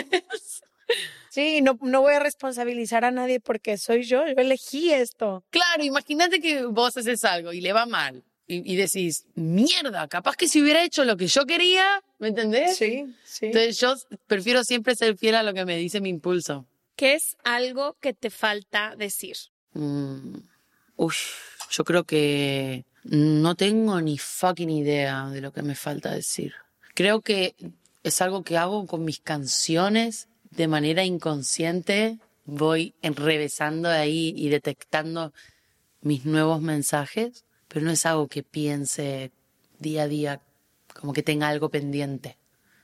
Sí, 1.29 1.61
no, 1.61 1.79
no 1.81 2.01
voy 2.01 2.13
a 2.13 2.19
responsabilizar 2.19 3.05
a 3.05 3.11
nadie 3.11 3.39
porque 3.39 3.77
soy 3.77 4.03
yo. 4.03 4.23
Yo 4.25 4.33
elegí 4.37 4.91
esto. 4.91 5.43
Claro, 5.49 5.83
imagínate 5.83 6.39
que 6.39 6.63
vos 6.65 6.95
haces 6.97 7.23
algo 7.23 7.53
y 7.53 7.61
le 7.61 7.73
va 7.73 7.85
mal 7.85 8.23
y, 8.47 8.73
y 8.73 8.75
decís, 8.75 9.25
mierda, 9.35 10.07
capaz 10.07 10.35
que 10.35 10.47
si 10.47 10.61
hubiera 10.61 10.83
hecho 10.83 11.05
lo 11.05 11.17
que 11.17 11.27
yo 11.27 11.45
quería, 11.45 12.01
¿me 12.19 12.29
entendés? 12.29 12.77
Sí, 12.77 13.05
sí. 13.23 13.47
Entonces 13.47 13.79
yo 13.79 13.95
prefiero 14.27 14.63
siempre 14.63 14.95
ser 14.95 15.17
fiel 15.17 15.35
a 15.35 15.43
lo 15.43 15.53
que 15.53 15.65
me 15.65 15.77
dice 15.77 16.01
mi 16.01 16.09
impulso. 16.09 16.65
¿Qué 16.95 17.15
es 17.15 17.37
algo 17.43 17.97
que 17.99 18.13
te 18.13 18.29
falta 18.29 18.95
decir? 18.95 19.35
Mm, 19.73 20.35
uf, 20.95 21.17
yo 21.71 21.83
creo 21.83 22.03
que 22.03 22.85
no 23.03 23.55
tengo 23.55 23.99
ni 24.01 24.17
fucking 24.17 24.69
idea 24.69 25.29
de 25.29 25.41
lo 25.41 25.51
que 25.51 25.61
me 25.61 25.75
falta 25.75 26.13
decir. 26.13 26.53
Creo 26.93 27.21
que 27.21 27.55
es 28.03 28.21
algo 28.21 28.43
que 28.43 28.57
hago 28.57 28.85
con 28.85 29.03
mis 29.03 29.19
canciones 29.19 30.27
de 30.51 30.67
manera 30.67 31.03
inconsciente. 31.03 32.19
Voy 32.45 32.93
enrevesando 33.01 33.89
ahí 33.89 34.33
y 34.35 34.49
detectando 34.49 35.33
mis 36.01 36.25
nuevos 36.25 36.61
mensajes, 36.61 37.45
pero 37.73 37.85
no 37.87 37.91
es 37.91 38.05
algo 38.05 38.27
que 38.27 38.43
piense 38.43 39.31
día 39.79 40.03
a 40.03 40.07
día, 40.07 40.41
como 40.93 41.11
que 41.11 41.23
tenga 41.23 41.47
algo 41.47 41.69
pendiente. 41.69 42.37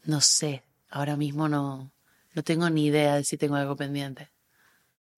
No 0.04 0.20
sé, 0.20 0.64
ahora 0.90 1.16
mismo 1.16 1.48
no, 1.48 1.92
no 2.34 2.44
tengo 2.44 2.68
ni 2.72 2.88
idea 2.88 3.16
de 3.18 3.24
si 3.24 3.38
tengo 3.38 3.56
algo 3.56 3.76
pendiente. 3.76 4.32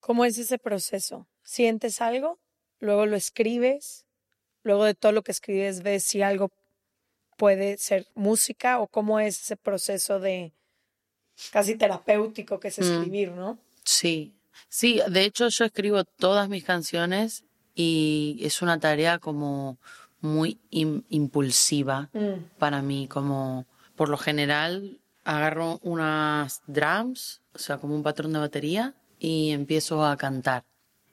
¿Cómo 0.02 0.26
es 0.26 0.38
ese 0.38 0.58
proceso? 0.58 1.26
¿Sientes 1.42 2.02
algo? 2.02 2.38
Luego 2.82 3.06
lo 3.06 3.16
escribes. 3.16 4.06
Luego 4.64 4.84
de 4.84 4.94
todo 4.94 5.14
lo 5.14 5.24
que 5.24 5.32
escribes 5.32 5.84
ves 5.84 6.04
si 6.04 6.22
algo 6.22 6.52
puede 7.38 7.78
ser 7.78 8.08
música 8.14 8.82
o 8.82 8.88
cómo 8.88 9.22
es 9.22 9.42
ese 9.42 9.56
proceso 9.56 10.20
de 10.20 10.52
casi 11.54 11.76
terapéutico 11.76 12.60
que 12.60 12.68
es 12.68 12.78
Mm. 12.78 12.82
escribir, 12.84 13.32
¿no? 13.32 13.58
Sí, 13.86 14.34
sí, 14.68 15.00
de 15.08 15.24
hecho 15.24 15.48
yo 15.48 15.64
escribo 15.64 16.04
todas 16.04 16.50
mis 16.50 16.66
canciones 16.66 17.46
y 17.86 18.46
es 18.46 18.62
una 18.62 18.80
tarea 18.80 19.18
como 19.20 19.78
muy 20.22 20.60
im- 20.72 21.04
impulsiva 21.10 22.10
Mm. 22.14 22.44
para 22.60 22.82
mí, 22.82 23.08
como 23.08 23.66
por 23.96 24.10
lo 24.10 24.18
general 24.18 25.00
agarro 25.24 25.80
unas 25.84 26.62
drums, 26.68 27.42
o 27.54 27.60
sea, 27.60 27.78
como 27.78 27.96
un 27.96 28.04
patrón 28.04 28.34
de 28.34 28.40
batería 28.40 28.94
y 29.20 29.52
empiezo 29.52 30.06
a 30.06 30.16
cantar 30.18 30.64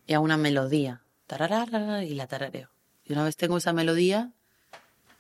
y 0.06 0.12
a 0.14 0.20
una 0.20 0.36
melodía, 0.36 1.02
tararara, 1.26 2.04
y 2.04 2.14
la 2.14 2.26
tarareo. 2.26 2.70
Y 3.04 3.12
una 3.12 3.24
vez 3.24 3.36
tengo 3.36 3.56
esa 3.58 3.72
melodía, 3.72 4.32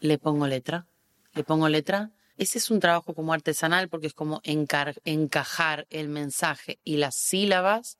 le 0.00 0.18
pongo 0.18 0.46
letra, 0.46 0.86
le 1.34 1.44
pongo 1.44 1.68
letra. 1.68 2.10
Ese 2.36 2.58
es 2.58 2.70
un 2.70 2.78
trabajo 2.80 3.14
como 3.14 3.32
artesanal 3.32 3.88
porque 3.88 4.06
es 4.06 4.14
como 4.14 4.40
encar- 4.42 5.00
encajar 5.04 5.86
el 5.90 6.08
mensaje 6.08 6.78
y 6.84 6.96
las 6.98 7.14
sílabas 7.16 7.98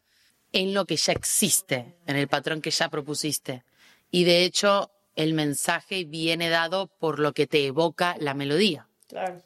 en 0.52 0.74
lo 0.74 0.86
que 0.86 0.96
ya 0.96 1.12
existe, 1.12 1.96
en 2.06 2.16
el 2.16 2.28
patrón 2.28 2.60
que 2.60 2.70
ya 2.70 2.88
propusiste. 2.88 3.64
Y 4.10 4.24
de 4.24 4.44
hecho, 4.44 4.90
el 5.14 5.34
mensaje 5.34 6.04
viene 6.04 6.48
dado 6.48 6.86
por 6.86 7.18
lo 7.18 7.32
que 7.32 7.46
te 7.46 7.66
evoca 7.66 8.16
la 8.18 8.34
melodía. 8.34 8.88
Claro. 9.08 9.42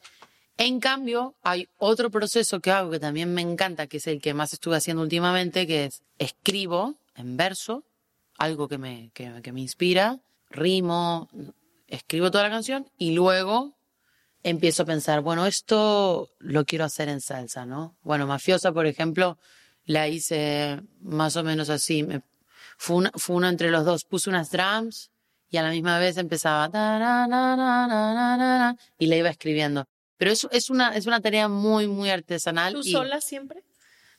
En 0.59 0.81
cambio, 0.81 1.35
hay 1.43 1.69
otro 1.79 2.11
proceso 2.11 2.61
que 2.61 2.71
hago 2.71 2.91
que 2.91 3.01
también 3.01 3.33
me 3.35 3.41
encanta, 3.41 3.87
que 3.87 3.97
es 3.97 4.07
el 4.07 4.21
que 4.21 4.35
más 4.35 4.53
estuve 4.53 4.77
haciendo 4.77 5.03
últimamente, 5.03 5.67
que 5.67 5.87
es 5.87 6.03
escribo 6.19 6.97
en 7.17 7.37
verso, 7.37 7.85
algo 8.39 8.69
que 8.69 8.79
me, 8.79 9.11
que, 9.15 9.41
que 9.43 9.53
me 9.53 9.61
inspira, 9.61 10.21
rimo, 10.51 11.29
escribo 11.89 12.31
toda 12.31 12.45
la 12.45 12.51
canción 12.51 12.91
y 12.99 13.13
luego 13.13 13.77
empiezo 14.43 14.83
a 14.83 14.87
pensar, 14.87 15.21
bueno, 15.21 15.47
esto 15.47 16.31
lo 16.39 16.65
quiero 16.65 16.85
hacer 16.85 17.09
en 17.09 17.21
salsa, 17.21 17.65
¿no? 17.67 17.97
Bueno, 18.03 18.27
Mafiosa, 18.27 18.73
por 18.73 18.87
ejemplo, 18.87 19.39
la 19.85 20.09
hice 20.09 20.81
más 21.01 21.37
o 21.37 21.43
menos 21.43 21.69
así. 21.71 22.03
Me- 22.03 22.23
fue, 22.77 22.97
una, 22.97 23.11
fue 23.15 23.37
uno 23.37 23.49
entre 23.49 23.71
los 23.71 23.85
dos. 23.85 24.05
Puse 24.05 24.31
unas 24.31 24.51
drums 24.51 25.11
y 25.51 25.57
a 25.59 25.63
la 25.63 25.71
misma 25.71 25.99
vez 25.99 26.17
empezaba 26.17 26.69
y 28.99 29.07
la 29.07 29.17
iba 29.17 29.29
escribiendo. 29.29 29.87
Pero 30.17 30.31
es, 30.31 30.47
es, 30.53 30.71
una, 30.71 30.97
es 30.97 31.07
una 31.07 31.21
tarea 31.21 31.49
muy, 31.49 31.89
muy 31.89 32.11
artesanal. 32.11 32.75
¿Tú 32.75 32.81
y- 32.85 32.93
sola 32.93 33.21
siempre? 33.21 33.63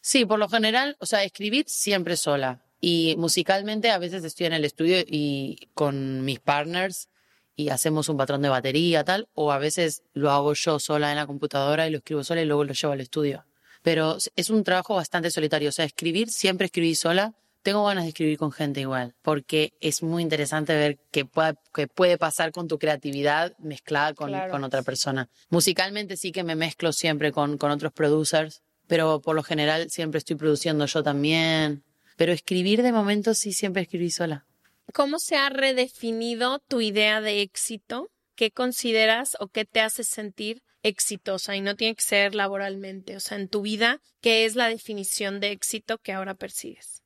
Sí, 0.01 0.25
por 0.25 0.37
lo 0.37 0.49
general, 0.49 0.97
o 0.99 1.05
sea, 1.05 1.23
escribir 1.23 1.65
siempre 1.67 2.17
sola. 2.17 2.61
Y 2.81 3.15
musicalmente 3.17 3.89
a 3.91 3.97
veces 3.97 4.25
estoy 4.25 4.47
en 4.47 4.53
el 4.53 4.65
estudio 4.65 4.97
y 5.07 5.69
con 5.73 6.25
mis 6.25 6.41
partners 6.41 7.07
y 7.55 7.69
hacemos 7.69 8.09
un 8.09 8.17
patrón 8.17 8.41
de 8.41 8.49
batería, 8.49 9.05
tal, 9.05 9.29
o 9.33 9.53
a 9.53 9.57
veces 9.59 10.03
lo 10.13 10.29
hago 10.31 10.53
yo 10.53 10.79
sola 10.79 11.11
en 11.11 11.15
la 11.15 11.25
computadora 11.25 11.87
y 11.87 11.91
lo 11.91 11.99
escribo 11.99 12.23
sola 12.25 12.41
y 12.41 12.45
luego 12.45 12.65
lo 12.65 12.73
llevo 12.73 12.91
al 12.91 12.99
estudio. 12.99 13.45
Pero 13.83 14.17
es 14.35 14.49
un 14.49 14.63
trabajo 14.63 14.95
bastante 14.95 15.29
solitario, 15.29 15.69
o 15.69 15.71
sea, 15.71 15.85
escribir 15.85 16.29
siempre 16.31 16.65
escribí 16.65 16.95
sola. 16.95 17.33
Tengo 17.61 17.85
ganas 17.85 18.03
de 18.03 18.09
escribir 18.09 18.37
con 18.37 18.51
gente 18.51 18.81
igual, 18.81 19.13
porque 19.21 19.73
es 19.79 20.03
muy 20.03 20.21
interesante 20.21 20.75
ver 20.75 20.97
qué 21.11 21.23
puede, 21.23 21.55
qué 21.73 21.87
puede 21.87 22.17
pasar 22.17 22.51
con 22.51 22.67
tu 22.67 22.77
creatividad 22.77 23.57
mezclada 23.59 24.13
con, 24.13 24.29
Claro. 24.29 24.51
con 24.51 24.63
otra 24.65 24.81
persona. 24.81 25.29
Musicalmente 25.49 26.17
sí 26.17 26.31
que 26.33 26.43
me 26.43 26.55
mezclo 26.55 26.91
siempre 26.91 27.31
con, 27.31 27.57
con 27.57 27.71
otros 27.71 27.93
producers, 27.93 28.63
pero 28.87 29.21
por 29.21 29.35
lo 29.35 29.43
general 29.43 29.89
siempre 29.89 30.17
estoy 30.17 30.35
produciendo 30.35 30.85
yo 30.87 31.03
también. 31.03 31.83
Pero 32.17 32.33
escribir 32.33 32.83
de 32.83 32.91
momento 32.91 33.33
sí 33.33 33.53
siempre 33.53 33.83
escribí 33.83 34.11
sola. 34.11 34.45
¿Cómo 34.93 35.17
se 35.19 35.37
ha 35.37 35.49
redefinido 35.49 36.59
tu 36.59 36.81
idea 36.81 37.21
de 37.21 37.41
éxito? 37.41 38.09
¿Qué 38.35 38.51
consideras 38.51 39.37
o 39.39 39.47
qué 39.47 39.63
te 39.63 39.79
hace 39.79 40.03
sentir 40.03 40.63
exitosa? 40.83 41.55
Y 41.55 41.61
no 41.61 41.75
tiene 41.75 41.95
que 41.95 42.03
ser 42.03 42.35
laboralmente, 42.35 43.15
o 43.15 43.19
sea, 43.19 43.37
en 43.37 43.47
tu 43.47 43.61
vida, 43.61 44.01
¿qué 44.21 44.45
es 44.45 44.55
la 44.55 44.67
definición 44.67 45.39
de 45.39 45.51
éxito 45.51 45.97
que 45.97 46.13
ahora 46.13 46.35
persigues? 46.35 47.01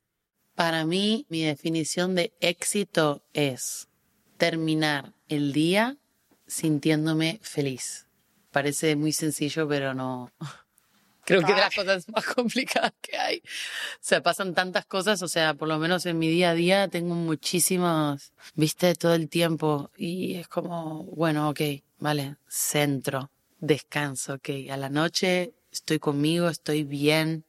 Para 0.55 0.85
mí, 0.85 1.25
mi 1.29 1.43
definición 1.43 2.15
de 2.15 2.33
éxito 2.39 3.23
es 3.33 3.87
terminar 4.37 5.13
el 5.29 5.53
día 5.53 5.97
sintiéndome 6.47 7.39
feliz. 7.43 8.07
Parece 8.51 8.95
muy 8.95 9.11
sencillo, 9.11 9.67
pero 9.67 9.93
no. 9.93 10.31
Creo 11.25 11.41
que 11.41 11.53
de 11.53 11.59
las 11.59 11.75
cosas 11.75 12.07
más 12.09 12.25
complicadas 12.25 12.93
que 13.01 13.17
hay. 13.17 13.37
O 13.39 13.99
sea, 13.99 14.23
pasan 14.23 14.53
tantas 14.53 14.85
cosas, 14.85 15.21
o 15.21 15.27
sea, 15.27 15.53
por 15.53 15.67
lo 15.67 15.77
menos 15.77 16.05
en 16.05 16.17
mi 16.17 16.29
día 16.29 16.51
a 16.51 16.53
día 16.53 16.87
tengo 16.87 17.15
muchísimas, 17.15 18.31
viste, 18.55 18.95
todo 18.95 19.13
el 19.13 19.27
tiempo. 19.27 19.91
Y 19.97 20.35
es 20.35 20.47
como, 20.47 21.03
bueno, 21.03 21.49
ok, 21.49 21.61
vale, 21.99 22.37
centro, 22.47 23.29
descanso, 23.59 24.35
ok. 24.35 24.49
A 24.71 24.77
la 24.77 24.89
noche 24.89 25.53
estoy 25.71 25.99
conmigo, 25.99 26.49
estoy 26.49 26.83
bien, 26.83 27.45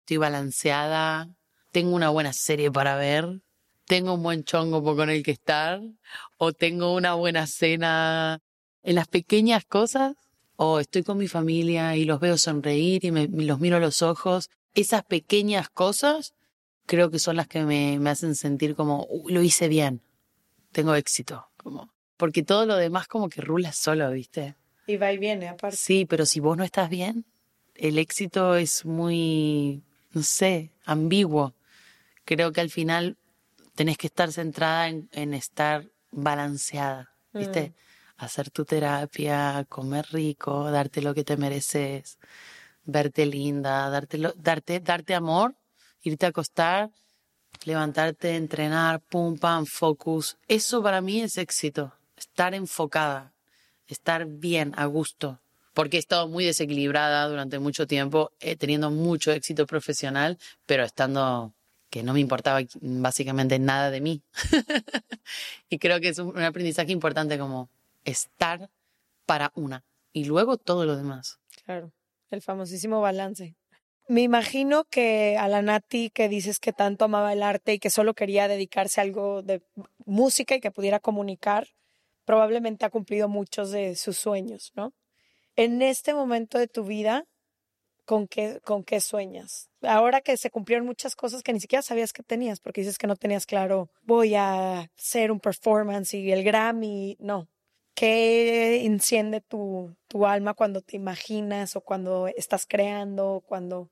estoy 0.00 0.18
balanceada, 0.18 1.28
tengo 1.72 1.94
una 1.94 2.10
buena 2.10 2.32
serie 2.32 2.70
para 2.70 2.96
ver, 2.96 3.40
tengo 3.86 4.14
un 4.14 4.22
buen 4.22 4.44
chongo 4.44 4.82
con 4.96 5.10
el 5.10 5.22
que 5.22 5.32
estar, 5.32 5.80
o 6.38 6.52
tengo 6.52 6.94
una 6.94 7.14
buena 7.14 7.46
cena 7.46 8.40
en 8.82 8.94
las 8.94 9.08
pequeñas 9.08 9.64
cosas, 9.64 10.14
o 10.56 10.80
estoy 10.80 11.02
con 11.02 11.18
mi 11.18 11.28
familia 11.28 11.96
y 11.96 12.04
los 12.04 12.20
veo 12.20 12.38
sonreír 12.38 13.04
y 13.04 13.10
me, 13.10 13.28
los 13.28 13.60
miro 13.60 13.76
a 13.76 13.80
los 13.80 14.02
ojos. 14.02 14.48
Esas 14.74 15.04
pequeñas 15.04 15.68
cosas 15.68 16.34
creo 16.86 17.10
que 17.10 17.18
son 17.18 17.36
las 17.36 17.48
que 17.48 17.64
me, 17.64 17.98
me 17.98 18.10
hacen 18.10 18.34
sentir 18.34 18.74
como, 18.74 19.06
"Uh, 19.10 19.28
lo 19.28 19.42
hice 19.42 19.68
bien, 19.68 20.02
tengo 20.72 20.94
éxito, 20.94 21.48
como, 21.56 21.92
porque 22.16 22.42
todo 22.42 22.66
lo 22.66 22.76
demás 22.76 23.08
como 23.08 23.28
que 23.28 23.40
rula 23.40 23.72
solo, 23.72 24.10
¿viste? 24.12 24.56
Y 24.86 24.96
va 24.96 25.12
y 25.12 25.18
viene, 25.18 25.48
aparte. 25.48 25.76
Sí, 25.76 26.04
pero 26.06 26.26
si 26.26 26.40
vos 26.40 26.56
no 26.56 26.64
estás 26.64 26.88
bien, 26.90 27.24
el 27.74 27.98
éxito 27.98 28.56
es 28.56 28.84
muy, 28.84 29.82
no 30.12 30.22
sé, 30.22 30.70
ambiguo. 30.84 31.54
Creo 32.24 32.52
que 32.52 32.60
al 32.60 32.70
final 32.70 33.16
tenés 33.74 33.98
que 33.98 34.06
estar 34.06 34.32
centrada 34.32 34.88
en, 34.88 35.08
en 35.12 35.34
estar 35.34 35.86
balanceada, 36.12 37.10
¿viste? 37.32 37.74
Hacer 38.16 38.50
tu 38.50 38.64
terapia, 38.64 39.66
comer 39.68 40.06
rico, 40.10 40.70
darte 40.70 41.02
lo 41.02 41.12
que 41.14 41.24
te 41.24 41.36
mereces, 41.36 42.18
verte 42.84 43.26
linda, 43.26 43.90
darte, 43.90 44.18
lo- 44.18 44.32
darte, 44.32 44.80
darte 44.80 45.14
amor, 45.14 45.54
irte 46.02 46.24
a 46.26 46.30
acostar, 46.30 46.90
levantarte, 47.64 48.36
entrenar, 48.36 49.00
pum, 49.00 49.36
pam, 49.36 49.66
focus. 49.66 50.38
Eso 50.48 50.82
para 50.82 51.00
mí 51.00 51.20
es 51.20 51.36
éxito. 51.36 51.92
Estar 52.16 52.54
enfocada, 52.54 53.34
estar 53.88 54.26
bien, 54.26 54.72
a 54.76 54.86
gusto. 54.86 55.40
Porque 55.74 55.96
he 55.96 56.00
estado 56.00 56.28
muy 56.28 56.44
desequilibrada 56.44 57.28
durante 57.28 57.58
mucho 57.58 57.86
tiempo, 57.86 58.32
eh, 58.40 58.56
teniendo 58.56 58.90
mucho 58.90 59.32
éxito 59.32 59.66
profesional, 59.66 60.38
pero 60.64 60.84
estando 60.84 61.52
que 61.90 62.02
no 62.02 62.14
me 62.14 62.20
importaba 62.20 62.60
básicamente 62.80 63.58
nada 63.58 63.90
de 63.90 64.00
mí. 64.00 64.22
y 65.68 65.78
creo 65.78 66.00
que 66.00 66.08
es 66.08 66.18
un, 66.18 66.28
un 66.28 66.42
aprendizaje 66.42 66.92
importante 66.92 67.38
como 67.38 67.68
estar 68.04 68.70
para 69.26 69.52
una 69.54 69.84
y 70.12 70.24
luego 70.24 70.56
todo 70.56 70.86
lo 70.86 70.96
demás. 70.96 71.38
Claro, 71.64 71.92
el 72.30 72.40
famosísimo 72.40 73.00
balance. 73.00 73.54
Me 74.08 74.22
imagino 74.22 74.84
que 74.84 75.36
a 75.36 75.48
la 75.48 75.62
Nati 75.62 76.10
que 76.10 76.28
dices 76.28 76.60
que 76.60 76.72
tanto 76.72 77.04
amaba 77.04 77.32
el 77.32 77.42
arte 77.42 77.74
y 77.74 77.78
que 77.78 77.90
solo 77.90 78.14
quería 78.14 78.46
dedicarse 78.46 79.00
a 79.00 79.04
algo 79.04 79.42
de 79.42 79.62
música 80.04 80.54
y 80.54 80.60
que 80.60 80.70
pudiera 80.70 81.00
comunicar, 81.00 81.68
probablemente 82.26 82.84
ha 82.84 82.90
cumplido 82.90 83.28
muchos 83.28 83.70
de 83.70 83.96
sus 83.96 84.18
sueños, 84.18 84.72
¿no? 84.74 84.92
En 85.54 85.80
este 85.80 86.12
momento 86.12 86.58
de 86.58 86.66
tu 86.68 86.84
vida, 86.84 87.24
¿con 88.04 88.28
qué, 88.28 88.60
con 88.62 88.84
qué 88.84 89.00
sueñas? 89.00 89.70
Ahora 89.80 90.20
que 90.20 90.36
se 90.36 90.50
cumplieron 90.50 90.84
muchas 90.84 91.16
cosas 91.16 91.42
que 91.42 91.54
ni 91.54 91.60
siquiera 91.60 91.80
sabías 91.80 92.12
que 92.12 92.22
tenías, 92.22 92.60
porque 92.60 92.82
dices 92.82 92.98
que 92.98 93.06
no 93.06 93.16
tenías 93.16 93.46
claro, 93.46 93.88
voy 94.02 94.34
a 94.34 94.90
hacer 94.98 95.32
un 95.32 95.40
performance 95.40 96.12
y 96.12 96.30
el 96.30 96.44
Grammy, 96.44 97.16
no. 97.20 97.48
¿Qué 97.94 98.84
enciende 98.84 99.40
tu, 99.40 99.96
tu 100.06 100.26
alma 100.26 100.52
cuando 100.52 100.82
te 100.82 100.96
imaginas 100.96 101.76
o 101.76 101.80
cuando 101.80 102.26
estás 102.26 102.66
creando, 102.66 103.42
cuando... 103.46 103.88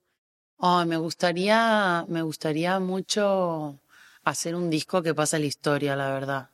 Ay, 0.58 0.86
me 0.86 0.98
gustaría, 0.98 2.04
me 2.08 2.20
gustaría 2.20 2.78
mucho 2.80 3.80
hacer 4.22 4.54
un 4.54 4.68
disco 4.68 5.02
que 5.02 5.14
pase 5.14 5.38
la 5.38 5.46
historia, 5.46 5.96
la 5.96 6.12
verdad. 6.12 6.50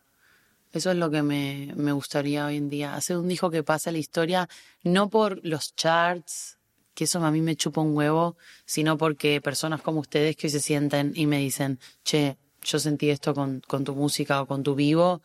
Eso 0.72 0.90
es 0.92 0.96
lo 0.96 1.10
que 1.10 1.22
me, 1.22 1.72
me 1.76 1.92
gustaría 1.92 2.46
hoy 2.46 2.56
en 2.56 2.68
día. 2.68 2.94
Hacer 2.94 3.16
un 3.16 3.28
disco 3.28 3.50
que 3.50 3.62
pase 3.62 3.90
la 3.90 3.98
historia, 3.98 4.48
no 4.84 5.10
por 5.10 5.44
los 5.44 5.74
charts, 5.74 6.58
que 6.94 7.04
eso 7.04 7.24
a 7.24 7.30
mí 7.30 7.40
me 7.40 7.56
chupa 7.56 7.80
un 7.80 7.96
huevo, 7.96 8.36
sino 8.64 8.96
porque 8.96 9.40
personas 9.40 9.82
como 9.82 10.00
ustedes 10.00 10.36
que 10.36 10.46
hoy 10.46 10.50
se 10.50 10.60
sienten 10.60 11.12
y 11.16 11.26
me 11.26 11.38
dicen, 11.38 11.80
che, 12.04 12.36
yo 12.62 12.78
sentí 12.78 13.10
esto 13.10 13.34
con, 13.34 13.62
con 13.66 13.84
tu 13.84 13.94
música 13.94 14.42
o 14.42 14.46
con 14.46 14.62
tu 14.62 14.74
vivo, 14.74 15.22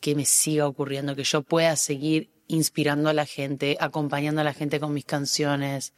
que 0.00 0.14
me 0.14 0.24
siga 0.24 0.66
ocurriendo, 0.66 1.16
que 1.16 1.24
yo 1.24 1.42
pueda 1.42 1.76
seguir 1.76 2.30
inspirando 2.48 3.08
a 3.08 3.14
la 3.14 3.26
gente, 3.26 3.76
acompañando 3.80 4.42
a 4.42 4.44
la 4.44 4.52
gente 4.52 4.80
con 4.80 4.92
mis 4.92 5.04
canciones, 5.04 5.94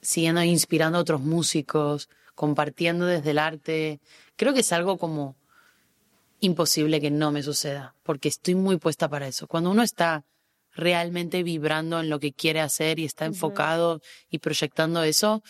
siguiendo 0.00 0.42
inspirando 0.42 0.98
a 0.98 1.02
otros 1.02 1.20
músicos, 1.20 2.08
compartiendo 2.34 3.06
desde 3.06 3.32
el 3.32 3.38
arte. 3.38 4.00
Creo 4.36 4.54
que 4.54 4.60
es 4.60 4.72
algo 4.72 4.96
como 4.96 5.36
imposible 6.40 7.00
que 7.00 7.10
no 7.10 7.30
me 7.30 7.42
suceda, 7.42 7.94
porque 8.02 8.28
estoy 8.28 8.54
muy 8.54 8.78
puesta 8.78 9.08
para 9.08 9.28
eso. 9.28 9.46
Cuando 9.46 9.70
uno 9.70 9.82
está 9.82 10.24
realmente 10.72 11.42
vibrando 11.42 12.00
en 12.00 12.08
lo 12.08 12.18
que 12.18 12.32
quiere 12.32 12.60
hacer 12.60 12.98
y 12.98 13.04
está 13.04 13.26
enfocado 13.26 14.00
y 14.30 14.38
proyectando 14.38 15.02
eso, 15.02 15.42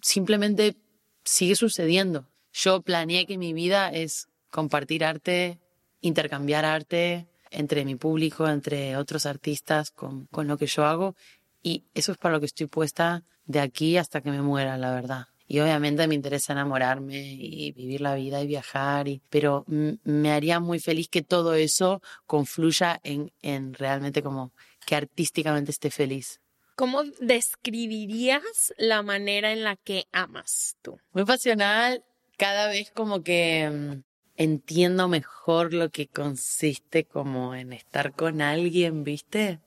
simplemente 0.00 0.76
sigue 1.24 1.56
sucediendo. 1.56 2.28
Yo 2.52 2.82
planeé 2.82 3.26
que 3.26 3.38
mi 3.38 3.52
vida 3.52 3.90
es 3.90 4.28
compartir 4.50 5.04
arte, 5.04 5.60
intercambiar 6.00 6.64
arte 6.64 7.28
entre 7.50 7.84
mi 7.84 7.96
público, 7.96 8.48
entre 8.48 8.96
otros 8.96 9.26
artistas, 9.26 9.90
con, 9.90 10.26
con 10.26 10.46
lo 10.46 10.56
que 10.56 10.66
yo 10.66 10.84
hago. 10.84 11.14
Y 11.62 11.84
eso 11.94 12.12
es 12.12 12.18
para 12.18 12.34
lo 12.34 12.40
que 12.40 12.46
estoy 12.46 12.66
puesta 12.66 13.24
de 13.44 13.60
aquí 13.60 13.96
hasta 13.96 14.20
que 14.20 14.30
me 14.30 14.40
muera, 14.40 14.78
la 14.78 14.92
verdad. 14.92 15.26
Y 15.50 15.58
obviamente 15.58 16.06
me 16.06 16.14
interesa 16.14 16.52
enamorarme 16.52 17.20
y 17.20 17.72
vivir 17.72 18.02
la 18.02 18.14
vida 18.14 18.40
y 18.40 18.46
viajar, 18.46 19.08
y, 19.08 19.20
pero 19.30 19.64
me 19.66 20.30
haría 20.30 20.60
muy 20.60 20.78
feliz 20.78 21.08
que 21.08 21.22
todo 21.22 21.54
eso 21.54 22.00
confluya 22.24 23.00
en, 23.02 23.32
en 23.42 23.74
realmente 23.74 24.22
como 24.22 24.52
que 24.86 24.94
artísticamente 24.94 25.72
esté 25.72 25.90
feliz. 25.90 26.40
¿Cómo 26.76 27.02
describirías 27.20 28.72
la 28.78 29.02
manera 29.02 29.50
en 29.50 29.64
la 29.64 29.74
que 29.74 30.04
amas 30.12 30.76
tú? 30.82 31.00
Muy 31.14 31.24
pasional, 31.24 32.04
cada 32.36 32.68
vez 32.68 32.92
como 32.92 33.24
que 33.24 33.68
mm, 33.68 34.02
entiendo 34.36 35.08
mejor 35.08 35.74
lo 35.74 35.90
que 35.90 36.06
consiste 36.06 37.06
como 37.06 37.56
en 37.56 37.72
estar 37.72 38.12
con 38.12 38.40
alguien, 38.40 39.02
¿viste? 39.02 39.58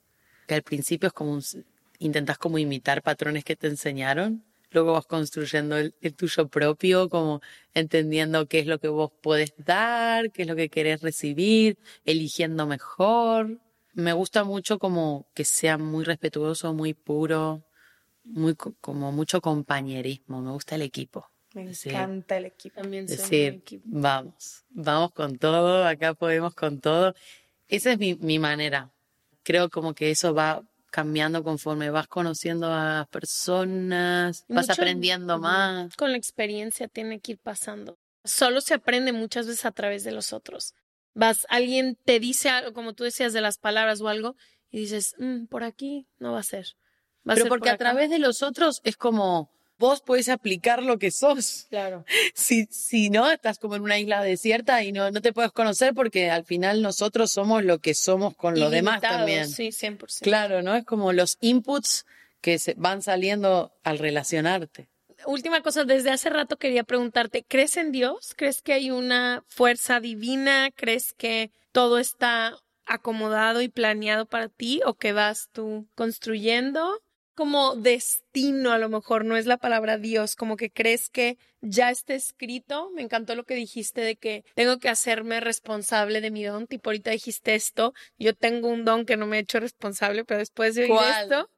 Que 0.48 0.56
al 0.56 0.64
principio 0.64 1.08
es 1.08 1.14
como 1.14 1.34
un, 1.34 1.44
intentas 2.00 2.38
como 2.38 2.58
imitar 2.58 3.02
patrones 3.02 3.44
que 3.44 3.58
te 3.58 3.68
enseñaron, 3.68 4.46
luego 4.74 4.94
vas 4.94 5.06
construyendo 5.06 5.78
el, 5.78 5.96
el, 6.02 6.14
tuyo 6.16 6.48
propio, 6.48 7.10
como 7.10 7.42
entendiendo 7.74 8.48
qué 8.48 8.60
es 8.60 8.68
lo 8.68 8.80
que 8.80 8.88
vos 8.88 9.12
podés 9.22 9.54
dar, 9.58 10.32
qué 10.32 10.44
es 10.44 10.48
lo 10.48 10.56
que 10.56 10.70
querés 10.70 11.02
recibir, 11.02 11.78
eligiendo 12.06 12.66
mejor. 12.68 13.60
Me 13.94 14.14
gusta 14.14 14.44
mucho 14.44 14.80
como 14.80 15.28
que 15.34 15.46
sea 15.46 15.78
muy 15.78 16.04
respetuoso, 16.04 16.74
muy 16.74 16.94
puro, 16.94 17.64
muy 18.24 18.56
como 18.56 19.12
mucho 19.12 19.42
compañerismo, 19.42 20.42
me 20.42 20.52
gusta 20.52 20.76
el 20.76 20.82
equipo. 20.82 21.30
Me 21.54 21.70
encanta 21.70 22.38
el 22.38 22.46
equipo. 22.46 22.82
También 22.82 23.08
soy 23.08 23.18
decir, 23.18 23.54
equipo. 23.54 23.84
vamos, 23.86 24.66
vamos 24.70 25.12
con 25.12 25.38
todo, 25.38 25.86
acá 25.86 26.16
podemos 26.16 26.56
con 26.56 26.80
todo. 26.80 27.14
Esa 27.68 27.92
es 27.92 28.00
mi, 28.00 28.16
mi 28.16 28.40
manera. 28.40 28.92
Creo 29.44 29.70
como 29.70 29.94
que 29.94 30.10
eso 30.10 30.34
va 30.34 30.64
cambiando 30.94 31.44
conforme 31.44 31.90
vas 31.90 32.08
conociendo 32.08 32.68
a 32.72 32.84
las 33.00 33.08
personas, 33.08 34.46
vas 34.48 34.70
aprendiendo 34.70 35.40
más. 35.40 35.96
Con 35.96 36.12
la 36.12 36.18
experiencia 36.18 36.88
tiene 36.88 37.20
que 37.20 37.32
ir 37.32 37.40
pasando. 37.40 37.98
Solo 38.24 38.62
se 38.62 38.76
aprende 38.76 39.12
muchas 39.12 39.48
veces 39.48 39.66
a 39.66 39.72
través 39.72 40.04
de 40.04 40.12
los 40.12 40.34
otros. 40.34 40.76
Vas, 41.16 41.48
alguien 41.50 41.98
te 42.06 42.20
dice 42.20 42.50
algo, 42.50 42.74
como 42.74 42.94
tú 42.94 43.04
decías, 43.06 43.34
de 43.34 43.42
las 43.42 43.58
palabras 43.58 44.02
o 44.02 44.08
algo, 44.08 44.36
y 44.70 44.82
dices, 44.82 45.16
"Mm, 45.18 45.46
por 45.48 45.64
aquí 45.64 46.06
no 46.20 46.34
va 46.34 46.40
a 46.40 46.44
ser. 46.44 46.68
Va 47.28 47.34
a 47.34 47.36
Pero 47.36 47.46
ser 47.46 47.50
porque 47.50 47.70
por 47.70 47.70
a 47.70 47.74
acá". 47.74 47.84
través 47.84 48.10
de 48.12 48.20
los 48.20 48.44
otros 48.44 48.80
es 48.84 48.96
como 48.96 49.50
vos 49.78 50.02
podés 50.02 50.30
aplicar 50.30 50.82
lo 50.84 50.98
que 50.98 51.12
sos. 51.12 51.68
Claro. 51.70 52.06
Si, 52.36 52.66
si 52.72 53.10
no, 53.10 53.30
estás 53.32 53.60
como 53.60 53.76
en 53.76 53.84
una 53.84 54.00
isla 54.00 54.22
desierta 54.22 54.84
y 54.84 54.92
no, 54.92 55.12
no 55.12 55.22
te 55.22 55.34
puedes 55.34 55.52
conocer 55.52 55.94
porque 55.94 56.30
al 56.30 56.46
final 56.46 56.82
nosotros 56.82 57.32
somos 57.32 57.64
lo 57.64 57.80
que 57.80 57.94
somos 57.94 58.36
con 58.36 58.60
los 58.60 58.72
demás 58.72 59.02
también. 59.02 59.48
Sí, 59.48 59.70
100%. 59.70 60.22
Claro, 60.22 60.62
¿no? 60.62 60.76
Es 60.76 60.84
como 60.84 61.14
los 61.14 61.38
inputs 61.42 62.06
que 62.42 62.60
se 62.60 62.74
van 62.76 63.02
saliendo 63.02 63.72
al 63.84 64.00
relacionarte. 64.00 64.90
Última 65.26 65.62
cosa, 65.62 65.86
desde 65.86 66.12
hace 66.12 66.30
rato 66.30 66.58
quería 66.58 66.84
preguntarte, 66.84 67.46
¿crees 67.48 67.78
en 67.78 67.92
Dios? 67.92 68.34
¿Crees 68.36 68.62
que 68.62 68.74
hay 68.74 68.92
una 68.92 69.44
fuerza 69.48 70.00
divina? 70.00 70.70
¿Crees 70.76 71.14
que 71.14 71.52
todo 71.72 71.98
está 71.98 72.58
acomodado 72.86 73.62
y 73.62 73.70
planeado 73.70 74.26
para 74.26 74.50
ti 74.50 74.82
o 74.86 74.96
que 74.96 75.14
vas 75.14 75.50
tú 75.54 75.88
construyendo? 75.96 77.00
Como 77.36 77.76
destino, 77.76 78.72
a 78.72 78.78
lo 78.78 78.90
mejor 78.90 79.26
no 79.26 79.36
es 79.38 79.46
la 79.46 79.58
palabra 79.58 79.98
Dios, 79.98 80.36
como 80.36 80.56
que 80.56 80.70
crees 80.70 81.10
que 81.10 81.38
ya 81.62 81.90
está 81.90 82.14
escrito. 82.14 82.92
Me 82.94 83.02
encantó 83.02 83.36
lo 83.36 83.44
que 83.44 83.56
dijiste 83.56 84.02
de 84.02 84.16
que 84.16 84.44
tengo 84.54 84.78
que 84.78 84.90
hacerme 84.90 85.40
responsable 85.40 86.22
de 86.22 86.30
mi 86.32 86.44
don. 86.44 86.68
Tipo, 86.68 86.90
ahorita 86.90 87.12
dijiste 87.12 87.56
esto, 87.56 87.94
yo 88.20 88.36
tengo 88.36 88.68
un 88.70 88.86
don 88.86 89.06
que 89.06 89.18
no 89.18 89.26
me 89.26 89.38
he 89.38 89.42
hecho 89.42 89.60
responsable, 89.60 90.26
pero 90.26 90.40
después 90.40 90.76
de 90.76 90.86
esto, 90.86 91.50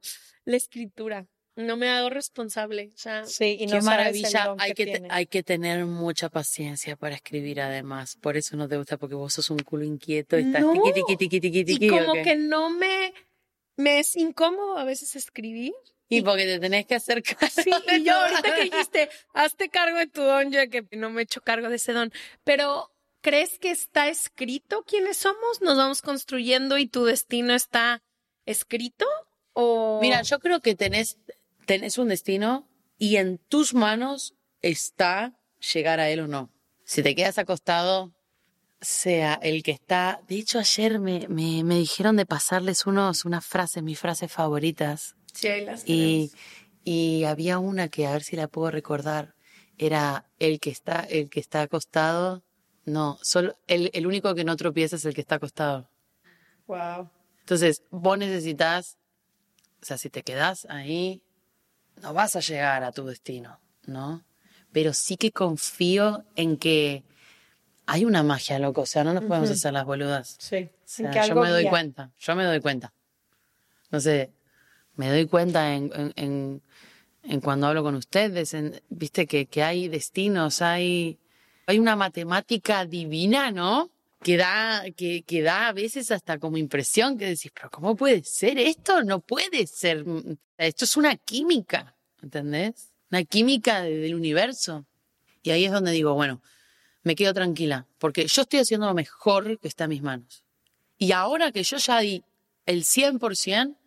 la 0.46 0.56
escritura. 0.58 1.28
No 1.58 1.78
me 1.78 1.88
ha 1.90 1.96
dado 1.96 2.10
responsable. 2.10 2.92
O 2.94 2.98
sea, 2.98 3.26
Sí, 3.26 3.56
y 3.60 3.68
no 3.68 3.82
maravilla. 3.82 4.56
Hay 4.58 4.74
que, 4.74 4.86
tiene. 4.86 5.08
hay 5.10 5.26
que 5.26 5.42
tener 5.42 5.86
mucha 5.86 6.28
paciencia 6.28 6.98
para 6.98 7.16
escribir 7.16 7.62
además. 7.62 8.18
Por 8.20 8.36
eso 8.36 8.58
no 8.58 8.68
te 8.68 8.76
gusta, 8.76 8.98
porque 8.98 9.16
vos 9.16 9.34
sos 9.34 9.50
un 9.50 9.60
culo 9.60 9.86
inquieto 9.86 10.38
y 10.38 10.44
estás 10.44 10.62
No. 10.62 10.74
tiqui, 10.74 10.92
tiqui, 10.94 11.16
tiqui, 11.16 11.40
tiqui, 11.40 11.64
tiqui, 11.64 11.86
y 11.86 11.90
¿o 11.90 11.98
como 11.98 12.22
que 12.24 12.36
no 12.36 12.70
me, 12.70 13.14
me 13.76 14.00
es 14.00 14.16
incómodo 14.16 14.78
a 14.78 14.84
veces 14.84 15.16
escribir. 15.16 15.74
Y 16.08 16.22
porque 16.22 16.46
te 16.46 16.60
tenés 16.60 16.86
que 16.86 16.96
hacer 16.96 17.24
cargo 17.24 17.48
Sí, 17.50 17.72
y 17.96 18.04
yo 18.04 18.14
ahorita 18.14 18.56
que 18.56 18.64
dijiste, 18.70 19.10
hazte 19.34 19.70
cargo 19.70 19.98
de 19.98 20.08
tu 20.08 20.22
don, 20.22 20.52
yo 20.52 20.70
que 20.70 20.86
no 20.92 21.10
me 21.10 21.22
he 21.22 21.24
hecho 21.24 21.42
cargo 21.42 21.70
de 21.70 21.78
ese 21.78 21.94
don. 21.94 22.12
Pero, 22.44 22.92
¿crees 23.22 23.58
que 23.58 23.72
está 23.72 24.08
escrito 24.08 24.84
quiénes 24.84 25.18
somos? 25.18 25.62
¿Nos 25.62 25.78
vamos 25.78 26.02
construyendo 26.02 26.78
y 26.78 26.88
tu 26.88 27.06
destino 27.06 27.54
está 27.54 28.04
escrito? 28.46 29.06
¿O 29.54 30.00
Mira, 30.02 30.22
yo 30.22 30.40
creo 30.40 30.62
que 30.62 30.76
tenés, 30.76 31.18
tenés 31.66 31.98
un 31.98 32.10
destino 32.10 32.70
y 32.98 33.18
en 33.18 33.38
tus 33.38 33.74
manos 33.74 34.36
está 34.62 35.40
llegar 35.74 36.00
a 36.00 36.10
él 36.10 36.22
o 36.22 36.28
no. 36.28 36.52
Si 36.84 37.02
te 37.02 37.16
quedas 37.16 37.40
acostado, 37.40 38.15
sea 38.82 39.36
el 39.36 39.64
que 39.64 39.72
está. 39.72 40.22
De 40.28 40.36
hecho, 40.36 40.60
ayer 40.60 41.00
me, 41.00 41.28
me, 41.28 41.64
me 41.64 41.78
dijeron 41.78 42.16
de 42.16 42.26
pasarles 42.26 42.86
unos, 42.86 43.26
unas 43.26 43.46
frases, 43.46 43.84
mis 43.84 44.00
frases 44.00 44.32
favoritas. 44.32 45.16
Sí, 45.34 45.48
ahí 45.48 45.66
las 45.66 45.88
Y, 45.88 46.32
y 46.84 47.24
había 47.24 47.60
una 47.60 47.88
que 47.90 48.06
a 48.06 48.14
ver 48.14 48.24
si 48.24 48.36
la 48.36 48.48
puedo 48.48 48.72
recordar. 48.72 49.36
Era 49.78 50.30
el 50.40 50.60
que 50.60 50.70
está, 50.70 51.02
el 51.02 51.30
que 51.30 51.40
está 51.40 51.62
acostado. 51.62 52.44
No, 52.86 53.18
solo 53.22 53.58
el, 53.68 53.90
el 53.94 54.08
único 54.08 54.36
que 54.36 54.44
no 54.44 54.56
tropieza 54.56 54.96
es 54.96 55.06
el 55.06 55.14
que 55.14 55.22
está 55.22 55.36
acostado. 55.36 55.90
Wow. 56.68 57.10
Entonces, 57.40 57.84
vos 57.92 58.18
necesitas, 58.18 58.98
o 59.82 59.86
sea, 59.86 59.98
si 59.98 60.10
te 60.10 60.24
quedás 60.24 60.66
ahí, 60.70 61.22
no 62.02 62.14
vas 62.14 62.36
a 62.36 62.40
llegar 62.40 62.84
a 62.84 62.92
tu 62.92 63.06
destino, 63.06 63.60
¿no? 63.86 64.24
Pero 64.72 64.94
sí 64.94 65.18
que 65.18 65.32
confío 65.32 66.26
en 66.36 66.58
que 66.58 67.04
hay 67.88 68.06
una 68.06 68.24
magia, 68.24 68.60
loco. 68.60 68.82
O 68.82 68.86
sea, 68.86 69.04
no 69.04 69.14
nos 69.14 69.24
podemos 69.26 69.50
hacer 69.50 69.74
las 69.74 69.86
boludas. 69.86 70.36
Sí. 70.40 70.70
O 70.74 70.80
sea, 70.86 71.12
que 71.12 71.28
yo 71.28 71.36
me 71.36 71.50
doy 71.50 71.62
guía. 71.64 71.70
cuenta, 71.72 72.12
yo 72.20 72.36
me 72.36 72.44
doy 72.44 72.60
cuenta. 72.60 72.94
No 73.92 74.00
sé, 74.00 74.32
me 74.96 75.10
doy 75.10 75.26
cuenta 75.28 75.74
en, 75.74 75.92
en, 75.96 76.14
en, 76.16 76.62
en 77.24 77.40
cuando 77.42 77.68
hablo 77.68 77.84
con 77.84 77.96
ustedes, 77.96 78.56
viste 78.90 79.26
que, 79.28 79.46
que 79.46 79.64
hay 79.64 79.88
destinos, 79.88 80.62
hay, 80.62 81.20
hay 81.68 81.80
una 81.80 81.96
matemática 81.96 82.86
divina, 82.86 83.52
¿no? 83.52 83.92
Que 84.24 84.38
da, 84.38 84.84
que, 84.98 85.22
que 85.22 85.44
da 85.44 85.68
a 85.68 85.74
veces 85.74 86.10
hasta 86.12 86.40
como 86.40 86.58
impresión 86.58 87.18
que 87.18 87.26
decís, 87.28 87.52
pero 87.54 87.70
¿cómo 87.70 87.96
puede 87.96 88.24
ser 88.24 88.58
esto? 88.58 89.04
No 89.04 89.20
puede 89.20 89.68
ser. 89.68 90.04
mm, 90.06 90.36
Esto 90.58 90.86
es 90.86 90.98
una 90.98 91.16
química, 91.16 91.96
¿entendés? 92.24 92.92
Una 93.12 93.24
química 93.24 93.82
de- 93.84 93.98
del 93.98 94.16
universo. 94.16 94.86
Y 95.44 95.52
ahí 95.52 95.66
es 95.66 95.72
donde 95.72 95.92
digo, 95.92 96.16
bueno, 96.16 96.42
me 97.06 97.16
quedo 97.16 97.34
tranquila, 97.34 97.88
porque 97.98 98.28
yo 98.28 98.42
estoy 98.42 98.60
haciendo 98.60 98.88
lo 98.88 98.94
mejor 98.94 99.58
que 99.60 99.68
está 99.70 99.86
en 99.86 99.92
mis 99.92 100.02
manos. 100.02 100.44
Y 100.98 101.12
ahora 101.14 101.52
que 101.52 101.64
yo 101.64 101.78
ya 101.78 102.00
di 102.00 102.22
el 102.66 102.84
100%, 102.84 103.78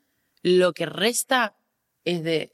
lo 0.43 0.73
que 0.73 0.87
resta 0.87 1.55
es 2.05 2.23
de 2.25 2.53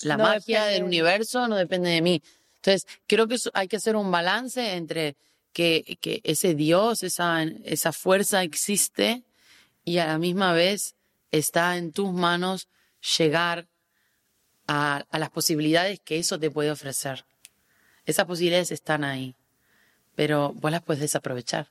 la 0.00 0.16
No 0.16 0.24
magia 0.24 0.64
del 0.66 0.80
de- 0.80 0.84
universo, 0.84 1.46
no 1.48 1.56
depende 1.56 1.90
de 1.90 2.00
mí. 2.02 2.22
Entonces, 2.56 2.86
creo 3.06 3.26
que 3.28 3.36
hay 3.52 3.68
que 3.68 3.76
hacer 3.76 3.96
un 3.96 4.10
balance 4.10 4.74
entre 4.74 5.16
que, 5.52 5.98
que 6.00 6.20
ese 6.24 6.54
Dios, 6.54 7.02
esa, 7.02 7.42
esa 7.42 7.92
fuerza 7.92 8.42
existe 8.42 9.22
y 9.84 9.98
a 9.98 10.06
la 10.06 10.18
misma 10.18 10.52
vez 10.52 10.94
está 11.30 11.76
en 11.76 11.92
tus 11.92 12.12
manos 12.12 12.68
llegar 13.18 13.66
a, 14.66 15.04
a 15.10 15.18
las 15.18 15.30
posibilidades 15.30 16.00
que 16.00 16.18
eso 16.18 16.38
te 16.38 16.50
puede 16.50 16.70
ofrecer. 16.70 17.24
Esas 18.06 18.24
posibilidades 18.26 18.70
están 18.70 19.04
ahí, 19.04 19.34
pero 20.14 20.52
vos 20.54 20.70
las 20.70 20.82
puedes 20.82 21.00
desaprovechar 21.00 21.68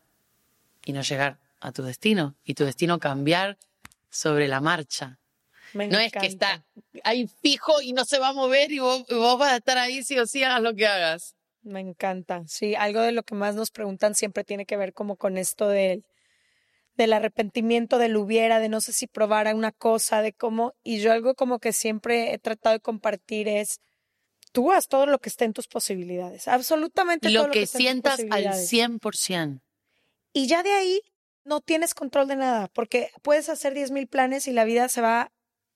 y 0.85 0.93
no 0.93 1.01
llegar 1.01 1.37
a 1.59 1.71
tu 1.71 1.83
destino 1.83 2.35
y 2.43 2.55
tu 2.55 2.65
destino 2.65 2.99
cambiar 2.99 3.57
sobre 4.09 4.47
la 4.47 4.61
marcha. 4.61 5.19
Me 5.73 5.87
No 5.87 5.97
es 5.97 6.11
que 6.11 6.27
está 6.27 6.63
ahí 7.03 7.27
fijo 7.41 7.81
y 7.81 7.93
no 7.93 8.05
se 8.05 8.19
va 8.19 8.29
a 8.29 8.33
mover 8.33 8.71
y 8.71 8.79
vos, 8.79 9.05
vos 9.09 9.39
vas 9.39 9.53
a 9.53 9.57
estar 9.57 9.77
ahí 9.77 10.03
sí 10.03 10.19
o 10.19 10.27
sí, 10.27 10.43
hagas 10.43 10.61
lo 10.61 10.75
que 10.75 10.85
hagas. 10.85 11.35
Me 11.63 11.79
encanta. 11.79 12.43
Sí, 12.47 12.75
algo 12.75 13.01
de 13.01 13.13
lo 13.13 13.23
que 13.23 13.35
más 13.35 13.55
nos 13.55 13.71
preguntan 13.71 14.15
siempre 14.15 14.43
tiene 14.43 14.65
que 14.65 14.77
ver 14.77 14.93
como 14.93 15.15
con 15.15 15.37
esto 15.37 15.69
del, 15.69 16.03
del 16.95 17.13
arrepentimiento, 17.13 17.97
del 17.97 18.17
hubiera, 18.17 18.59
de 18.59 18.69
no 18.69 18.81
sé 18.81 18.93
si 18.93 19.07
probara 19.07 19.55
una 19.55 19.71
cosa, 19.71 20.21
de 20.21 20.33
cómo, 20.33 20.73
y 20.83 20.99
yo 20.99 21.11
algo 21.11 21.35
como 21.35 21.59
que 21.59 21.73
siempre 21.73 22.33
he 22.33 22.37
tratado 22.37 22.73
de 22.73 22.81
compartir 22.81 23.47
es, 23.47 23.79
tú 24.53 24.71
haz 24.71 24.87
todo 24.87 25.05
lo 25.05 25.19
que 25.19 25.27
esté 25.27 25.43
en 25.43 25.51
tus 25.51 25.67
posibilidades, 25.67 26.47
absolutamente 26.47 27.27
todo 27.27 27.41
Lo 27.41 27.47
lo 27.47 27.53
que 27.53 27.63
esté 27.63 27.89
en 27.89 28.01
tus 28.01 28.13
sientas 28.13 28.19
al 28.19 28.27
posibilidades. 28.27 28.71
100%. 28.71 29.61
Y 30.31 30.47
ya 30.47 30.63
de 30.63 30.71
ahí, 30.71 31.01
no 31.43 31.59
tienes 31.59 31.93
control 31.93 32.27
de 32.29 32.37
nada, 32.37 32.69
porque 32.73 33.09
puedes 33.21 33.49
hacer 33.49 33.73
10 33.73 33.91
mil 33.91 34.07
planes 34.07 34.47
y 34.47 34.53
la 34.53 34.63
vida 34.63 34.87
se 34.87 35.01
va 35.01 35.31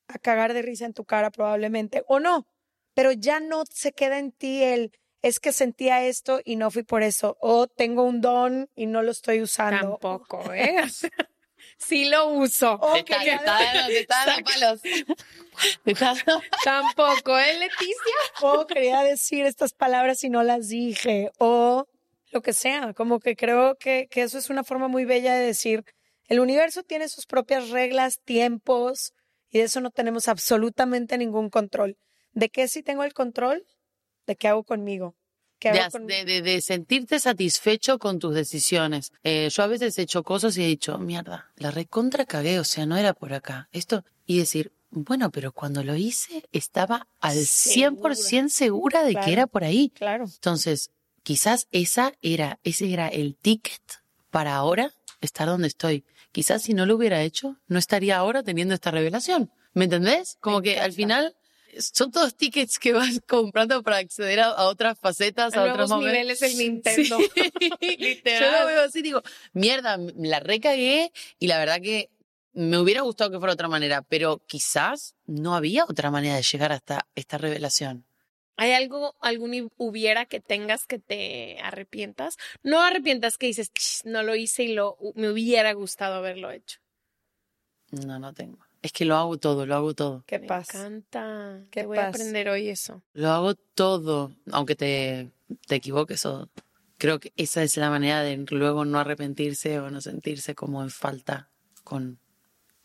a 0.07 0.19
cagar 0.19 0.53
de 0.53 0.61
risa 0.61 0.85
en 0.85 0.93
tu 0.93 1.03
cara 1.03 1.31
probablemente, 1.31 2.03
o 2.07 2.19
no, 2.19 2.47
pero 2.93 3.11
ya 3.11 3.39
no 3.39 3.63
se 3.69 3.91
queda 3.91 4.19
en 4.19 4.31
ti 4.31 4.63
el, 4.63 4.91
es 5.21 5.39
que 5.39 5.51
sentía 5.51 6.05
esto 6.05 6.39
y 6.45 6.55
no 6.55 6.71
fui 6.71 6.83
por 6.83 7.03
eso, 7.03 7.37
o 7.41 7.67
tengo 7.67 8.03
un 8.03 8.21
don 8.21 8.69
y 8.75 8.85
no 8.85 9.01
lo 9.01 9.11
estoy 9.11 9.41
usando. 9.41 9.97
Tampoco, 9.99 10.53
¿eh? 10.53 10.77
sí 11.77 12.05
lo 12.05 12.27
uso. 12.29 12.79
Está- 12.95 13.23
está 13.23 13.87
está 13.89 14.25
palos. 14.43 14.81
Tampoco, 16.63 17.37
¿eh, 17.37 17.57
Leticia? 17.57 17.95
o 18.41 18.65
quería 18.67 19.01
decir 19.03 19.45
estas 19.45 19.73
palabras 19.73 20.23
y 20.23 20.29
no 20.29 20.43
las 20.43 20.67
dije, 20.69 21.31
o 21.39 21.87
lo 22.31 22.41
que 22.41 22.53
sea, 22.53 22.93
como 22.93 23.19
que 23.19 23.35
creo 23.35 23.75
que, 23.75 24.07
que 24.09 24.21
eso 24.23 24.37
es 24.37 24.49
una 24.49 24.63
forma 24.63 24.87
muy 24.87 25.05
bella 25.05 25.33
de 25.33 25.45
decir, 25.45 25.83
el 26.27 26.39
universo 26.39 26.83
tiene 26.83 27.07
sus 27.07 27.25
propias 27.25 27.69
reglas, 27.69 28.19
tiempos, 28.23 29.13
y 29.49 29.59
de 29.59 29.63
eso 29.65 29.79
no 29.81 29.91
tenemos 29.91 30.27
absolutamente 30.27 31.17
ningún 31.17 31.49
control. 31.49 31.97
¿De 32.33 32.49
qué 32.49 32.67
sí 32.67 32.83
tengo 32.83 33.03
el 33.03 33.13
control? 33.13 33.65
De 34.27 34.35
qué 34.35 34.49
hago 34.49 34.63
conmigo. 34.63 35.15
¿Qué 35.59 35.71
de, 35.71 35.79
hago 35.79 35.87
as- 35.87 35.91
con- 35.93 36.07
de- 36.07 36.25
de- 36.25 36.41
de 36.41 36.61
sentirte 36.61 37.19
satisfecho 37.19 37.97
con 37.99 38.19
tus 38.19 38.33
decisiones. 38.35 39.11
Eh, 39.23 39.49
yo 39.51 39.63
a 39.63 39.67
veces 39.67 39.97
he 39.97 40.03
hecho 40.03 40.23
cosas 40.23 40.57
y 40.57 40.63
he 40.63 40.67
dicho, 40.67 40.97
mierda, 40.99 41.51
la 41.57 41.71
recontra 41.71 42.25
cagué, 42.25 42.59
o 42.59 42.63
sea, 42.63 42.85
no 42.85 42.97
era 42.97 43.13
por 43.13 43.33
acá. 43.33 43.67
Esto, 43.71 44.03
y 44.25 44.37
decir, 44.39 44.71
bueno, 44.91 45.31
pero 45.31 45.51
cuando 45.51 45.83
lo 45.83 45.95
hice 45.95 46.43
estaba 46.51 47.07
al 47.19 47.37
100% 47.37 48.49
segura 48.49 49.03
de 49.03 49.11
Claro. 49.11 49.25
que 49.25 49.33
era 49.33 49.47
por 49.47 49.63
ahí. 49.63 49.89
Claro. 49.95 50.25
Entonces, 50.25 50.91
quizás 51.23 51.67
esa 51.71 52.13
era, 52.21 52.59
ese 52.63 52.91
era 52.93 53.07
el 53.07 53.35
ticket 53.35 53.81
para 54.29 54.55
ahora 54.55 54.93
estar 55.21 55.47
donde 55.47 55.67
estoy. 55.67 56.05
Quizás 56.31 56.61
si 56.61 56.73
no 56.73 56.85
lo 56.85 56.95
hubiera 56.95 57.21
hecho, 57.23 57.57
no 57.67 57.79
estaría 57.79 58.17
ahora 58.17 58.43
teniendo 58.43 58.73
esta 58.75 58.91
revelación. 58.91 59.51
¿Me 59.73 59.85
entendés? 59.85 60.37
Como 60.39 60.61
que 60.61 60.79
al 60.79 60.93
final 60.93 61.35
son 61.79 62.11
todos 62.11 62.35
tickets 62.35 62.79
que 62.79 62.93
vas 62.93 63.19
comprando 63.27 63.83
para 63.83 63.97
acceder 63.97 64.39
a, 64.39 64.47
a 64.47 64.65
otras 64.65 64.97
facetas, 64.99 65.55
a, 65.55 65.63
A 65.63 65.71
otros 65.73 65.89
nuevos 65.89 66.05
niveles 66.05 66.39
del 66.39 66.57
Nintendo. 66.57 67.17
Sí. 67.33 67.51
Literal. 67.99 68.41
Yo 68.51 68.59
lo 68.59 68.65
veo 68.67 68.81
así, 68.85 69.01
digo, 69.01 69.21
mierda, 69.53 69.97
la 70.17 70.39
recagué 70.39 71.11
y 71.39 71.47
la 71.47 71.57
verdad 71.59 71.81
que 71.81 72.09
me 72.53 72.77
hubiera 72.79 73.01
gustado 73.01 73.29
que 73.31 73.37
fuera 73.37 73.51
de 73.51 73.55
otra 73.55 73.67
manera, 73.67 74.01
pero 74.01 74.41
quizás 74.47 75.15
no 75.25 75.55
había 75.55 75.85
otra 75.85 76.09
manera 76.09 76.35
de 76.35 76.41
llegar 76.43 76.71
hasta 76.71 77.07
esta 77.15 77.37
revelación. 77.37 78.05
¿Hay 78.59 78.71
algo, 78.71 79.15
algún 79.21 79.71
hubiera 79.77 80.25
que 80.25 80.39
tengas 80.39 80.87
que 80.87 80.97
te 80.97 81.59
arrepientas? 81.61 82.37
No 82.63 82.81
arrepientas 82.81 83.37
que 83.37 83.45
dices, 83.45 83.71
"Ch, 83.71 84.03
no 84.05 84.23
lo 84.23 84.35
hice 84.35 84.63
y 84.63 84.73
lo, 84.73 84.97
me 85.13 85.29
hubiera 85.29 85.71
gustado 85.73 86.15
haberlo 86.15 86.49
hecho. 86.49 86.79
No, 87.91 88.17
no 88.17 88.33
tengo. 88.33 88.66
Es 88.81 88.91
que 88.91 89.05
lo 89.05 89.15
hago 89.15 89.37
todo, 89.37 89.65
lo 89.65 89.75
hago 89.75 89.93
todo. 89.93 90.23
¿Qué 90.27 90.39
Me 90.39 90.47
pasa? 90.47 90.79
encanta. 90.79 91.61
Qué 91.71 91.81
Te 91.81 91.87
voy 91.87 91.97
a 91.97 92.01
paz. 92.01 92.15
aprender 92.15 92.49
hoy 92.49 92.69
eso. 92.69 93.03
Lo 93.13 93.29
hago 93.31 93.55
todo, 93.55 94.31
aunque 94.51 94.75
te, 94.75 95.31
te 95.67 95.75
equivoques 95.75 96.25
o 96.25 96.49
creo 96.97 97.19
que 97.19 97.33
esa 97.37 97.63
es 97.63 97.77
la 97.77 97.89
manera 97.89 98.21
de 98.21 98.37
luego 98.49 98.85
no 98.85 98.99
arrepentirse 98.99 99.79
o 99.79 99.89
no 99.89 100.01
sentirse 100.01 100.55
como 100.55 100.81
en 100.83 100.89
falta 100.89 101.49
con 101.83 102.19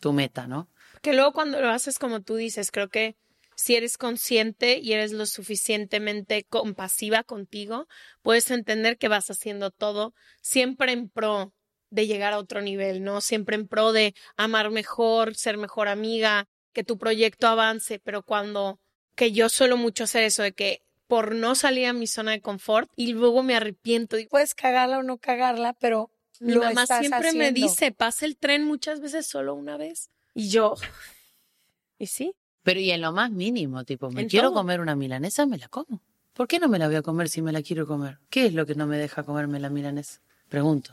tu 0.00 0.12
meta, 0.12 0.46
¿no? 0.46 0.68
Que 1.02 1.12
luego 1.14 1.32
cuando 1.32 1.60
lo 1.60 1.70
haces 1.70 1.98
como 1.98 2.20
tú 2.22 2.36
dices, 2.36 2.70
creo 2.70 2.88
que 2.88 3.16
si 3.54 3.76
eres 3.76 3.98
consciente 3.98 4.78
y 4.78 4.92
eres 4.92 5.12
lo 5.12 5.26
suficientemente 5.26 6.44
compasiva 6.44 7.22
contigo, 7.22 7.86
puedes 8.22 8.50
entender 8.50 8.98
que 8.98 9.08
vas 9.08 9.30
haciendo 9.30 9.70
todo 9.70 10.14
siempre 10.40 10.92
en 10.92 11.08
pro 11.08 11.52
de 11.92 12.06
llegar 12.06 12.32
a 12.32 12.38
otro 12.38 12.62
nivel, 12.62 13.04
¿no? 13.04 13.20
Siempre 13.20 13.54
en 13.54 13.68
pro 13.68 13.92
de 13.92 14.14
amar 14.36 14.70
mejor, 14.70 15.34
ser 15.34 15.58
mejor 15.58 15.88
amiga, 15.88 16.48
que 16.72 16.84
tu 16.84 16.96
proyecto 16.96 17.46
avance, 17.46 17.98
pero 17.98 18.22
cuando, 18.22 18.80
que 19.14 19.30
yo 19.32 19.48
suelo 19.48 19.76
mucho 19.76 20.04
hacer 20.04 20.24
eso 20.24 20.42
de 20.42 20.52
que 20.52 20.82
por 21.06 21.34
no 21.34 21.54
salir 21.54 21.86
a 21.86 21.92
mi 21.92 22.06
zona 22.06 22.30
de 22.32 22.40
confort 22.40 22.90
y 22.96 23.12
luego 23.12 23.42
me 23.42 23.54
arrepiento. 23.54 24.16
Digo, 24.16 24.30
Puedes 24.30 24.54
cagarla 24.54 24.98
o 24.98 25.02
no 25.02 25.18
cagarla, 25.18 25.74
pero 25.74 26.10
mi 26.40 26.54
lo 26.54 26.62
mamá 26.62 26.84
estás 26.84 27.00
siempre 27.00 27.32
me 27.34 27.52
dice, 27.52 27.92
pasa 27.92 28.24
el 28.24 28.38
tren 28.38 28.64
muchas 28.64 29.00
veces 29.00 29.26
solo 29.26 29.54
una 29.54 29.76
vez. 29.76 30.08
Y 30.34 30.48
yo, 30.48 30.74
¿y 31.98 32.06
sí? 32.06 32.34
Pero 32.62 32.80
y 32.80 32.90
en 32.90 33.02
lo 33.02 33.12
más 33.12 33.30
mínimo, 33.30 33.84
tipo, 33.84 34.10
me 34.10 34.26
quiero 34.26 34.48
todo. 34.48 34.60
comer 34.60 34.80
una 34.80 34.96
milanesa, 34.96 35.44
me 35.44 35.58
la 35.58 35.68
como. 35.68 36.00
¿Por 36.32 36.48
qué 36.48 36.58
no 36.58 36.68
me 36.68 36.78
la 36.78 36.86
voy 36.86 36.96
a 36.96 37.02
comer 37.02 37.28
si 37.28 37.42
me 37.42 37.52
la 37.52 37.60
quiero 37.60 37.86
comer? 37.86 38.18
¿Qué 38.30 38.46
es 38.46 38.54
lo 38.54 38.64
que 38.64 38.74
no 38.74 38.86
me 38.86 38.96
deja 38.96 39.24
comerme 39.24 39.60
la 39.60 39.68
milanesa? 39.68 40.22
Pregunto. 40.48 40.92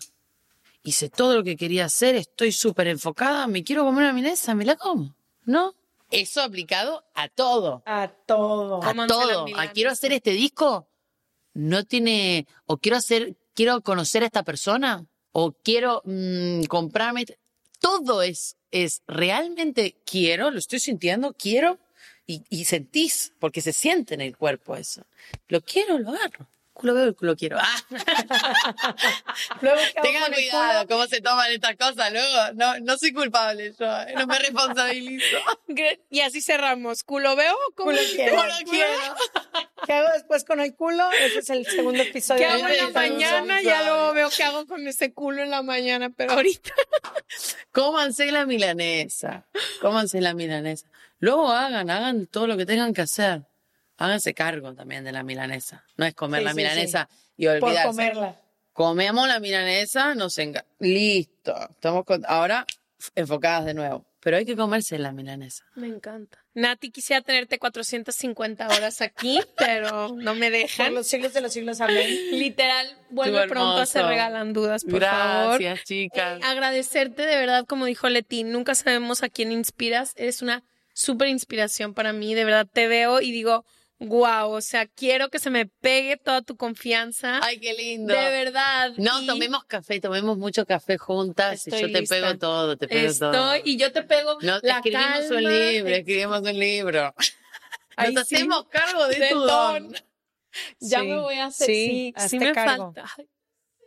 Hice 0.84 1.10
todo 1.10 1.36
lo 1.36 1.44
que 1.44 1.58
quería 1.58 1.86
hacer, 1.86 2.16
estoy 2.16 2.52
súper 2.52 2.88
enfocada, 2.88 3.48
me 3.48 3.64
quiero 3.64 3.84
comer 3.84 4.04
una 4.04 4.14
milanesa, 4.14 4.56
me 4.56 4.66
la 4.66 4.76
como. 4.76 5.16
¿No? 5.44 5.76
Eso 6.12 6.42
aplicado 6.42 7.06
a 7.14 7.28
todo. 7.28 7.84
A 7.86 8.08
todo. 8.08 8.84
A 8.84 9.08
todo. 9.08 9.46
A 9.58 9.68
quiero 9.72 9.92
hacer 9.92 10.12
este 10.14 10.32
disco, 10.32 10.90
no 11.54 11.84
tiene, 11.84 12.48
o 12.66 12.78
quiero 12.78 12.98
hacer, 12.98 13.38
quiero 13.54 13.82
conocer 13.82 14.24
a 14.24 14.28
esta 14.28 14.44
persona, 14.44 15.06
o 15.32 15.52
quiero 15.52 16.02
mm, 16.06 16.64
comprarme. 16.64 17.26
Todo 17.80 18.22
es, 18.24 18.58
es 18.72 19.04
realmente 19.08 20.02
quiero, 20.06 20.52
lo 20.52 20.60
estoy 20.60 20.80
sintiendo, 20.80 21.34
quiero, 21.34 21.80
y, 22.26 22.44
y 22.50 22.66
sentís, 22.66 23.34
porque 23.40 23.62
se 23.62 23.74
siente 23.74 24.14
en 24.14 24.22
el 24.22 24.36
cuerpo 24.36 24.76
eso. 24.76 25.06
Lo 25.48 25.62
quiero, 25.62 26.00
lo 26.00 26.10
agarro. 26.10 26.48
Culo 26.80 26.94
veo, 26.94 27.04
el 27.04 27.16
culo 27.16 27.36
quiero. 27.36 27.58
Ah. 27.60 27.76
Luego, 29.62 29.82
¿qué 29.92 30.00
hago 30.00 30.02
Tengan 30.02 30.32
cuidado 30.32 30.88
cómo 30.88 31.08
se 31.08 31.20
toman 31.20 31.52
estas 31.52 31.76
cosas 31.76 32.10
luego. 32.14 32.54
No, 32.56 32.80
no 32.80 32.98
soy 32.98 33.12
culpable 33.12 33.74
yo, 33.78 33.86
eh, 33.86 34.14
no 34.16 34.26
me 34.26 34.40
responsabilizo. 34.40 35.38
Y 36.10 36.22
así 36.22 36.42
cerramos. 36.42 37.04
¿Culo 37.04 37.36
veo 37.36 37.54
culo 37.76 37.98
Culo 37.98 38.00
quiero. 38.16 38.42
Quiero. 38.70 38.92
¿Qué 39.86 39.94
hago 39.94 40.08
después 40.14 40.46
con 40.46 40.62
el 40.62 40.74
culo? 40.74 41.10
Ese 41.12 41.40
es 41.40 41.50
el 41.50 41.66
segundo 41.66 42.02
episodio. 42.02 42.40
¿Qué 42.40 42.46
hago 42.46 42.68
en 42.68 42.78
la 42.78 42.90
mañana? 42.90 43.62
Ya 43.62 43.84
luego 43.84 44.14
veo 44.14 44.30
qué 44.36 44.44
hago 44.44 44.66
con 44.66 44.88
ese 44.88 45.14
culo 45.14 45.44
en 45.44 45.50
la 45.50 45.62
mañana, 45.62 46.10
pero 46.10 46.32
ahorita. 46.32 46.74
Cómanse 47.74 48.32
la 48.32 48.46
milanesa. 48.46 49.46
Cómanse 49.82 50.22
la 50.22 50.34
milanesa. 50.34 50.88
Luego 51.20 51.52
hagan, 51.52 51.90
hagan 51.90 52.26
todo 52.26 52.48
lo 52.48 52.56
que 52.56 52.66
tengan 52.66 52.94
que 52.94 53.02
hacer. 53.02 53.49
Háganse 54.00 54.34
cargo 54.34 54.74
también 54.74 55.04
de 55.04 55.12
la 55.12 55.24
milanesa. 55.24 55.84
No 55.98 56.06
es 56.06 56.16
comer 56.16 56.40
Sí, 56.40 56.46
la 56.46 56.52
sí, 56.52 56.56
milanesa 56.58 57.10
y 57.38 57.46
Por 57.46 57.56
olvidarse. 57.64 57.88
comerla. 57.88 58.42
Comemos 58.74 59.28
la 59.28 59.40
milanesa, 59.40 60.16
nos 60.16 60.38
enga... 60.38 60.66
Listo. 60.80 61.54
Estamos 61.70 62.06
con... 62.06 62.24
ahora 62.28 62.66
enfocadas 63.16 63.66
de 63.66 63.74
nuevo. 63.74 64.06
Pero 64.22 64.36
hay 64.38 64.46
que 64.46 64.56
comerse 64.58 64.98
la 65.00 65.12
milanesa. 65.14 65.64
Me 65.76 65.88
encanta. 65.88 66.40
Nati, 66.54 66.92
quisiera 66.92 67.22
tenerte 67.22 67.58
450 67.58 68.68
horas 68.68 69.02
aquí, 69.02 69.40
pero 69.58 70.10
no 70.16 70.36
me 70.36 70.50
Por 70.50 70.60
dejan. 70.60 70.94
los 70.94 71.08
siglos 71.08 71.34
de 71.34 71.42
los 71.42 71.54
siglos, 71.54 71.80
amén. 71.80 72.06
Literal, 72.32 72.98
vuelve 73.10 73.48
pronto 73.48 73.78
a 73.78 73.86
Se. 73.86 74.02
Regalan 74.02 74.52
Dudas, 74.54 74.84
por 74.84 75.02
favor. 75.02 75.60
Gracias, 75.62 75.86
chicas. 75.88 76.40
Eh, 76.42 76.46
agradecerte 76.46 77.26
de 77.26 77.36
verdad, 77.38 77.66
como 77.66 77.86
dijo 77.86 78.10
Leti, 78.10 78.44
nunca 78.44 78.76
sabemos 78.76 79.24
a 79.24 79.30
quién 79.30 79.52
inspiras. 79.54 80.12
Eres 80.18 80.42
una 80.42 80.64
súper 80.94 81.30
inspiración 81.30 81.94
para 81.94 82.12
mí. 82.12 82.34
De 82.34 82.44
verdad 82.44 82.68
te 82.72 82.88
veo 82.90 83.22
y 83.22 83.32
digo, 83.32 83.64
wow, 84.00 84.52
o 84.52 84.62
sea, 84.62 84.88
quiero 84.88 85.30
que 85.30 85.40
se 85.40 85.50
me 85.50 85.66
pegue 85.66 86.18
toda 86.18 86.42
tu 86.42 86.56
confianza. 86.56 87.40
Ay, 87.44 87.60
qué 87.60 87.74
lindo. 87.74 88.14
de 88.14 88.20
verdad. 88.30 88.92
No, 88.98 89.22
Y 89.22 89.28
tomemos 89.28 89.66
café, 89.66 90.00
tomemos 90.00 90.38
mucho 90.38 90.66
café 90.66 90.98
juntas 90.98 91.68
y 91.68 91.72
yo 91.72 91.92
te 91.92 92.04
pego 92.04 92.38
todo, 92.38 92.78
te 92.78 92.88
pego 92.88 93.14
todo. 93.14 93.54
Estoy, 93.54 93.72
y 93.74 93.78
yo 93.78 93.92
te 93.92 94.04
pego 94.04 94.38
No, 94.42 94.60
la 94.62 94.76
escribimos 94.78 95.32
un 95.32 95.44
libro, 95.44 95.90
escribimos 95.96 96.40
un 96.42 96.60
libro. 96.60 97.14
Ahí 97.96 98.14
Nos 98.14 98.28
sí. 98.28 98.36
hacemos 98.36 98.68
cargo 98.70 99.08
de 99.08 99.20
Del 99.20 99.30
tu 99.34 99.40
don. 99.40 99.92
don. 99.92 100.02
Ya 100.80 101.02
Sí, 101.02 101.08
me 101.08 101.18
voy 101.20 101.36
a 101.36 101.46
hacer. 101.46 101.68
sí, 101.68 102.14
Sí, 102.28 102.40
me 102.40 102.54
cargo. 102.54 102.94
falta. 102.94 103.12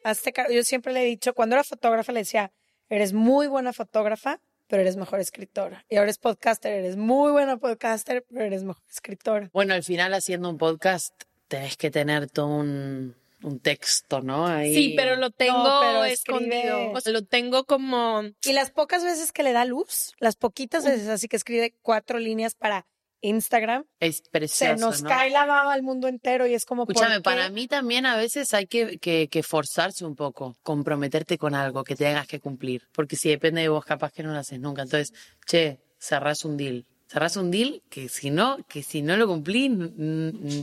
Hazte 0.04 0.32
cargo. 0.32 0.52
Yo 0.52 0.62
siempre 0.64 0.92
le 0.92 1.02
he 1.02 1.06
dicho, 1.06 1.32
cuando 1.34 1.54
era 1.56 1.64
fotógrafa, 1.64 2.12
le 2.12 2.20
decía, 2.20 2.52
eres 2.88 3.12
muy 3.12 3.46
buena 3.46 3.72
fotógrafa, 3.72 4.40
pero 4.72 4.80
eres 4.80 4.96
mejor 4.96 5.20
escritora. 5.20 5.84
Y 5.90 5.96
ahora 5.96 6.10
es 6.10 6.16
podcaster, 6.16 6.72
eres 6.72 6.96
muy 6.96 7.30
buena 7.30 7.58
podcaster, 7.58 8.24
pero 8.26 8.46
eres 8.46 8.64
mejor 8.64 8.82
escritora. 8.90 9.50
Bueno, 9.52 9.74
al 9.74 9.82
final 9.82 10.14
haciendo 10.14 10.48
un 10.48 10.56
podcast 10.56 11.12
tenés 11.46 11.76
que 11.76 11.90
tener 11.90 12.30
todo 12.30 12.46
un, 12.46 13.14
un 13.42 13.60
texto, 13.60 14.22
¿no? 14.22 14.46
Ahí. 14.46 14.72
Sí, 14.74 14.94
pero 14.96 15.16
lo 15.16 15.28
tengo 15.28 15.62
pero 15.82 16.04
escondido. 16.04 16.54
escribe. 16.54 16.92
O 16.94 17.00
sea, 17.02 17.12
lo 17.12 17.22
tengo 17.22 17.64
como. 17.64 18.22
Y 18.46 18.52
las 18.54 18.70
pocas 18.70 19.04
veces 19.04 19.30
que 19.30 19.42
le 19.42 19.52
da 19.52 19.66
luz, 19.66 20.14
las 20.20 20.36
poquitas 20.36 20.86
veces, 20.86 21.08
así 21.08 21.28
que 21.28 21.36
escribe 21.36 21.74
cuatro 21.82 22.18
líneas 22.18 22.54
para 22.54 22.86
Instagram, 23.22 23.84
Es 24.00 24.22
se 24.48 24.76
nos 24.76 25.02
¿no? 25.02 25.08
cae 25.08 25.30
la 25.30 25.46
baba 25.46 25.72
al 25.72 25.82
mundo 25.82 26.08
entero 26.08 26.46
y 26.46 26.54
es 26.54 26.64
como, 26.66 26.84
¿por 26.84 26.94
Escúchame, 26.94 27.20
para 27.22 27.48
mí 27.48 27.68
también 27.68 28.04
a 28.04 28.16
veces 28.16 28.52
hay 28.52 28.66
que, 28.66 28.98
que, 28.98 29.28
que 29.28 29.42
forzarse 29.42 30.04
un 30.04 30.14
poco, 30.14 30.56
comprometerte 30.62 31.38
con 31.38 31.54
algo 31.54 31.84
que 31.84 31.96
tengas 31.96 32.26
que 32.26 32.40
cumplir. 32.40 32.86
Porque 32.92 33.16
si 33.16 33.30
depende 33.30 33.62
de 33.62 33.68
vos, 33.68 33.84
capaz 33.84 34.12
que 34.12 34.22
no 34.22 34.32
lo 34.32 34.38
haces 34.38 34.60
nunca. 34.60 34.82
Entonces, 34.82 35.12
che, 35.46 35.78
cerrás 35.98 36.44
un 36.44 36.56
deal. 36.56 36.84
Cerrás 37.06 37.36
un 37.36 37.50
deal 37.50 37.82
que 37.90 38.08
si 38.08 38.30
no, 38.30 38.58
que 38.68 38.82
si 38.82 39.02
no 39.02 39.16
lo 39.16 39.26
cumplís, 39.26 39.70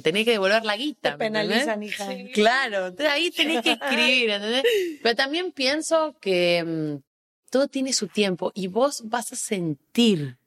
tenés 0.02 0.26
que 0.26 0.32
devolver 0.32 0.66
la 0.66 0.76
guita. 0.76 1.12
Te 1.12 1.18
¿me 1.18 1.40
entendés? 1.40 1.66
penalizan, 1.66 1.84
hija. 1.84 2.32
Claro, 2.34 2.88
entonces 2.88 3.14
ahí 3.14 3.32
tenés 3.32 3.62
que 3.62 3.74
escribir, 3.74 4.30
¿entendés? 4.32 4.64
Pero 5.02 5.16
también 5.16 5.52
pienso 5.52 6.16
que, 6.20 6.64
mm, 6.64 7.10
todo 7.50 7.68
tiene 7.68 7.94
su 7.94 8.08
tiempo 8.08 8.52
y 8.54 8.68
vos 8.68 9.04
vas 9.06 9.32
a 9.32 9.36
sentir 9.36 10.38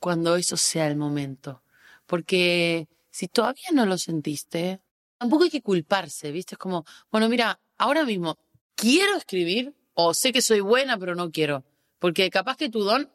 cuando 0.00 0.34
eso 0.34 0.56
sea 0.56 0.88
el 0.88 0.96
momento. 0.96 1.62
Porque 2.06 2.88
si 3.10 3.28
todavía 3.28 3.68
no 3.72 3.86
lo 3.86 3.98
sentiste, 3.98 4.80
tampoco 5.18 5.44
hay 5.44 5.50
que 5.50 5.62
culparse, 5.62 6.32
¿viste? 6.32 6.54
Es 6.56 6.58
como, 6.58 6.84
bueno, 7.12 7.28
mira, 7.28 7.60
ahora 7.78 8.04
mismo 8.04 8.38
quiero 8.74 9.16
escribir 9.16 9.74
o 9.94 10.14
sé 10.14 10.32
que 10.32 10.42
soy 10.42 10.60
buena, 10.60 10.98
pero 10.98 11.14
no 11.14 11.30
quiero. 11.30 11.64
Porque 11.98 12.30
capaz 12.30 12.56
que 12.56 12.70
tu 12.70 12.82
don 12.82 13.08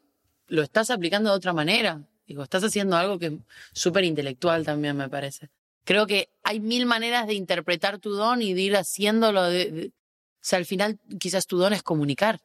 lo 0.46 0.62
estás 0.62 0.90
aplicando 0.90 1.30
de 1.30 1.36
otra 1.36 1.52
manera. 1.52 2.02
Digo, 2.26 2.42
estás 2.42 2.64
haciendo 2.64 2.96
algo 2.96 3.18
que 3.18 3.26
es 3.26 3.32
súper 3.72 4.04
intelectual 4.04 4.64
también, 4.64 4.96
me 4.96 5.08
parece. 5.08 5.50
Creo 5.84 6.06
que 6.06 6.30
hay 6.42 6.60
mil 6.60 6.86
maneras 6.86 7.26
de 7.26 7.34
interpretar 7.34 7.98
tu 7.98 8.10
don 8.10 8.42
y 8.42 8.54
de 8.54 8.60
ir 8.60 8.76
haciéndolo. 8.76 9.44
De, 9.44 9.92
o 9.92 10.38
sea, 10.40 10.58
al 10.58 10.66
final 10.66 10.98
quizás 11.18 11.46
tu 11.46 11.58
don 11.58 11.72
es 11.72 11.82
comunicar. 11.82 12.40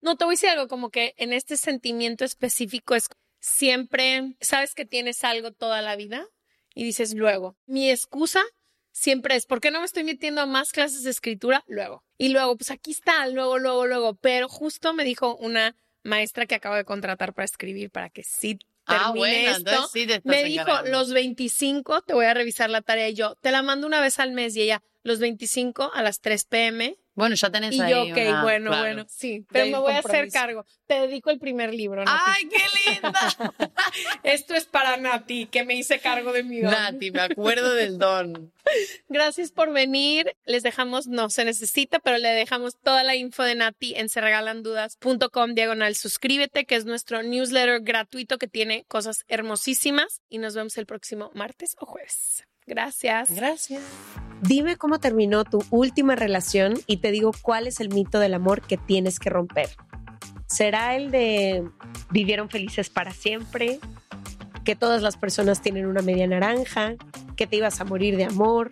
No, 0.00 0.16
te 0.16 0.24
voy 0.24 0.32
a 0.32 0.34
decir 0.34 0.48
algo, 0.50 0.68
como 0.68 0.90
que 0.90 1.14
en 1.16 1.32
este 1.32 1.56
sentimiento 1.56 2.24
específico 2.24 2.94
es 2.94 3.08
siempre, 3.42 4.36
sabes 4.40 4.74
que 4.74 4.86
tienes 4.86 5.24
algo 5.24 5.50
toda 5.52 5.82
la 5.82 5.96
vida 5.96 6.26
y 6.74 6.84
dices 6.84 7.12
luego. 7.14 7.56
Mi 7.66 7.90
excusa 7.90 8.42
siempre 8.92 9.34
es, 9.34 9.46
¿por 9.46 9.60
qué 9.60 9.70
no 9.70 9.80
me 9.80 9.84
estoy 9.84 10.04
metiendo 10.04 10.40
a 10.40 10.46
más 10.46 10.70
clases 10.70 11.02
de 11.02 11.10
escritura? 11.10 11.64
Luego. 11.66 12.04
Y 12.16 12.28
luego, 12.28 12.56
pues 12.56 12.70
aquí 12.70 12.92
está, 12.92 13.26
luego, 13.26 13.58
luego, 13.58 13.86
luego. 13.86 14.14
Pero 14.14 14.48
justo 14.48 14.94
me 14.94 15.04
dijo 15.04 15.36
una 15.36 15.76
maestra 16.04 16.46
que 16.46 16.54
acabo 16.54 16.76
de 16.76 16.84
contratar 16.84 17.34
para 17.34 17.44
escribir 17.44 17.90
para 17.90 18.10
que 18.10 18.22
sí 18.22 18.58
termine 18.86 19.04
ah, 19.04 19.12
bueno, 19.14 19.50
esto. 19.50 19.70
entonces 19.70 19.90
sí 19.92 20.06
te 20.06 20.20
me 20.24 20.44
dijo, 20.44 20.82
los 20.86 21.12
25 21.12 22.02
te 22.02 22.14
voy 22.14 22.26
a 22.26 22.34
revisar 22.34 22.70
la 22.70 22.82
tarea 22.82 23.08
y 23.08 23.14
yo, 23.14 23.36
te 23.36 23.50
la 23.50 23.62
mando 23.62 23.86
una 23.86 24.00
vez 24.00 24.18
al 24.18 24.32
mes 24.32 24.56
y 24.56 24.62
ella, 24.62 24.82
los 25.02 25.18
25 25.18 25.92
a 25.92 26.02
las 26.02 26.20
3 26.20 26.44
pm. 26.44 26.96
Bueno, 27.14 27.34
ya 27.34 27.50
tenés 27.50 27.74
Y 27.74 27.80
ahí 27.80 27.90
yo, 27.90 28.02
ok, 28.04 28.16
una- 28.16 28.42
bueno, 28.42 28.70
claro. 28.70 28.82
bueno, 28.82 29.06
sí, 29.08 29.44
pero 29.50 29.66
me 29.66 29.78
voy 29.78 29.92
a 29.92 29.98
hacer 29.98 30.30
cargo. 30.30 30.64
Te 30.86 30.94
dedico 30.94 31.30
el 31.30 31.38
primer 31.38 31.74
libro, 31.74 32.04
Nati. 32.04 32.22
¡Ay, 32.24 32.48
qué 32.48 32.90
linda! 32.90 33.12
Esto 34.22 34.54
es 34.54 34.64
para 34.64 34.96
Nati, 34.96 35.46
que 35.46 35.64
me 35.64 35.74
hice 35.74 35.98
cargo 36.00 36.32
de 36.32 36.42
mi 36.42 36.60
don. 36.60 36.70
Nati, 36.70 37.10
me 37.10 37.20
acuerdo 37.20 37.74
del 37.74 37.98
don. 37.98 38.52
Gracias 39.08 39.52
por 39.52 39.72
venir. 39.72 40.34
Les 40.44 40.62
dejamos, 40.62 41.06
no 41.06 41.28
se 41.28 41.44
necesita, 41.44 41.98
pero 41.98 42.16
le 42.18 42.30
dejamos 42.30 42.78
toda 42.78 43.02
la 43.04 43.14
info 43.14 43.42
de 43.42 43.56
Nati 43.56 43.94
en 43.94 44.08
serregalandudas.com 44.08 45.54
diagonal 45.54 45.94
suscríbete, 45.94 46.64
que 46.64 46.76
es 46.76 46.84
nuestro 46.86 47.22
newsletter 47.22 47.80
gratuito 47.82 48.38
que 48.38 48.48
tiene 48.48 48.84
cosas 48.88 49.24
hermosísimas. 49.28 50.22
Y 50.28 50.38
nos 50.38 50.54
vemos 50.54 50.78
el 50.78 50.86
próximo 50.86 51.30
martes 51.34 51.76
o 51.78 51.86
jueves. 51.86 52.44
Gracias. 52.66 53.30
Gracias. 53.30 53.82
Dime 54.40 54.76
cómo 54.76 54.98
terminó 54.98 55.44
tu 55.44 55.64
última 55.70 56.16
relación 56.16 56.74
y 56.86 56.98
te 56.98 57.10
digo 57.10 57.32
cuál 57.42 57.66
es 57.66 57.80
el 57.80 57.88
mito 57.88 58.18
del 58.18 58.34
amor 58.34 58.62
que 58.62 58.76
tienes 58.76 59.18
que 59.18 59.30
romper. 59.30 59.68
¿Será 60.46 60.96
el 60.96 61.10
de 61.10 61.64
vivieron 62.10 62.50
felices 62.50 62.90
para 62.90 63.12
siempre? 63.12 63.78
¿Que 64.64 64.76
todas 64.76 65.00
las 65.02 65.16
personas 65.16 65.62
tienen 65.62 65.86
una 65.86 66.02
media 66.02 66.26
naranja? 66.26 66.94
¿Que 67.36 67.46
te 67.46 67.56
ibas 67.56 67.80
a 67.80 67.84
morir 67.84 68.16
de 68.16 68.24
amor? 68.24 68.70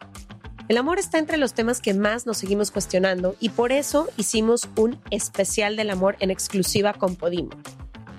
El 0.69 0.77
amor 0.77 0.99
está 1.01 1.19
entre 1.19 1.37
los 1.37 1.55
temas 1.55 1.81
que 1.81 1.95
más 1.95 2.27
nos 2.27 2.39
seguimos 2.39 2.71
cuestionando 2.71 3.35
y 3.41 3.49
por 3.49 3.73
eso 3.73 4.09
hicimos 4.17 4.69
un 4.77 5.01
especial 5.11 5.77
del 5.77 5.91
amor 5.91 6.17
en 6.21 6.31
exclusiva 6.31 6.93
con 6.93 7.17
Podimo, 7.17 7.51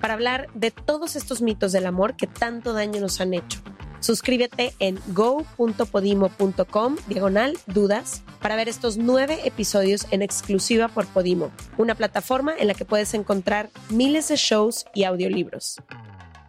para 0.02 0.12
hablar 0.12 0.48
de 0.52 0.70
todos 0.70 1.16
estos 1.16 1.40
mitos 1.40 1.72
del 1.72 1.86
amor 1.86 2.14
que 2.14 2.26
tanto 2.26 2.74
daño 2.74 3.00
nos 3.00 3.22
han 3.22 3.32
hecho. 3.32 3.62
Suscríbete 4.02 4.74
en 4.80 4.98
go.podimo.com 5.14 6.96
diagonal 7.06 7.56
dudas 7.66 8.24
para 8.40 8.56
ver 8.56 8.68
estos 8.68 8.96
nueve 8.96 9.38
episodios 9.44 10.08
en 10.10 10.22
exclusiva 10.22 10.88
por 10.88 11.06
Podimo, 11.06 11.52
una 11.78 11.94
plataforma 11.94 12.52
en 12.58 12.66
la 12.66 12.74
que 12.74 12.84
puedes 12.84 13.14
encontrar 13.14 13.70
miles 13.90 14.26
de 14.26 14.34
shows 14.34 14.86
y 14.92 15.04
audiolibros. 15.04 15.80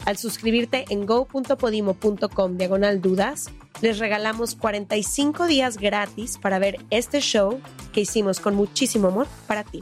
Al 0.03 0.17
suscribirte 0.17 0.85
en 0.89 1.05
go.podimo.com 1.05 2.57
diagonal 2.57 3.01
dudas, 3.01 3.51
les 3.81 3.99
regalamos 3.99 4.55
45 4.55 5.45
días 5.45 5.77
gratis 5.77 6.39
para 6.41 6.57
ver 6.57 6.79
este 6.89 7.21
show 7.21 7.61
que 7.93 8.01
hicimos 8.01 8.39
con 8.39 8.55
muchísimo 8.55 9.09
amor 9.09 9.27
para 9.45 9.63
ti. 9.63 9.81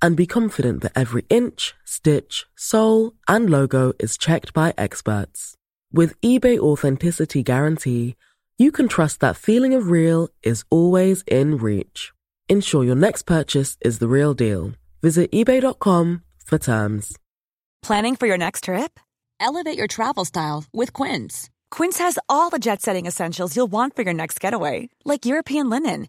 and 0.00 0.16
be 0.16 0.26
confident 0.26 0.82
that 0.82 0.92
every 0.96 1.24
inch, 1.28 1.74
stitch, 1.84 2.46
sole, 2.56 3.12
and 3.26 3.50
logo 3.50 3.92
is 3.98 4.18
checked 4.18 4.52
by 4.52 4.74
experts. 4.78 5.54
With 5.92 6.20
eBay 6.20 6.58
Authenticity 6.58 7.42
Guarantee, 7.42 8.16
you 8.58 8.72
can 8.72 8.88
trust 8.88 9.20
that 9.20 9.36
feeling 9.36 9.74
of 9.74 9.88
real 9.88 10.28
is 10.42 10.64
always 10.70 11.22
in 11.26 11.56
reach. 11.56 12.12
Ensure 12.48 12.82
your 12.84 12.96
next 12.96 13.22
purchase 13.22 13.76
is 13.80 13.98
the 13.98 14.08
real 14.08 14.34
deal. 14.34 14.72
Visit 15.02 15.30
eBay.com 15.30 16.22
for 16.44 16.58
terms. 16.58 17.16
Planning 17.82 18.16
for 18.16 18.26
your 18.26 18.38
next 18.38 18.64
trip? 18.64 18.98
Elevate 19.40 19.78
your 19.78 19.86
travel 19.86 20.24
style 20.24 20.64
with 20.72 20.92
Quince. 20.92 21.48
Quince 21.70 21.98
has 21.98 22.18
all 22.28 22.50
the 22.50 22.58
jet 22.58 22.82
setting 22.82 23.06
essentials 23.06 23.54
you'll 23.54 23.70
want 23.70 23.94
for 23.94 24.02
your 24.02 24.14
next 24.14 24.40
getaway, 24.40 24.88
like 25.04 25.26
European 25.26 25.70
linen, 25.70 26.08